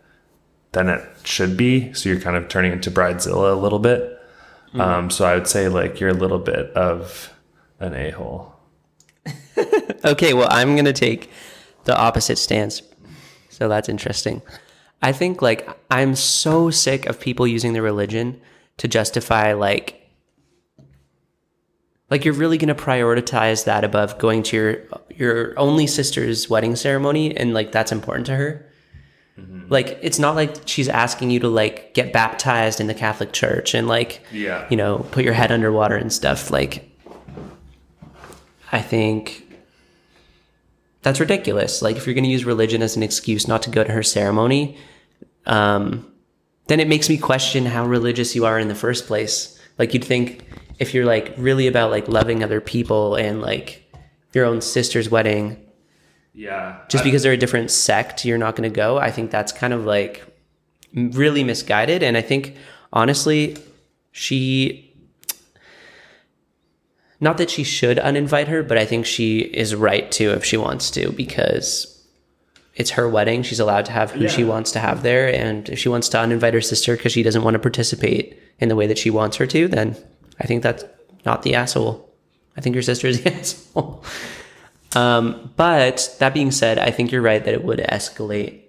than 0.76 0.90
it 0.90 1.02
should 1.24 1.56
be. 1.56 1.90
So 1.94 2.10
you're 2.10 2.20
kind 2.20 2.36
of 2.36 2.48
turning 2.48 2.72
into 2.72 2.90
bridezilla 2.90 3.50
a 3.50 3.58
little 3.58 3.78
bit. 3.78 4.12
Um, 4.74 5.08
so 5.08 5.24
I 5.24 5.34
would 5.34 5.46
say 5.46 5.68
like 5.68 6.00
you're 6.00 6.10
a 6.10 6.14
little 6.14 6.38
bit 6.38 6.70
of 6.72 7.32
an 7.80 7.94
a 7.94 8.10
hole. 8.10 8.54
Okay, 10.04 10.34
well, 10.34 10.46
I'm 10.52 10.76
going 10.76 10.84
to 10.84 10.92
take 10.92 11.30
the 11.84 11.96
opposite 11.96 12.36
stance. 12.38 12.82
So 13.48 13.66
that's 13.68 13.88
interesting. 13.88 14.40
I 15.02 15.10
think 15.10 15.42
like 15.42 15.66
I'm 15.90 16.14
so 16.14 16.70
sick 16.70 17.06
of 17.06 17.18
people 17.18 17.44
using 17.46 17.72
their 17.72 17.82
religion 17.82 18.40
to 18.76 18.86
justify 18.86 19.54
like 19.54 20.08
like 22.08 22.24
you're 22.24 22.34
really 22.34 22.58
going 22.58 22.68
to 22.68 22.80
prioritize 22.80 23.64
that 23.64 23.82
above 23.82 24.18
going 24.18 24.44
to 24.44 24.56
your 24.56 24.78
your 25.16 25.58
only 25.58 25.88
sister's 25.88 26.48
wedding 26.48 26.76
ceremony 26.76 27.36
and 27.36 27.52
like 27.52 27.72
that's 27.72 27.90
important 27.90 28.26
to 28.26 28.36
her. 28.36 28.70
Like 29.68 29.98
it's 30.00 30.18
not 30.18 30.34
like 30.36 30.54
she's 30.66 30.88
asking 30.88 31.30
you 31.30 31.40
to 31.40 31.48
like 31.48 31.92
get 31.92 32.12
baptized 32.12 32.80
in 32.80 32.86
the 32.86 32.94
Catholic 32.94 33.32
Church 33.32 33.74
and 33.74 33.86
like 33.88 34.20
Yeah. 34.32 34.66
you 34.70 34.76
know, 34.76 34.98
put 35.10 35.24
your 35.24 35.34
head 35.34 35.50
underwater 35.52 35.96
and 35.96 36.12
stuff. 36.12 36.50
Like, 36.50 36.88
I 38.72 38.80
think 38.80 39.42
that's 41.02 41.20
ridiculous. 41.20 41.82
Like, 41.82 41.96
if 41.96 42.06
you're 42.06 42.14
going 42.14 42.24
to 42.24 42.30
use 42.30 42.44
religion 42.44 42.82
as 42.82 42.96
an 42.96 43.02
excuse 43.02 43.46
not 43.46 43.62
to 43.62 43.70
go 43.70 43.84
to 43.84 43.92
her 43.92 44.02
ceremony, 44.02 44.76
um, 45.46 46.10
then 46.66 46.80
it 46.80 46.88
makes 46.88 47.08
me 47.08 47.16
question 47.16 47.66
how 47.66 47.86
religious 47.86 48.34
you 48.34 48.44
are 48.44 48.58
in 48.58 48.68
the 48.68 48.74
first 48.74 49.06
place. 49.06 49.60
Like, 49.78 49.94
you'd 49.94 50.04
think 50.04 50.44
if 50.78 50.94
you're 50.94 51.04
like 51.04 51.34
really 51.36 51.66
about 51.66 51.90
like 51.90 52.08
loving 52.08 52.42
other 52.42 52.60
people 52.60 53.14
and 53.14 53.40
like 53.40 53.82
your 54.32 54.44
own 54.44 54.60
sister's 54.60 55.08
wedding, 55.08 55.64
Yeah. 56.36 56.80
just 56.88 57.02
because 57.02 57.22
they're 57.22 57.32
a 57.32 57.36
different 57.38 57.70
sect, 57.70 58.26
you're 58.26 58.36
not 58.36 58.56
going 58.56 58.70
to 58.70 58.74
go. 58.74 58.98
I 58.98 59.10
think 59.10 59.30
that's 59.30 59.52
kind 59.52 59.72
of 59.72 59.86
like 59.86 60.22
really 60.94 61.42
misguided. 61.42 62.02
And 62.02 62.14
I 62.16 62.20
think 62.20 62.56
honestly, 62.92 63.56
she, 64.12 64.94
not 67.20 67.38
that 67.38 67.48
she 67.48 67.64
should 67.64 67.96
uninvite 67.96 68.48
her, 68.48 68.62
but 68.62 68.76
I 68.76 68.84
think 68.84 69.06
she 69.06 69.38
is 69.38 69.74
right 69.74 70.12
to 70.12 70.32
if 70.32 70.44
she 70.44 70.58
wants 70.58 70.90
to 70.92 71.10
because 71.12 72.06
it's 72.74 72.90
her 72.90 73.08
wedding. 73.08 73.42
She's 73.42 73.60
allowed 73.60 73.86
to 73.86 73.92
have 73.92 74.10
who 74.10 74.28
she 74.28 74.44
wants 74.44 74.70
to 74.72 74.78
have 74.78 75.02
there. 75.02 75.34
And 75.34 75.66
if 75.70 75.78
she 75.78 75.88
wants 75.88 76.10
to 76.10 76.18
uninvite 76.18 76.52
her 76.52 76.60
sister 76.60 76.96
because 76.98 77.12
she 77.12 77.22
doesn't 77.22 77.44
want 77.44 77.54
to 77.54 77.58
participate 77.58 78.38
in 78.58 78.68
the 78.68 78.76
way 78.76 78.86
that 78.86 78.98
she 78.98 79.08
wants 79.08 79.38
her 79.38 79.46
to, 79.46 79.68
then 79.68 79.96
I 80.38 80.46
think 80.46 80.62
that's 80.62 80.84
not 81.24 81.42
the 81.42 81.54
asshole. 81.54 82.14
I 82.58 82.60
think 82.60 82.74
your 82.74 82.82
sister 82.82 83.06
is 83.06 83.22
the 83.22 83.32
asshole. 83.34 84.04
Um, 84.94 85.52
but 85.56 86.14
that 86.20 86.32
being 86.32 86.50
said, 86.50 86.78
I 86.78 86.90
think 86.90 87.12
you're 87.12 87.22
right 87.22 87.44
that 87.44 87.52
it 87.54 87.64
would 87.64 87.80
escalate 87.80 88.60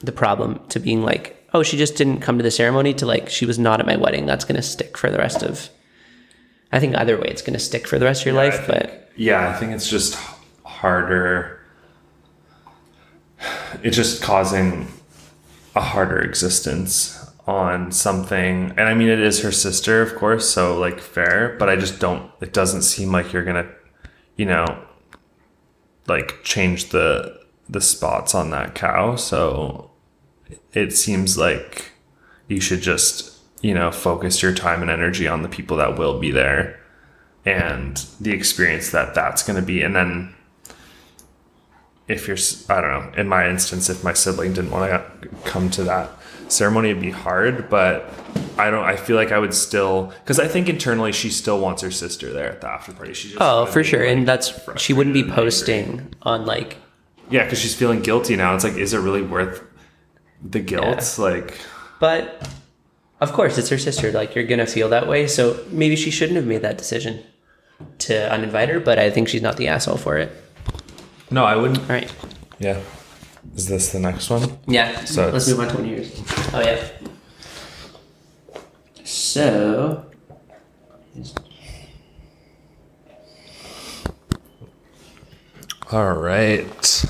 the 0.00 0.12
problem 0.12 0.60
to 0.70 0.80
being 0.80 1.02
like, 1.02 1.32
oh, 1.54 1.62
she 1.62 1.76
just 1.76 1.96
didn't 1.96 2.20
come 2.20 2.38
to 2.38 2.42
the 2.42 2.50
ceremony 2.50 2.92
to 2.94 3.06
like, 3.06 3.28
she 3.28 3.46
was 3.46 3.58
not 3.58 3.80
at 3.80 3.86
my 3.86 3.96
wedding. 3.96 4.26
That's 4.26 4.44
going 4.44 4.56
to 4.56 4.62
stick 4.62 4.96
for 4.98 5.10
the 5.10 5.18
rest 5.18 5.42
of, 5.42 5.68
I 6.72 6.80
think 6.80 6.96
either 6.96 7.16
way, 7.18 7.28
it's 7.28 7.42
going 7.42 7.54
to 7.54 7.58
stick 7.58 7.86
for 7.86 7.98
the 7.98 8.04
rest 8.04 8.22
of 8.22 8.26
your 8.26 8.40
I 8.40 8.46
life. 8.48 8.56
think- 8.56 8.68
But 8.68 9.10
yeah, 9.16 9.48
I 9.48 9.52
think 9.58 9.72
it's 9.72 9.88
just 9.88 10.14
harder. 10.64 11.60
It's 13.82 13.96
just 13.96 14.22
causing 14.22 14.88
a 15.74 15.80
harder 15.80 16.18
existence 16.20 17.22
on 17.46 17.92
something. 17.92 18.70
And 18.76 18.80
I 18.80 18.94
mean, 18.94 19.08
it 19.08 19.20
is 19.20 19.40
her 19.42 19.52
sister, 19.52 20.02
of 20.02 20.16
course, 20.16 20.48
so 20.48 20.76
like 20.78 20.98
fair, 21.00 21.54
but 21.58 21.68
I 21.68 21.76
just 21.76 22.00
don't, 22.00 22.30
it 22.40 22.52
doesn't 22.52 22.82
seem 22.82 23.12
like 23.12 23.32
you're 23.32 23.44
going 23.44 23.64
to, 23.64 23.70
you 24.36 24.46
know, 24.46 24.82
like 26.08 26.42
change 26.42 26.90
the, 26.90 27.40
the 27.68 27.80
spots 27.80 28.34
on 28.34 28.50
that 28.50 28.74
cow. 28.74 29.16
So 29.16 29.90
it 30.72 30.92
seems 30.92 31.36
like 31.36 31.92
you 32.48 32.60
should 32.60 32.80
just, 32.80 33.38
you 33.62 33.74
know, 33.74 33.90
focus 33.90 34.42
your 34.42 34.54
time 34.54 34.82
and 34.82 34.90
energy 34.90 35.26
on 35.26 35.42
the 35.42 35.48
people 35.48 35.76
that 35.78 35.98
will 35.98 36.18
be 36.18 36.30
there 36.30 36.80
and 37.46 38.04
the 38.20 38.32
experience 38.32 38.90
that 38.90 39.14
that's 39.14 39.44
going 39.44 39.58
to 39.58 39.64
be 39.64 39.80
and 39.80 39.94
then 39.94 40.34
if 42.08 42.26
you're 42.26 42.36
I 42.68 42.80
don't 42.80 42.90
know 42.90 43.18
in 43.18 43.28
my 43.28 43.48
instance 43.48 43.88
if 43.88 44.02
my 44.02 44.12
sibling 44.12 44.52
didn't 44.52 44.72
want 44.72 44.90
to 44.90 45.28
come 45.44 45.70
to 45.70 45.84
that 45.84 46.10
ceremony 46.48 46.90
it'd 46.90 47.00
be 47.00 47.10
hard 47.10 47.70
but 47.70 48.12
i 48.58 48.70
don't 48.70 48.84
i 48.84 48.96
feel 48.96 49.16
like 49.16 49.32
i 49.32 49.38
would 49.38 49.54
still 49.54 50.12
because 50.22 50.38
i 50.40 50.48
think 50.48 50.68
internally 50.68 51.12
she 51.12 51.30
still 51.30 51.58
wants 51.60 51.82
her 51.82 51.90
sister 51.90 52.32
there 52.32 52.50
at 52.50 52.60
the 52.60 52.68
after 52.68 52.92
party 52.92 53.12
she 53.14 53.28
just 53.28 53.40
oh, 53.40 53.66
for 53.66 53.82
sure. 53.84 54.00
like, 54.00 54.08
And 54.16 54.28
that's, 54.28 54.58
she 54.76 54.92
wouldn't 54.92 55.14
be 55.14 55.24
posting 55.24 56.14
on 56.22 56.46
like, 56.46 56.76
yeah 57.30 57.44
because 57.44 57.58
she's 57.58 57.74
feeling 57.74 58.00
guilty 58.00 58.36
now 58.36 58.54
it's 58.54 58.64
like 58.64 58.74
is 58.74 58.94
it 58.94 58.98
really 58.98 59.22
worth 59.22 59.62
the 60.42 60.60
guilt 60.60 61.18
like 61.18 61.58
but 61.98 62.46
of 63.20 63.32
course 63.32 63.56
it's 63.56 63.70
her 63.70 63.78
sister. 63.78 64.12
Like 64.12 64.34
you're 64.34 64.44
going 64.44 64.58
to 64.58 64.66
feel 64.66 64.90
that 64.90 65.08
way. 65.08 65.26
So 65.26 65.64
maybe 65.70 65.96
she 65.96 66.10
shouldn't 66.10 66.36
have 66.36 66.46
made 66.46 66.60
that 66.62 66.76
decision 66.76 67.22
to 68.00 68.12
uninvite 68.12 68.68
her, 68.68 68.80
but 68.80 68.98
I 68.98 69.10
think 69.10 69.28
she's 69.28 69.40
not 69.42 69.56
the 69.56 69.68
asshole 69.68 69.96
for 69.96 70.18
it. 70.18 70.30
no 71.30 71.44
i 71.44 71.56
wouldn't 71.56 71.80
All 71.80 71.88
right. 71.88 72.12
yeah 72.58 72.80
is 73.54 73.66
this 73.68 73.92
the 73.92 73.98
next 74.00 74.28
one 74.28 74.58
Yeah. 74.66 75.04
So 75.04 75.30
let's 75.30 75.48
move 75.48 75.60
on 75.60 75.68
to 75.68 75.74
one 75.76 75.88
yours. 75.88 76.22
Oh 76.52 76.60
yeah. 76.60 76.88
So. 79.06 80.04
All 85.92 86.14
right. 86.14 87.04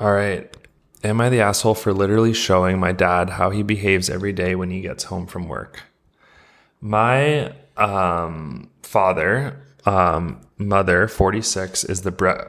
All 0.00 0.12
right. 0.12 0.56
Am 1.04 1.20
I 1.20 1.28
the 1.28 1.40
asshole 1.40 1.76
for 1.76 1.92
literally 1.92 2.34
showing 2.34 2.80
my 2.80 2.90
dad 2.90 3.30
how 3.30 3.50
he 3.50 3.62
behaves 3.62 4.10
every 4.10 4.32
day 4.32 4.56
when 4.56 4.70
he 4.70 4.80
gets 4.80 5.04
home 5.04 5.28
from 5.28 5.46
work? 5.46 5.84
My 6.80 7.52
um, 7.76 8.68
father, 8.82 9.62
um, 9.86 10.40
mother, 10.58 11.06
46, 11.06 11.84
is 11.84 12.02
the 12.02 12.10
bre- 12.10 12.48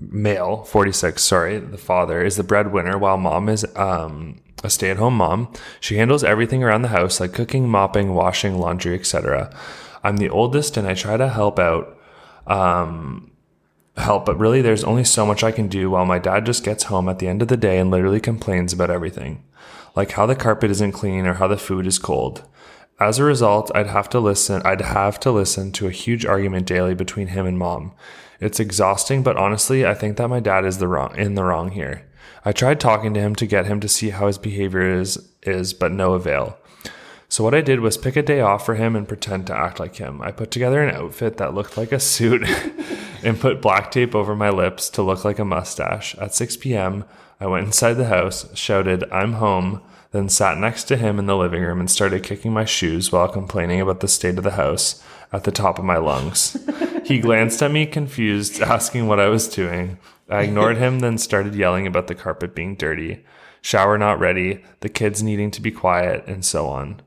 male, 0.00 0.64
46, 0.64 1.22
sorry, 1.22 1.58
the 1.58 1.76
father 1.76 2.24
is 2.24 2.36
the 2.36 2.42
breadwinner, 2.42 2.96
while 2.96 3.18
mom 3.18 3.50
is 3.50 3.66
um, 3.76 4.40
a 4.62 4.70
stay 4.70 4.90
at 4.90 4.96
home 4.96 5.14
mom. 5.14 5.52
She 5.80 5.96
handles 5.96 6.24
everything 6.24 6.62
around 6.62 6.82
the 6.82 6.88
house, 6.88 7.20
like 7.20 7.32
cooking, 7.32 7.68
mopping, 7.68 8.14
washing, 8.14 8.58
laundry, 8.58 8.94
etc. 8.94 9.54
I'm 10.02 10.16
the 10.16 10.30
oldest 10.30 10.76
and 10.76 10.86
I 10.86 10.94
try 10.94 11.16
to 11.16 11.28
help 11.28 11.58
out. 11.58 11.96
Um, 12.46 13.28
help, 13.98 14.26
but 14.26 14.38
really 14.38 14.62
there's 14.62 14.84
only 14.84 15.04
so 15.04 15.26
much 15.26 15.44
I 15.44 15.52
can 15.52 15.68
do 15.68 15.90
while 15.90 16.06
my 16.06 16.18
dad 16.18 16.46
just 16.46 16.64
gets 16.64 16.84
home 16.84 17.08
at 17.08 17.18
the 17.18 17.28
end 17.28 17.42
of 17.42 17.48
the 17.48 17.56
day 17.56 17.78
and 17.78 17.90
literally 17.90 18.20
complains 18.20 18.72
about 18.72 18.90
everything. 18.90 19.44
Like 19.94 20.12
how 20.12 20.26
the 20.26 20.36
carpet 20.36 20.70
isn't 20.70 20.92
clean 20.92 21.26
or 21.26 21.34
how 21.34 21.48
the 21.48 21.56
food 21.56 21.86
is 21.86 21.98
cold. 21.98 22.44
As 23.00 23.18
a 23.18 23.24
result, 23.24 23.70
I'd 23.74 23.86
have 23.86 24.08
to 24.10 24.20
listen 24.20 24.62
I'd 24.64 24.80
have 24.80 25.20
to 25.20 25.30
listen 25.30 25.72
to 25.72 25.86
a 25.86 25.92
huge 25.92 26.26
argument 26.26 26.66
daily 26.66 26.94
between 26.94 27.28
him 27.28 27.46
and 27.46 27.58
mom. 27.58 27.92
It's 28.40 28.60
exhausting, 28.60 29.22
but 29.22 29.36
honestly, 29.36 29.84
I 29.84 29.94
think 29.94 30.16
that 30.16 30.28
my 30.28 30.40
dad 30.40 30.64
is 30.64 30.78
the 30.78 30.88
wrong 30.88 31.16
in 31.16 31.34
the 31.34 31.44
wrong 31.44 31.70
here. 31.72 32.07
I 32.48 32.52
tried 32.52 32.80
talking 32.80 33.12
to 33.12 33.20
him 33.20 33.34
to 33.34 33.46
get 33.46 33.66
him 33.66 33.78
to 33.80 33.88
see 33.88 34.08
how 34.08 34.26
his 34.26 34.38
behavior 34.38 34.98
is 35.00 35.22
is, 35.42 35.74
but 35.74 35.92
no 35.92 36.14
avail. 36.14 36.56
So 37.28 37.44
what 37.44 37.54
I 37.54 37.60
did 37.60 37.80
was 37.80 37.98
pick 37.98 38.16
a 38.16 38.22
day 38.22 38.40
off 38.40 38.64
for 38.64 38.76
him 38.76 38.96
and 38.96 39.06
pretend 39.06 39.48
to 39.48 39.54
act 39.54 39.78
like 39.78 39.96
him. 39.96 40.22
I 40.22 40.32
put 40.32 40.50
together 40.50 40.82
an 40.82 40.94
outfit 40.94 41.36
that 41.36 41.52
looked 41.52 41.76
like 41.76 41.92
a 41.92 42.00
suit 42.00 42.48
and 43.22 43.38
put 43.38 43.60
black 43.60 43.90
tape 43.90 44.14
over 44.14 44.34
my 44.34 44.48
lips 44.48 44.88
to 44.90 45.02
look 45.02 45.26
like 45.26 45.38
a 45.38 45.44
mustache. 45.44 46.14
At 46.14 46.34
6 46.34 46.56
p.m., 46.56 47.04
I 47.38 47.46
went 47.46 47.66
inside 47.66 47.94
the 47.94 48.06
house, 48.06 48.48
shouted, 48.56 49.04
I'm 49.12 49.34
home, 49.34 49.82
then 50.12 50.30
sat 50.30 50.56
next 50.56 50.84
to 50.84 50.96
him 50.96 51.18
in 51.18 51.26
the 51.26 51.36
living 51.36 51.62
room 51.62 51.80
and 51.80 51.90
started 51.90 52.22
kicking 52.22 52.54
my 52.54 52.64
shoes 52.64 53.12
while 53.12 53.28
complaining 53.28 53.82
about 53.82 54.00
the 54.00 54.08
state 54.08 54.38
of 54.38 54.44
the 54.44 54.52
house 54.52 55.04
at 55.34 55.44
the 55.44 55.52
top 55.52 55.78
of 55.78 55.84
my 55.84 55.98
lungs. 55.98 56.56
he 57.04 57.18
glanced 57.20 57.62
at 57.62 57.72
me 57.72 57.84
confused, 57.84 58.62
asking 58.62 59.06
what 59.06 59.20
I 59.20 59.28
was 59.28 59.48
doing. 59.48 59.98
I 60.28 60.42
ignored 60.42 60.76
him, 60.76 61.00
then 61.00 61.18
started 61.18 61.54
yelling 61.54 61.86
about 61.86 62.06
the 62.06 62.14
carpet 62.14 62.54
being 62.54 62.74
dirty, 62.74 63.24
shower 63.62 63.96
not 63.96 64.20
ready, 64.20 64.62
the 64.80 64.88
kids 64.88 65.22
needing 65.22 65.50
to 65.52 65.62
be 65.62 65.70
quiet, 65.70 66.26
and 66.26 66.44
so 66.44 66.66
on. 66.66 67.00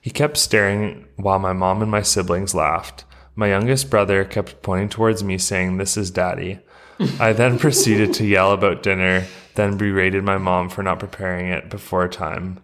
He 0.00 0.10
kept 0.10 0.36
staring 0.36 1.06
while 1.16 1.38
my 1.38 1.52
mom 1.52 1.82
and 1.82 1.90
my 1.90 2.02
siblings 2.02 2.54
laughed. 2.54 3.04
My 3.36 3.48
youngest 3.48 3.90
brother 3.90 4.24
kept 4.24 4.62
pointing 4.62 4.88
towards 4.88 5.24
me, 5.24 5.38
saying, 5.38 5.76
This 5.76 5.96
is 5.96 6.10
daddy. 6.10 6.60
I 7.18 7.32
then 7.32 7.58
proceeded 7.60 8.12
to 8.14 8.26
yell 8.26 8.52
about 8.52 8.82
dinner, 8.82 9.26
then 9.54 9.76
berated 9.76 10.22
my 10.22 10.38
mom 10.38 10.68
for 10.68 10.82
not 10.82 11.00
preparing 11.00 11.48
it 11.48 11.70
before 11.70 12.08
time. 12.08 12.60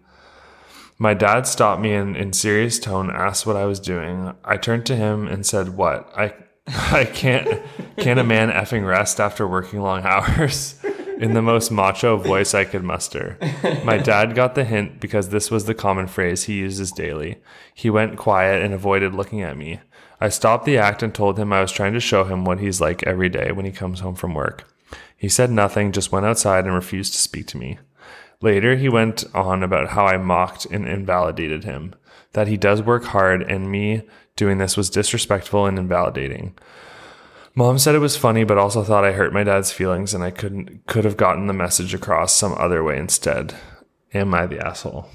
My 0.97 1.13
dad 1.15 1.47
stopped 1.47 1.81
me 1.81 1.93
and, 1.93 2.15
in 2.15 2.31
serious 2.31 2.77
tone, 2.77 3.09
asked 3.09 3.47
what 3.47 3.55
I 3.55 3.65
was 3.65 3.79
doing. 3.79 4.33
I 4.45 4.57
turned 4.57 4.85
to 4.85 4.95
him 4.95 5.27
and 5.27 5.45
said, 5.45 5.69
What? 5.69 6.11
I, 6.15 6.35
I 6.91 7.05
can't, 7.05 7.61
can 7.97 8.17
a 8.17 8.23
man 8.23 8.49
effing 8.49 8.87
rest 8.87 9.19
after 9.19 9.47
working 9.47 9.81
long 9.81 10.03
hours? 10.03 10.79
in 11.21 11.35
the 11.35 11.41
most 11.41 11.69
macho 11.69 12.17
voice 12.17 12.55
I 12.55 12.65
could 12.65 12.83
muster. 12.83 13.37
My 13.83 13.99
dad 13.99 14.33
got 14.33 14.55
the 14.55 14.63
hint 14.63 14.99
because 14.99 15.29
this 15.29 15.51
was 15.51 15.65
the 15.65 15.75
common 15.75 16.07
phrase 16.07 16.45
he 16.45 16.55
uses 16.55 16.91
daily. 16.91 17.37
He 17.75 17.91
went 17.91 18.17
quiet 18.17 18.63
and 18.63 18.73
avoided 18.73 19.13
looking 19.13 19.43
at 19.43 19.55
me. 19.55 19.81
I 20.19 20.29
stopped 20.29 20.65
the 20.65 20.79
act 20.79 21.03
and 21.03 21.13
told 21.13 21.37
him 21.37 21.53
I 21.53 21.61
was 21.61 21.71
trying 21.71 21.93
to 21.93 21.99
show 21.99 22.23
him 22.23 22.43
what 22.43 22.59
he's 22.59 22.81
like 22.81 23.03
every 23.03 23.29
day 23.29 23.51
when 23.51 23.65
he 23.65 23.71
comes 23.71 23.99
home 23.99 24.15
from 24.15 24.33
work. 24.33 24.67
He 25.15 25.29
said 25.29 25.51
nothing, 25.51 25.91
just 25.91 26.11
went 26.11 26.25
outside 26.25 26.65
and 26.65 26.73
refused 26.73 27.13
to 27.13 27.19
speak 27.19 27.45
to 27.47 27.57
me. 27.57 27.77
Later, 28.41 28.75
he 28.75 28.89
went 28.89 29.23
on 29.33 29.63
about 29.63 29.89
how 29.89 30.05
I 30.05 30.17
mocked 30.17 30.65
and 30.65 30.87
invalidated 30.87 31.63
him, 31.63 31.93
that 32.33 32.47
he 32.47 32.57
does 32.57 32.81
work 32.81 33.05
hard, 33.05 33.43
and 33.43 33.71
me 33.71 34.01
doing 34.35 34.57
this 34.57 34.75
was 34.75 34.89
disrespectful 34.89 35.65
and 35.67 35.77
invalidating. 35.77 36.57
Mom 37.53 37.77
said 37.77 37.95
it 37.95 37.99
was 37.99 38.15
funny, 38.15 38.43
but 38.43 38.57
also 38.57 38.83
thought 38.83 39.03
I 39.03 39.11
hurt 39.11 39.33
my 39.33 39.43
dad's 39.43 39.71
feelings 39.71 40.13
and 40.13 40.23
I 40.23 40.31
couldn't 40.31 40.87
could 40.87 41.03
have 41.03 41.17
gotten 41.17 41.47
the 41.47 41.53
message 41.53 41.93
across 41.93 42.33
some 42.33 42.53
other 42.53 42.83
way 42.83 42.97
instead. 42.97 43.53
Am 44.13 44.33
I 44.33 44.45
the 44.45 44.65
asshole? 44.65 45.09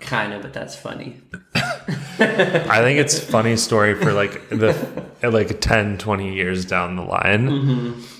Kind 0.00 0.32
of, 0.32 0.42
but 0.42 0.52
that's 0.52 0.76
funny. 0.76 1.20
I 1.54 2.80
think 2.82 2.98
it's 3.00 3.18
a 3.18 3.22
funny 3.22 3.56
story 3.56 3.94
for 3.94 4.12
like 4.12 4.48
the 4.48 4.74
like 5.22 5.60
10, 5.60 5.98
20 5.98 6.34
years 6.34 6.64
down 6.64 6.96
the 6.96 7.02
line. 7.02 7.48
Mm-hmm. 7.48 8.13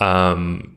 Um, 0.00 0.76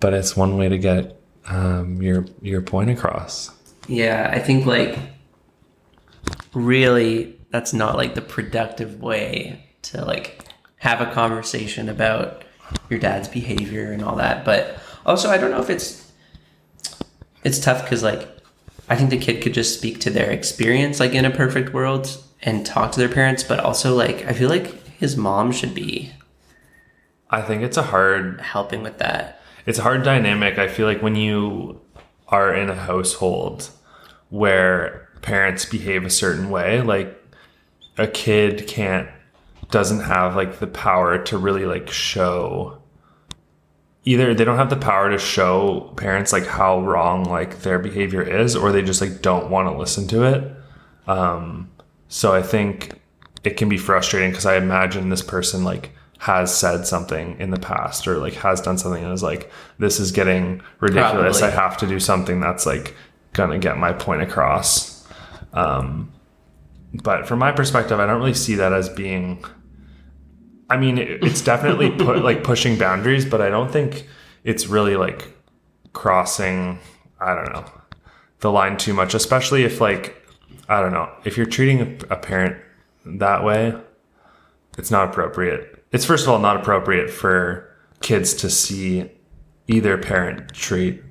but 0.00 0.14
it's 0.14 0.36
one 0.36 0.56
way 0.56 0.68
to 0.68 0.78
get 0.78 1.20
um, 1.48 2.00
your 2.02 2.26
your 2.42 2.62
point 2.62 2.90
across. 2.90 3.50
Yeah, 3.88 4.30
I 4.32 4.38
think 4.38 4.66
like 4.66 4.98
really 6.54 7.36
that's 7.50 7.72
not 7.72 7.96
like 7.96 8.14
the 8.14 8.20
productive 8.20 9.00
way 9.00 9.64
to 9.82 10.04
like 10.04 10.44
have 10.76 11.00
a 11.00 11.10
conversation 11.12 11.88
about 11.88 12.44
your 12.90 12.98
dad's 12.98 13.28
behavior 13.28 13.92
and 13.92 14.02
all 14.02 14.16
that. 14.16 14.44
But 14.44 14.78
also, 15.06 15.30
I 15.30 15.38
don't 15.38 15.50
know 15.50 15.60
if 15.60 15.70
it's 15.70 16.12
it's 17.44 17.58
tough 17.58 17.82
because 17.82 18.02
like 18.02 18.28
I 18.88 18.96
think 18.96 19.10
the 19.10 19.18
kid 19.18 19.42
could 19.42 19.54
just 19.54 19.76
speak 19.78 20.00
to 20.00 20.10
their 20.10 20.30
experience 20.30 21.00
like 21.00 21.12
in 21.12 21.24
a 21.24 21.30
perfect 21.30 21.72
world 21.72 22.22
and 22.42 22.64
talk 22.64 22.92
to 22.92 23.00
their 23.00 23.08
parents, 23.08 23.42
but 23.42 23.60
also 23.60 23.94
like 23.94 24.24
I 24.26 24.32
feel 24.32 24.48
like 24.48 24.86
his 24.88 25.16
mom 25.16 25.52
should 25.52 25.74
be. 25.74 26.12
I 27.30 27.42
think 27.42 27.62
it's 27.62 27.76
a 27.76 27.82
hard 27.82 28.40
helping 28.40 28.82
with 28.82 28.98
that. 28.98 29.40
It's 29.66 29.78
a 29.78 29.82
hard 29.82 30.02
dynamic. 30.02 30.58
I 30.58 30.68
feel 30.68 30.86
like 30.86 31.02
when 31.02 31.14
you 31.14 31.80
are 32.28 32.54
in 32.54 32.70
a 32.70 32.74
household 32.74 33.70
where 34.30 35.08
parents 35.22 35.64
behave 35.64 36.04
a 36.04 36.10
certain 36.10 36.50
way, 36.50 36.80
like 36.80 37.14
a 37.96 38.06
kid 38.06 38.66
can't 38.66 39.08
doesn't 39.70 40.00
have 40.00 40.34
like 40.36 40.60
the 40.60 40.66
power 40.66 41.18
to 41.18 41.36
really 41.36 41.66
like 41.66 41.90
show 41.90 42.80
either 44.04 44.32
they 44.32 44.44
don't 44.44 44.56
have 44.56 44.70
the 44.70 44.76
power 44.76 45.10
to 45.10 45.18
show 45.18 45.92
parents 45.96 46.32
like 46.32 46.46
how 46.46 46.80
wrong 46.80 47.24
like 47.24 47.60
their 47.60 47.78
behavior 47.78 48.22
is 48.22 48.56
or 48.56 48.72
they 48.72 48.80
just 48.80 49.02
like 49.02 49.20
don't 49.20 49.50
want 49.50 49.68
to 49.68 49.78
listen 49.78 50.08
to 50.08 50.22
it 50.22 50.56
um 51.06 51.70
so 52.08 52.32
i 52.32 52.40
think 52.40 52.98
it 53.44 53.58
can 53.58 53.68
be 53.68 53.76
frustrating 53.76 54.30
because 54.30 54.46
i 54.46 54.56
imagine 54.56 55.10
this 55.10 55.20
person 55.20 55.64
like 55.64 55.90
has 56.18 56.54
said 56.54 56.86
something 56.86 57.38
in 57.38 57.50
the 57.50 57.58
past 57.58 58.06
or 58.08 58.18
like 58.18 58.34
has 58.34 58.60
done 58.60 58.76
something 58.76 59.04
and 59.04 59.12
is 59.12 59.22
like 59.22 59.50
this 59.78 60.00
is 60.00 60.10
getting 60.10 60.60
ridiculous 60.80 61.38
Probably. 61.38 61.56
i 61.56 61.62
have 61.62 61.76
to 61.76 61.86
do 61.86 62.00
something 62.00 62.40
that's 62.40 62.66
like 62.66 62.94
gonna 63.32 63.58
get 63.58 63.78
my 63.78 63.92
point 63.92 64.22
across 64.22 65.06
um 65.52 66.12
but 66.92 67.28
from 67.28 67.38
my 67.38 67.52
perspective 67.52 68.00
i 68.00 68.06
don't 68.06 68.18
really 68.18 68.34
see 68.34 68.56
that 68.56 68.72
as 68.72 68.88
being 68.88 69.44
I 70.70 70.76
mean, 70.76 70.98
it's 70.98 71.40
definitely 71.40 71.90
put 72.04 72.22
like 72.22 72.44
pushing 72.44 72.76
boundaries, 72.78 73.24
but 73.24 73.40
I 73.40 73.48
don't 73.48 73.70
think 73.70 74.06
it's 74.44 74.66
really 74.66 74.96
like 74.96 75.32
crossing. 75.92 76.78
I 77.20 77.34
don't 77.34 77.52
know 77.52 77.64
the 78.40 78.52
line 78.52 78.76
too 78.76 78.94
much, 78.94 79.14
especially 79.14 79.64
if 79.64 79.80
like 79.80 80.26
I 80.68 80.80
don't 80.80 80.92
know 80.92 81.10
if 81.24 81.36
you're 81.36 81.46
treating 81.46 82.00
a 82.10 82.16
parent 82.16 82.56
that 83.04 83.44
way, 83.44 83.74
it's 84.76 84.90
not 84.90 85.08
appropriate. 85.08 85.77
It's 85.92 86.04
first 86.04 86.24
of 86.24 86.30
all 86.30 86.38
not 86.38 86.56
appropriate 86.56 87.10
for 87.10 87.74
kids 88.00 88.34
to 88.34 88.50
see 88.50 89.10
either 89.66 89.98
parent 89.98 90.52
treat 90.52 91.02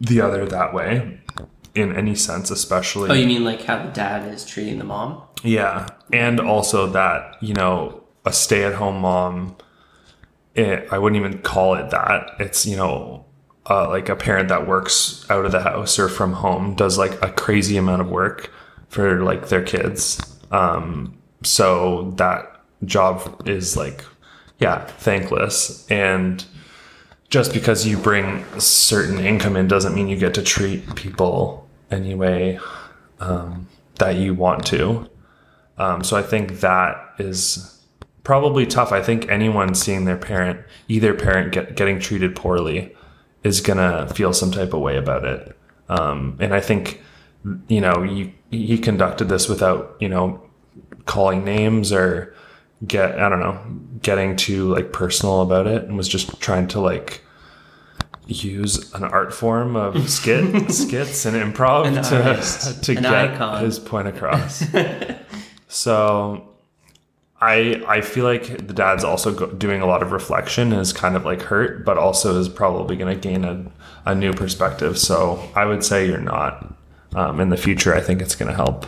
the 0.00 0.20
other 0.20 0.46
that 0.46 0.72
way 0.72 1.20
in 1.74 1.94
any 1.94 2.14
sense, 2.14 2.50
especially. 2.50 3.10
Oh, 3.10 3.14
you 3.14 3.26
mean 3.26 3.44
like 3.44 3.62
how 3.62 3.82
the 3.82 3.90
dad 3.90 4.32
is 4.32 4.44
treating 4.44 4.78
the 4.78 4.84
mom? 4.84 5.22
Yeah. 5.42 5.86
And 6.12 6.40
also 6.40 6.86
that, 6.88 7.36
you 7.40 7.54
know, 7.54 8.04
a 8.24 8.32
stay 8.32 8.64
at 8.64 8.74
home 8.74 9.00
mom. 9.00 9.56
It, 10.54 10.88
I 10.90 10.98
wouldn't 10.98 11.20
even 11.20 11.40
call 11.42 11.74
it 11.74 11.90
that. 11.90 12.30
It's, 12.40 12.66
you 12.66 12.76
know, 12.76 13.24
uh, 13.68 13.88
like 13.88 14.08
a 14.08 14.16
parent 14.16 14.48
that 14.48 14.66
works 14.66 15.26
out 15.30 15.44
of 15.44 15.52
the 15.52 15.60
house 15.60 15.98
or 15.98 16.08
from 16.08 16.32
home 16.32 16.74
does 16.74 16.98
like 16.98 17.22
a 17.22 17.30
crazy 17.30 17.76
amount 17.76 18.00
of 18.00 18.08
work 18.08 18.50
for 18.88 19.22
like 19.22 19.48
their 19.48 19.62
kids. 19.62 20.20
Um, 20.50 21.18
so 21.42 22.12
that 22.16 22.47
job 22.84 23.42
is 23.46 23.76
like, 23.76 24.04
yeah, 24.58 24.84
thankless. 24.84 25.86
And 25.90 26.44
just 27.30 27.52
because 27.52 27.86
you 27.86 27.96
bring 27.98 28.44
certain 28.58 29.18
income 29.18 29.56
in 29.56 29.68
doesn't 29.68 29.94
mean 29.94 30.08
you 30.08 30.16
get 30.16 30.34
to 30.34 30.42
treat 30.42 30.94
people 30.94 31.68
anyway 31.90 32.58
um, 33.20 33.68
that 33.96 34.16
you 34.16 34.34
want 34.34 34.64
to. 34.66 35.08
Um, 35.76 36.02
so 36.02 36.16
I 36.16 36.22
think 36.22 36.60
that 36.60 36.96
is 37.18 37.78
probably 38.24 38.66
tough. 38.66 38.92
I 38.92 39.02
think 39.02 39.28
anyone 39.28 39.74
seeing 39.74 40.04
their 40.04 40.16
parent, 40.16 40.60
either 40.88 41.14
parent 41.14 41.52
get, 41.52 41.76
getting 41.76 42.00
treated 42.00 42.34
poorly, 42.34 42.94
is 43.44 43.60
gonna 43.60 44.08
feel 44.14 44.32
some 44.32 44.50
type 44.50 44.72
of 44.72 44.80
way 44.80 44.96
about 44.96 45.24
it. 45.24 45.56
Um, 45.88 46.36
and 46.40 46.52
I 46.52 46.60
think, 46.60 47.02
you 47.68 47.80
know, 47.80 48.02
you, 48.02 48.32
he 48.50 48.78
conducted 48.78 49.28
this 49.28 49.48
without, 49.48 49.96
you 50.00 50.08
know, 50.08 50.42
calling 51.06 51.44
names 51.44 51.92
or 51.92 52.34
get 52.86 53.18
I 53.18 53.28
don't 53.28 53.40
know, 53.40 53.58
getting 54.02 54.36
too 54.36 54.72
like 54.72 54.92
personal 54.92 55.42
about 55.42 55.66
it 55.66 55.84
and 55.84 55.96
was 55.96 56.08
just 56.08 56.40
trying 56.40 56.68
to 56.68 56.80
like 56.80 57.22
use 58.26 58.92
an 58.94 59.04
art 59.04 59.32
form 59.32 59.74
of 59.74 60.08
skit 60.10 60.70
skits 60.70 61.24
and 61.24 61.36
improv 61.36 61.86
An 61.86 62.02
to 62.02 62.28
artist. 62.28 62.82
to 62.84 62.96
An 62.96 63.02
get 63.02 63.14
icon. 63.14 63.64
his 63.64 63.78
point 63.78 64.08
across. 64.08 64.62
so 65.68 66.48
I 67.40 67.82
I 67.86 68.00
feel 68.00 68.24
like 68.24 68.66
the 68.66 68.74
dad's 68.74 69.04
also 69.04 69.32
go, 69.34 69.46
doing 69.46 69.80
a 69.80 69.86
lot 69.86 70.02
of 70.02 70.12
reflection 70.12 70.72
and 70.72 70.80
is 70.80 70.92
kind 70.92 71.16
of 71.16 71.24
like 71.24 71.42
hurt, 71.42 71.84
but 71.84 71.96
also 71.98 72.38
is 72.38 72.48
probably 72.48 72.96
going 72.96 73.14
to 73.14 73.28
gain 73.28 73.44
a, 73.44 73.64
a 74.04 74.14
new 74.14 74.32
perspective. 74.32 74.98
So 74.98 75.48
I 75.54 75.64
would 75.64 75.84
say 75.84 76.06
you're 76.06 76.18
not. 76.18 76.74
Um, 77.14 77.40
in 77.40 77.48
the 77.48 77.56
future, 77.56 77.94
I 77.94 78.02
think 78.02 78.20
it's 78.20 78.34
going 78.34 78.50
to 78.50 78.54
help 78.54 78.84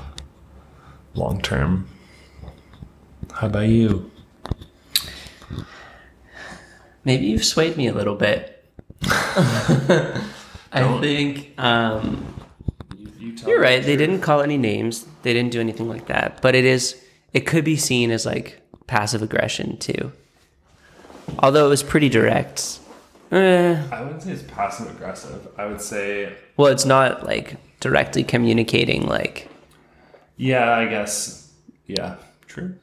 long 1.14 1.40
term. 1.40 1.88
How 3.40 3.46
about 3.46 3.68
you? 3.68 4.10
Maybe 7.06 7.24
you've 7.24 7.42
swayed 7.42 7.74
me 7.74 7.86
a 7.86 7.94
little 7.94 8.14
bit. 8.14 8.62
I 9.02 10.20
Don't. 10.74 11.00
think 11.00 11.58
um, 11.58 12.34
You 13.18 13.34
tell 13.34 13.48
you're 13.48 13.62
right. 13.62 13.82
They 13.82 13.96
didn't 13.96 14.20
call 14.20 14.42
any 14.42 14.58
names. 14.58 15.06
They 15.22 15.32
didn't 15.32 15.52
do 15.52 15.60
anything 15.60 15.88
like 15.88 16.04
that. 16.08 16.42
But 16.42 16.54
it 16.54 16.66
is. 16.66 17.02
It 17.32 17.46
could 17.46 17.64
be 17.64 17.76
seen 17.76 18.10
as 18.10 18.26
like 18.26 18.60
passive 18.86 19.22
aggression 19.22 19.78
too. 19.78 20.12
Although 21.38 21.64
it 21.64 21.70
was 21.70 21.82
pretty 21.82 22.10
direct. 22.10 22.78
Eh, 23.32 23.82
I 23.90 24.02
wouldn't 24.02 24.22
say 24.22 24.32
it's 24.32 24.42
passive 24.42 24.90
aggressive. 24.90 25.48
I 25.56 25.64
would 25.64 25.80
say, 25.80 26.34
well, 26.58 26.70
it's 26.70 26.84
not 26.84 27.24
like 27.24 27.56
directly 27.80 28.22
communicating. 28.22 29.06
Like 29.06 29.48
yeah, 30.36 30.74
I 30.74 30.84
guess, 30.84 31.50
yeah, 31.86 32.16
true. 32.46 32.74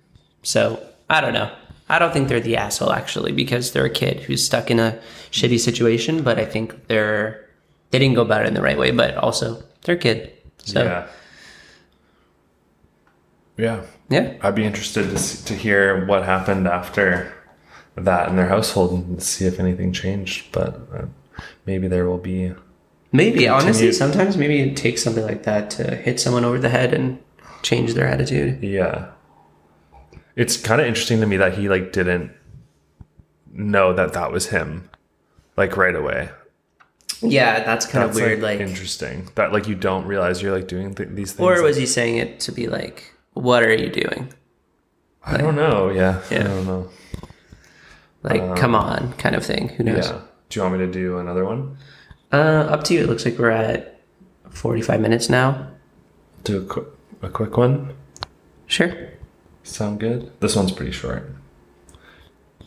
So. 0.48 0.84
I 1.10 1.22
don't 1.22 1.34
know. 1.34 1.50
I 1.90 2.00
don't 2.00 2.12
think 2.12 2.28
they're 2.28 2.42
the 2.42 2.58
asshole 2.58 2.92
actually 2.92 3.32
because 3.32 3.72
they're 3.72 3.86
a 3.86 3.90
kid 3.90 4.20
who's 4.24 4.44
stuck 4.44 4.70
in 4.70 4.78
a 4.78 5.00
shitty 5.32 5.58
situation. 5.58 6.22
But 6.22 6.38
I 6.38 6.44
think 6.44 6.88
they're 6.88 7.48
they 7.92 8.00
didn't 8.00 8.16
go 8.16 8.24
about 8.24 8.42
it 8.42 8.50
in 8.50 8.54
the 8.54 8.62
right 8.62 8.78
way. 8.78 8.92
But 8.92 9.16
also 9.16 9.64
they're 9.84 9.96
a 9.96 9.98
kid. 9.98 10.34
So 10.58 10.84
yeah, 10.84 11.08
yeah. 13.58 13.82
yeah. 14.10 14.34
I'd 14.42 14.56
be 14.56 14.66
interested 14.66 15.10
to 15.10 15.18
see, 15.18 15.46
to 15.46 15.56
hear 15.56 16.06
what 16.06 16.26
happened 16.26 16.68
after 16.68 17.34
that 17.96 18.28
in 18.28 18.36
their 18.36 18.50
household 18.50 18.92
and 18.92 19.24
see 19.24 19.46
if 19.46 19.58
anything 19.58 19.94
changed. 19.94 20.52
But 20.52 20.80
uh, 20.94 21.06
maybe 21.66 21.88
there 21.88 22.06
will 22.06 22.18
be. 22.18 22.54
Maybe 23.14 23.48
honestly, 23.48 23.94
sometimes 23.94 24.36
maybe 24.36 24.60
it 24.60 24.76
takes 24.76 25.02
something 25.02 25.24
like 25.24 25.44
that 25.44 25.70
to 25.72 25.96
hit 25.96 26.20
someone 26.20 26.44
over 26.44 26.60
the 26.60 26.68
head 26.68 26.94
and 26.94 27.18
change 27.62 27.94
their 27.94 28.06
attitude. 28.06 28.62
Yeah, 28.62 29.12
it's 30.38 30.56
kind 30.56 30.80
of 30.80 30.88
interesting 30.88 31.20
to 31.20 31.26
me 31.26 31.36
that 31.38 31.58
he 31.58 31.68
like 31.68 31.92
didn't 31.92 32.32
know 33.52 33.92
that 33.94 34.14
that 34.14 34.32
was 34.32 34.48
him, 34.48 34.90
like 35.58 35.76
right 35.76 35.96
away. 35.96 36.30
Yeah, 37.22 37.64
that's 37.64 37.88
kind 37.88 38.08
That's 38.08 38.18
of 38.20 38.24
weird. 38.24 38.42
Like, 38.42 38.60
interesting 38.60 39.28
that 39.36 39.52
like 39.52 39.68
you 39.68 39.74
don't 39.74 40.06
realize 40.06 40.42
you're 40.42 40.56
like 40.56 40.68
doing 40.68 40.94
th- 40.94 41.10
these 41.14 41.34
things. 41.34 41.44
or 41.46 41.64
was 41.64 41.76
he 41.76 41.88
saying 41.88 42.18
it 42.18 42.40
to 42.42 42.52
be 42.52 42.68
like, 42.68 43.12
"What 43.34 43.64
are 43.64 43.74
you 43.74 43.90
doing?" 43.90 44.32
I 45.26 45.38
don't 45.38 45.56
know. 45.56 45.90
Yeah, 45.90 46.22
I 46.30 46.36
don't 46.44 46.66
know. 46.68 46.90
Like, 48.22 48.56
come 48.58 48.76
on, 48.76 49.14
kind 49.14 49.36
of 49.36 49.44
thing. 49.44 49.70
Who 49.70 49.84
knows? 49.84 50.08
Yeah. 50.10 50.22
Do 50.50 50.60
you 50.60 50.64
want 50.64 50.80
me 50.80 50.86
to 50.86 50.92
do 50.92 51.18
another 51.18 51.44
one? 51.44 51.78
Uh, 52.32 52.68
up 52.70 52.84
to 52.86 52.94
you. 52.94 53.02
It 53.02 53.10
looks 53.10 53.26
like 53.26 53.40
we're 53.40 53.50
at 53.50 54.00
forty-five 54.52 55.02
minutes 55.02 55.30
now. 55.30 55.70
Do 56.44 56.62
a, 56.62 56.66
qu- 56.66 56.88
a 57.24 57.30
quick 57.30 57.58
one. 57.58 57.96
Sure. 58.68 58.94
Sound 59.68 60.00
good? 60.00 60.32
This 60.40 60.56
one's 60.56 60.72
pretty 60.72 60.92
short. 60.92 61.30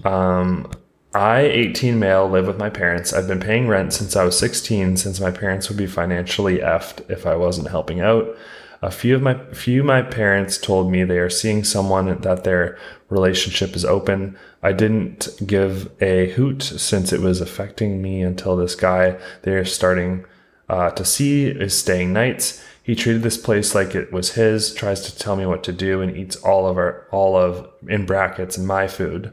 Um, 0.05 0.71
I, 1.15 1.41
18 1.41 1.99
male, 1.99 2.29
live 2.29 2.47
with 2.47 2.59
my 2.59 2.71
parents. 2.71 3.13
I've 3.13 3.27
been 3.27 3.41
paying 3.41 3.67
rent 3.69 3.93
since 3.93 4.15
I 4.15 4.25
was 4.25 4.39
16, 4.39 4.97
since 4.97 5.19
my 5.19 5.31
parents 5.31 5.69
would 5.69 5.79
be 5.79 5.87
financially 5.87 6.59
effed 6.59 7.09
if 7.11 7.27
I 7.27 7.35
wasn't 7.37 7.69
helping 7.69 8.01
out. 8.01 8.37
A 8.83 8.91
few 8.91 9.15
of 9.15 9.23
my 9.23 9.35
few 9.53 9.83
my 9.83 10.01
parents 10.01 10.57
told 10.57 10.91
me 10.91 11.05
they 11.05 11.19
are 11.19 11.29
seeing 11.29 11.65
someone 11.65 12.19
that 12.21 12.45
their 12.45 12.79
relationship 13.11 13.77
is 13.77 13.85
open. 13.85 14.39
I 14.63 14.73
didn't 14.73 15.29
give 15.47 15.91
a 16.01 16.31
hoot 16.31 16.63
since 16.63 17.13
it 17.13 17.21
was 17.21 17.43
affecting 17.43 18.01
me 18.01 18.23
until 18.23 18.57
this 18.57 18.75
guy 18.75 19.19
they 19.43 19.53
are 19.53 19.67
starting 19.67 20.25
uh, 20.71 20.91
to 20.93 21.05
see 21.05 21.47
is 21.47 21.77
staying 21.77 22.15
nights. 22.15 22.65
He 22.83 22.95
treated 22.95 23.22
this 23.22 23.37
place 23.37 23.74
like 23.74 23.95
it 23.95 24.12
was 24.12 24.33
his, 24.33 24.74
tries 24.74 25.03
to 25.03 25.16
tell 25.16 25.37
me 25.37 25.47
what 25.47 25.62
to 25.64 25.72
do, 25.72 26.01
and 26.01 26.16
eats 26.16 26.37
all 26.37 26.66
of 26.66 26.76
our 26.76 27.07
all 27.11 27.37
of 27.37 27.68
in 27.87 28.07
brackets 28.07 28.59
my 28.59 28.89
food. 28.89 29.33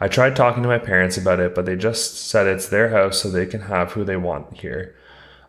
I 0.00 0.08
tried 0.08 0.36
talking 0.36 0.62
to 0.62 0.68
my 0.68 0.78
parents 0.78 1.16
about 1.16 1.40
it, 1.40 1.54
but 1.54 1.66
they 1.66 1.76
just 1.76 2.28
said 2.28 2.46
it's 2.46 2.68
their 2.68 2.90
house 2.90 3.22
so 3.22 3.30
they 3.30 3.46
can 3.46 3.62
have 3.62 3.92
who 3.92 4.04
they 4.04 4.16
want 4.16 4.58
here. 4.58 4.94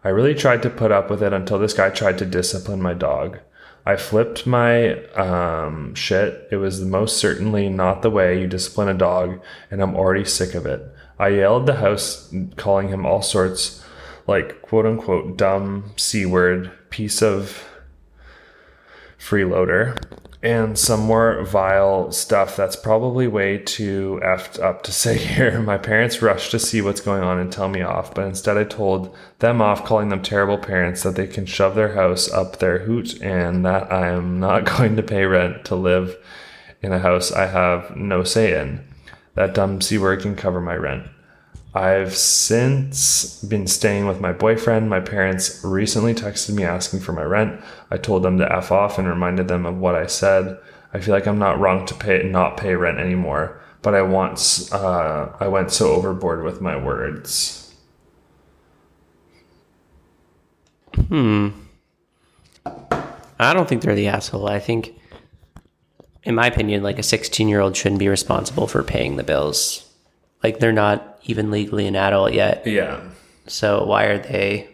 I 0.03 0.09
really 0.09 0.36
tried 0.36 0.61
to 0.63 0.69
put 0.69 0.91
up 0.91 1.09
with 1.09 1.21
it 1.23 1.33
until 1.33 1.59
this 1.59 1.73
guy 1.73 1.89
tried 1.89 2.17
to 2.19 2.25
discipline 2.25 2.81
my 2.81 2.93
dog. 2.93 3.39
I 3.88 3.95
flipped 3.97 4.47
my 4.47 5.03
um, 5.13 5.93
shit. 5.93 6.47
It 6.51 6.57
was 6.57 6.81
most 6.81 7.17
certainly 7.17 7.69
not 7.69 8.01
the 8.01 8.09
way 8.09 8.39
you 8.39 8.47
discipline 8.47 8.88
a 8.88 8.93
dog, 8.93 9.41
and 9.69 9.81
I'm 9.81 9.95
already 9.95 10.25
sick 10.25 10.55
of 10.55 10.65
it. 10.65 10.81
I 11.19 11.29
yelled 11.29 11.65
the 11.65 11.75
house, 11.75 12.33
calling 12.55 12.89
him 12.89 13.05
all 13.05 13.21
sorts 13.21 13.84
like 14.28 14.61
quote 14.61 14.86
unquote 14.86 15.38
dumb 15.38 15.91
C 15.97 16.26
word, 16.26 16.71
piece 16.89 17.21
of 17.21 17.63
freeloader, 19.19 19.97
and 20.45 20.78
some 20.78 20.99
more 21.01 21.43
vile 21.43 22.11
stuff 22.11 22.55
that's 22.55 22.76
probably 22.76 23.28
way 23.28 23.57
too 23.57 24.19
effed 24.23 24.61
up 24.61 24.84
to 24.84 24.91
say 25.03 25.17
here. 25.17 25.59
My 25.59 25.78
parents 25.78 26.21
rushed 26.21 26.51
to 26.51 26.59
see 26.59 26.82
what's 26.82 27.01
going 27.01 27.23
on 27.23 27.39
and 27.39 27.51
tell 27.51 27.67
me 27.67 27.82
off, 27.82 28.13
but 28.13 28.26
instead 28.26 28.57
I 28.57 28.63
told 28.63 29.15
them 29.39 29.61
off, 29.61 29.86
calling 29.86 30.09
them 30.09 30.21
terrible 30.21 30.57
parents, 30.57 31.03
that 31.03 31.15
they 31.15 31.28
can 31.28 31.45
shove 31.45 31.76
their 31.76 31.95
house 31.95 32.32
up 32.32 32.59
their 32.59 32.80
hoot 32.80 33.19
and 33.21 33.65
that 33.65 33.91
I 33.91 34.09
am 34.09 34.39
not 34.39 34.65
going 34.78 34.95
to 34.95 35.03
pay 35.03 35.26
rent 35.26 35.65
to 35.65 35.76
live 35.76 36.15
in 36.82 36.91
a 36.91 36.99
house 36.99 37.32
I 37.32 37.47
have 37.47 37.95
no 37.95 38.23
say 38.23 38.59
in. 38.59 38.86
That 39.34 39.53
dumb 39.53 39.82
C 39.82 39.97
word 39.97 40.21
can 40.21 40.36
cover 40.36 40.61
my 40.61 40.76
rent. 40.76 41.07
I've 41.76 42.15
since 42.15 43.43
been 43.43 43.67
staying 43.67 44.07
with 44.07 44.21
my 44.21 44.32
boyfriend. 44.32 44.89
My 44.89 45.01
parents 45.01 45.61
recently 45.61 46.13
texted 46.13 46.55
me 46.55 46.63
asking 46.63 47.01
for 47.01 47.11
my 47.11 47.23
rent. 47.23 47.61
I 47.91 47.97
told 47.97 48.23
them 48.23 48.38
to 48.38 48.49
F 48.49 48.71
off 48.71 48.97
and 48.97 49.05
reminded 49.05 49.49
them 49.49 49.65
of 49.65 49.78
what 49.78 49.93
I 49.93 50.07
said. 50.07 50.57
I 50.93 51.01
feel 51.01 51.13
like 51.13 51.28
I'm 51.28 51.38
not 51.38 51.59
wrong 51.59 51.86
to 51.88 51.93
pay 51.93 52.23
not 52.23 52.55
pay 52.55 52.76
rent 52.76 52.97
anymore, 52.97 53.61
but 53.82 53.93
I 53.93 54.03
once 54.03 54.71
uh, 54.71 55.36
I 55.38 55.49
went 55.49 55.69
so 55.69 55.91
overboard 55.91 56.45
with 56.45 56.61
my 56.61 56.78
words. 56.78 57.76
Hmm. 61.09 61.49
I 63.38 63.53
don't 63.53 63.67
think 63.67 63.82
they're 63.82 63.95
the 63.95 64.07
asshole. 64.07 64.47
I 64.47 64.59
think, 64.59 64.97
in 66.23 66.36
my 66.36 66.47
opinion, 66.47 66.84
like 66.84 66.99
a 66.99 67.03
16 67.03 67.49
year 67.49 67.59
old 67.59 67.76
shouldn't 67.76 67.99
be 67.99 68.07
responsible 68.07 68.67
for 68.67 68.82
paying 68.82 69.17
the 69.17 69.23
bills. 69.23 69.86
Like 70.41 70.59
they're 70.59 70.71
not 70.71 71.14
even 71.26 71.51
legally 71.51 71.88
an 71.88 71.95
adult 71.95 72.34
yet. 72.34 72.65
Yeah. 72.65 73.01
So 73.47 73.86
why 73.86 74.05
are 74.05 74.19
they 74.19 74.69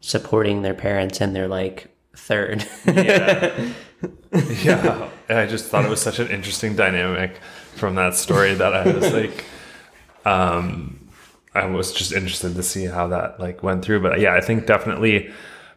supporting 0.00 0.62
their 0.62 0.74
parents 0.74 1.20
and 1.20 1.34
they're 1.34 1.48
like 1.48 1.94
third? 2.16 2.66
Yeah. 2.86 3.72
yeah. 4.62 5.10
And 5.28 5.38
I 5.38 5.46
just 5.46 5.66
thought 5.66 5.84
it 5.84 5.90
was 5.90 6.02
such 6.02 6.18
an 6.18 6.28
interesting 6.28 6.76
dynamic 6.76 7.40
from 7.74 7.94
that 7.96 8.14
story 8.14 8.54
that 8.54 8.74
I 8.74 8.90
was 8.90 9.12
like, 9.12 9.44
um, 10.24 11.08
I 11.54 11.66
was 11.66 11.92
just 11.92 12.12
interested 12.12 12.54
to 12.54 12.62
see 12.62 12.84
how 12.84 13.08
that 13.08 13.40
like 13.40 13.62
went 13.62 13.84
through. 13.84 14.00
But 14.02 14.20
yeah, 14.20 14.34
I 14.34 14.40
think 14.40 14.66
definitely 14.66 15.30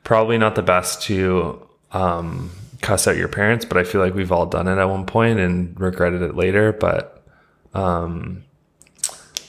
probably 0.03 0.37
not 0.37 0.55
the 0.55 0.61
best 0.61 1.01
to 1.03 1.67
um, 1.91 2.51
cuss 2.81 3.07
out 3.07 3.17
your 3.17 3.27
parents, 3.27 3.65
but 3.65 3.77
I 3.77 3.83
feel 3.83 4.01
like 4.01 4.13
we've 4.13 4.31
all 4.31 4.45
done 4.45 4.67
it 4.67 4.77
at 4.77 4.85
one 4.85 5.05
point 5.05 5.39
and 5.39 5.79
regretted 5.79 6.21
it 6.21 6.35
later. 6.35 6.71
But 6.73 7.23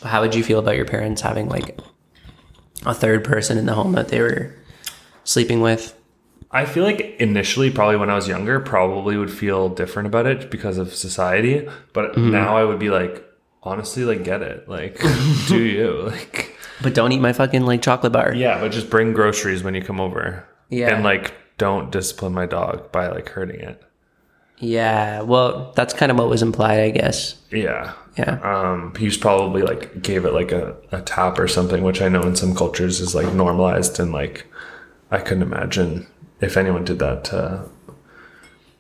How 0.02 0.20
would 0.20 0.34
you 0.34 0.42
feel 0.42 0.58
about 0.58 0.76
your 0.76 0.84
parents 0.84 1.22
having 1.22 1.48
like 1.48 1.78
a 2.84 2.94
third 2.94 3.24
person 3.24 3.58
in 3.58 3.66
the 3.66 3.74
home 3.74 3.92
that 3.92 4.08
they 4.08 4.20
were 4.20 4.54
sleeping 5.24 5.60
with? 5.60 5.98
I 6.50 6.66
feel 6.66 6.84
like 6.84 7.16
initially, 7.18 7.70
probably 7.70 7.96
when 7.96 8.10
I 8.10 8.14
was 8.14 8.28
younger, 8.28 8.60
probably 8.60 9.16
would 9.16 9.30
feel 9.30 9.70
different 9.70 10.06
about 10.06 10.26
it 10.26 10.50
because 10.50 10.76
of 10.76 10.94
society. 10.94 11.66
But 11.94 12.12
mm-hmm. 12.12 12.30
now 12.30 12.56
I 12.56 12.64
would 12.64 12.78
be 12.78 12.90
like, 12.90 13.24
honestly, 13.62 14.04
like, 14.04 14.22
get 14.22 14.42
it. 14.42 14.68
Like, 14.68 15.00
do 15.48 15.58
you? 15.58 16.10
Like, 16.10 16.54
But 16.82 16.94
don't 16.94 17.12
eat 17.12 17.20
my 17.20 17.32
fucking 17.32 17.62
like 17.62 17.80
chocolate 17.80 18.12
bar. 18.12 18.34
yeah, 18.34 18.60
but 18.60 18.72
just 18.72 18.90
bring 18.90 19.12
groceries 19.14 19.62
when 19.62 19.74
you 19.74 19.82
come 19.82 20.00
over. 20.00 20.46
Yeah. 20.68 20.94
And 20.94 21.04
like, 21.04 21.32
don't 21.56 21.90
discipline 21.90 22.34
my 22.34 22.46
dog 22.46 22.92
by 22.92 23.08
like 23.08 23.28
hurting 23.30 23.60
it. 23.60 23.82
Yeah, 24.58 25.22
well, 25.22 25.72
that's 25.74 25.94
kind 25.94 26.12
of 26.12 26.18
what 26.18 26.28
was 26.28 26.42
implied, 26.42 26.80
I 26.80 26.90
guess. 26.90 27.36
Yeah. 27.50 27.94
Yeah. 28.18 28.38
Um, 28.42 28.94
he 28.98 29.06
was 29.06 29.16
probably 29.16 29.62
like 29.62 30.02
gave 30.02 30.24
it 30.24 30.32
like 30.34 30.52
a, 30.52 30.76
a 30.92 31.00
tap 31.00 31.38
or 31.38 31.48
something, 31.48 31.82
which 31.82 32.02
I 32.02 32.08
know 32.08 32.22
in 32.22 32.36
some 32.36 32.54
cultures 32.54 33.00
is 33.00 33.14
like 33.14 33.32
normalized 33.34 33.98
and 33.98 34.12
like 34.12 34.46
I 35.10 35.18
couldn't 35.18 35.42
imagine 35.44 36.06
if 36.40 36.56
anyone 36.56 36.84
did 36.84 36.98
that 36.98 37.24
to 37.24 37.68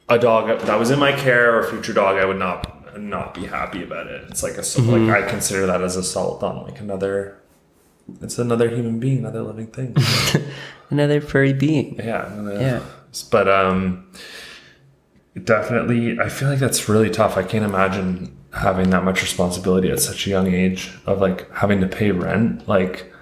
a 0.08 0.18
dog 0.18 0.60
that 0.62 0.78
was 0.78 0.90
in 0.90 0.98
my 0.98 1.12
care 1.12 1.54
or 1.54 1.60
a 1.60 1.70
future 1.70 1.92
dog, 1.94 2.16
I 2.18 2.24
would 2.26 2.38
not 2.38 2.98
not 3.00 3.32
be 3.32 3.46
happy 3.46 3.82
about 3.82 4.06
it. 4.06 4.24
It's 4.28 4.42
like 4.42 4.58
a 4.58 4.80
like 4.82 5.24
I 5.24 5.26
consider 5.30 5.64
that 5.66 5.80
as 5.80 5.96
assault 5.96 6.42
on 6.42 6.64
like 6.64 6.80
another. 6.80 7.38
It's 8.20 8.38
another 8.38 8.68
human 8.68 8.98
being, 8.98 9.18
another 9.20 9.42
living 9.42 9.68
thing. 9.68 9.96
Another 10.90 11.22
furry 11.22 11.54
being. 11.54 11.94
yeah, 11.96 12.30
another- 12.30 12.60
Yeah. 12.60 12.80
But 13.30 13.48
um, 13.48 14.10
definitely, 15.42 16.18
I 16.18 16.28
feel 16.28 16.48
like 16.50 16.58
that's 16.58 16.88
really 16.88 17.08
tough. 17.10 17.36
I 17.38 17.42
can't 17.42 17.64
imagine 17.64 18.36
having 18.52 18.90
that 18.90 19.04
much 19.04 19.22
responsibility 19.22 19.90
at 19.90 20.00
such 20.00 20.26
a 20.26 20.30
young 20.30 20.52
age 20.52 20.92
of 21.06 21.20
like 21.20 21.50
having 21.52 21.80
to 21.80 21.86
pay 21.86 22.10
rent, 22.10 22.68
like 22.68 23.12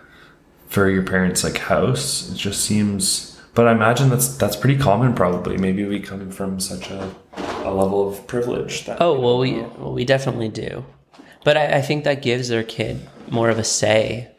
for 0.68 0.89
your 0.89 1.03
parents' 1.03 1.45
like 1.45 1.59
house. 1.59 2.31
It 2.31 2.37
just 2.37 2.64
seems. 2.64 3.41
But 3.55 3.66
I 3.66 3.72
imagine 3.72 4.11
that's 4.11 4.37
that's 4.37 4.57
pretty 4.57 4.78
common. 4.78 5.14
Probably, 5.14 5.57
maybe 5.57 5.85
we 5.85 6.01
come 6.01 6.31
from 6.31 6.61
such 6.61 6.91
a 6.91 7.14
a 7.37 7.72
level 7.72 8.09
of 8.09 8.26
privilege 8.26 8.85
that. 8.87 9.01
Oh 9.01 9.18
well, 9.18 9.39
we 9.39 9.61
well, 9.61 9.93
we 9.93 10.05
definitely 10.05 10.49
do, 10.49 10.85
but 11.45 11.57
I, 11.57 11.78
I 11.78 11.83
think 11.83 12.05
that 12.05 12.22
gives 12.22 12.49
their 12.49 12.62
kid 12.62 13.09
more 13.28 13.51
of 13.51 13.59
a 13.59 13.64
say 13.64 14.31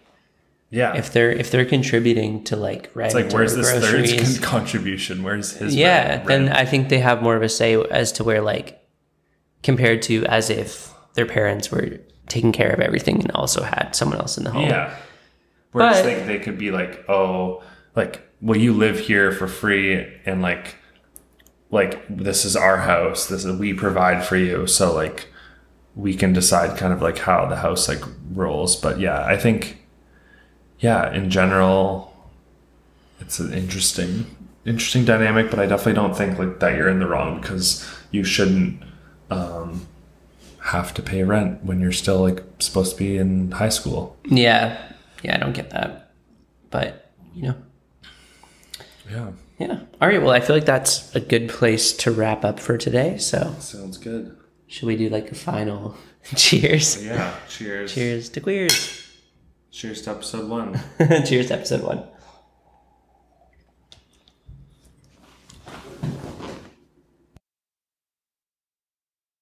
yeah. 0.71 0.95
if 0.95 1.11
they're 1.11 1.31
if 1.31 1.51
they're 1.51 1.65
contributing 1.65 2.43
to 2.45 2.55
like 2.55 2.89
rent 2.95 3.13
it's 3.13 3.15
like, 3.15 3.33
where's 3.33 3.55
this 3.55 3.69
third 3.69 3.81
groceries. 3.81 4.39
con- 4.39 4.49
contribution? 4.61 5.23
Where's 5.23 5.51
his? 5.51 5.75
yeah, 5.75 6.15
rent- 6.15 6.27
then? 6.27 6.49
I 6.49 6.65
think 6.65 6.89
they 6.89 6.99
have 6.99 7.21
more 7.21 7.35
of 7.35 7.43
a 7.43 7.49
say 7.49 7.75
as 7.75 8.13
to 8.13 8.23
where 8.23 8.41
like 8.41 8.80
compared 9.63 10.01
to 10.03 10.25
as 10.25 10.49
if 10.49 10.93
their 11.13 11.25
parents 11.25 11.71
were 11.71 11.99
taking 12.27 12.51
care 12.51 12.71
of 12.71 12.79
everything 12.79 13.21
and 13.21 13.31
also 13.31 13.63
had 13.63 13.95
someone 13.95 14.17
else 14.19 14.37
in 14.37 14.43
the 14.43 14.51
home. 14.51 14.69
Yeah. 14.69 14.95
Whereas 15.71 15.97
But- 15.97 16.03
they, 16.03 16.23
they 16.23 16.39
could 16.39 16.57
be 16.57 16.71
like, 16.71 17.07
oh, 17.09 17.63
like, 17.95 18.21
well, 18.41 18.57
you 18.57 18.73
live 18.73 18.99
here 18.99 19.31
for 19.31 19.47
free 19.47 20.07
and 20.25 20.41
like, 20.41 20.75
like 21.69 22.03
this 22.09 22.43
is 22.45 22.55
our 22.55 22.77
house. 22.77 23.27
This 23.27 23.45
is 23.45 23.59
we 23.59 23.73
provide 23.73 24.25
for 24.25 24.35
you. 24.35 24.67
So 24.67 24.93
like, 24.93 25.27
we 25.95 26.13
can 26.13 26.33
decide 26.33 26.77
kind 26.77 26.93
of 26.93 27.01
like 27.01 27.19
how 27.19 27.45
the 27.45 27.57
house 27.57 27.87
like 27.87 28.01
rolls. 28.33 28.75
But 28.75 28.99
yeah, 28.99 29.23
I 29.25 29.37
think, 29.37 29.85
yeah, 30.79 31.13
in 31.13 31.29
general, 31.29 32.15
it's 33.19 33.39
an 33.39 33.53
interesting, 33.53 34.25
interesting 34.65 35.05
dynamic. 35.05 35.49
But 35.49 35.59
I 35.59 35.65
definitely 35.65 35.93
don't 35.93 36.15
think 36.15 36.39
like 36.39 36.59
that 36.59 36.75
you're 36.75 36.89
in 36.89 36.99
the 36.99 37.07
wrong 37.07 37.41
because 37.41 37.87
you 38.11 38.23
shouldn't 38.23 38.81
um, 39.31 39.87
have 40.59 40.93
to 40.95 41.01
pay 41.01 41.23
rent 41.23 41.63
when 41.63 41.79
you're 41.79 41.91
still 41.91 42.19
like 42.21 42.43
supposed 42.59 42.91
to 42.91 42.97
be 42.97 43.17
in 43.17 43.51
high 43.51 43.69
school. 43.69 44.17
yeah, 44.25 44.91
yeah. 45.23 45.35
I 45.35 45.39
don't 45.39 45.53
get 45.53 45.69
that, 45.71 46.11
but 46.69 47.11
you 47.33 47.43
know. 47.43 47.55
Yeah. 49.09 49.31
Yeah. 49.59 49.79
All 50.01 50.07
right. 50.07 50.21
Well, 50.21 50.31
I 50.31 50.39
feel 50.39 50.55
like 50.55 50.65
that's 50.65 51.13
a 51.15 51.19
good 51.19 51.49
place 51.49 51.91
to 51.97 52.11
wrap 52.11 52.43
up 52.45 52.59
for 52.59 52.77
today. 52.77 53.17
So, 53.17 53.55
Sounds 53.59 53.97
good. 53.97 54.35
should 54.67 54.87
we 54.87 54.95
do 54.95 55.09
like 55.09 55.31
a 55.31 55.35
final 55.35 55.95
cheers? 56.35 57.03
Yeah. 57.03 57.33
Cheers. 57.49 57.93
Cheers 57.93 58.29
to 58.29 58.39
queers. 58.41 59.07
Cheers 59.71 60.01
to 60.03 60.11
episode 60.11 60.49
one. 60.49 60.79
cheers 61.25 61.47
to 61.47 61.53
episode 61.55 61.83
one. 61.83 62.03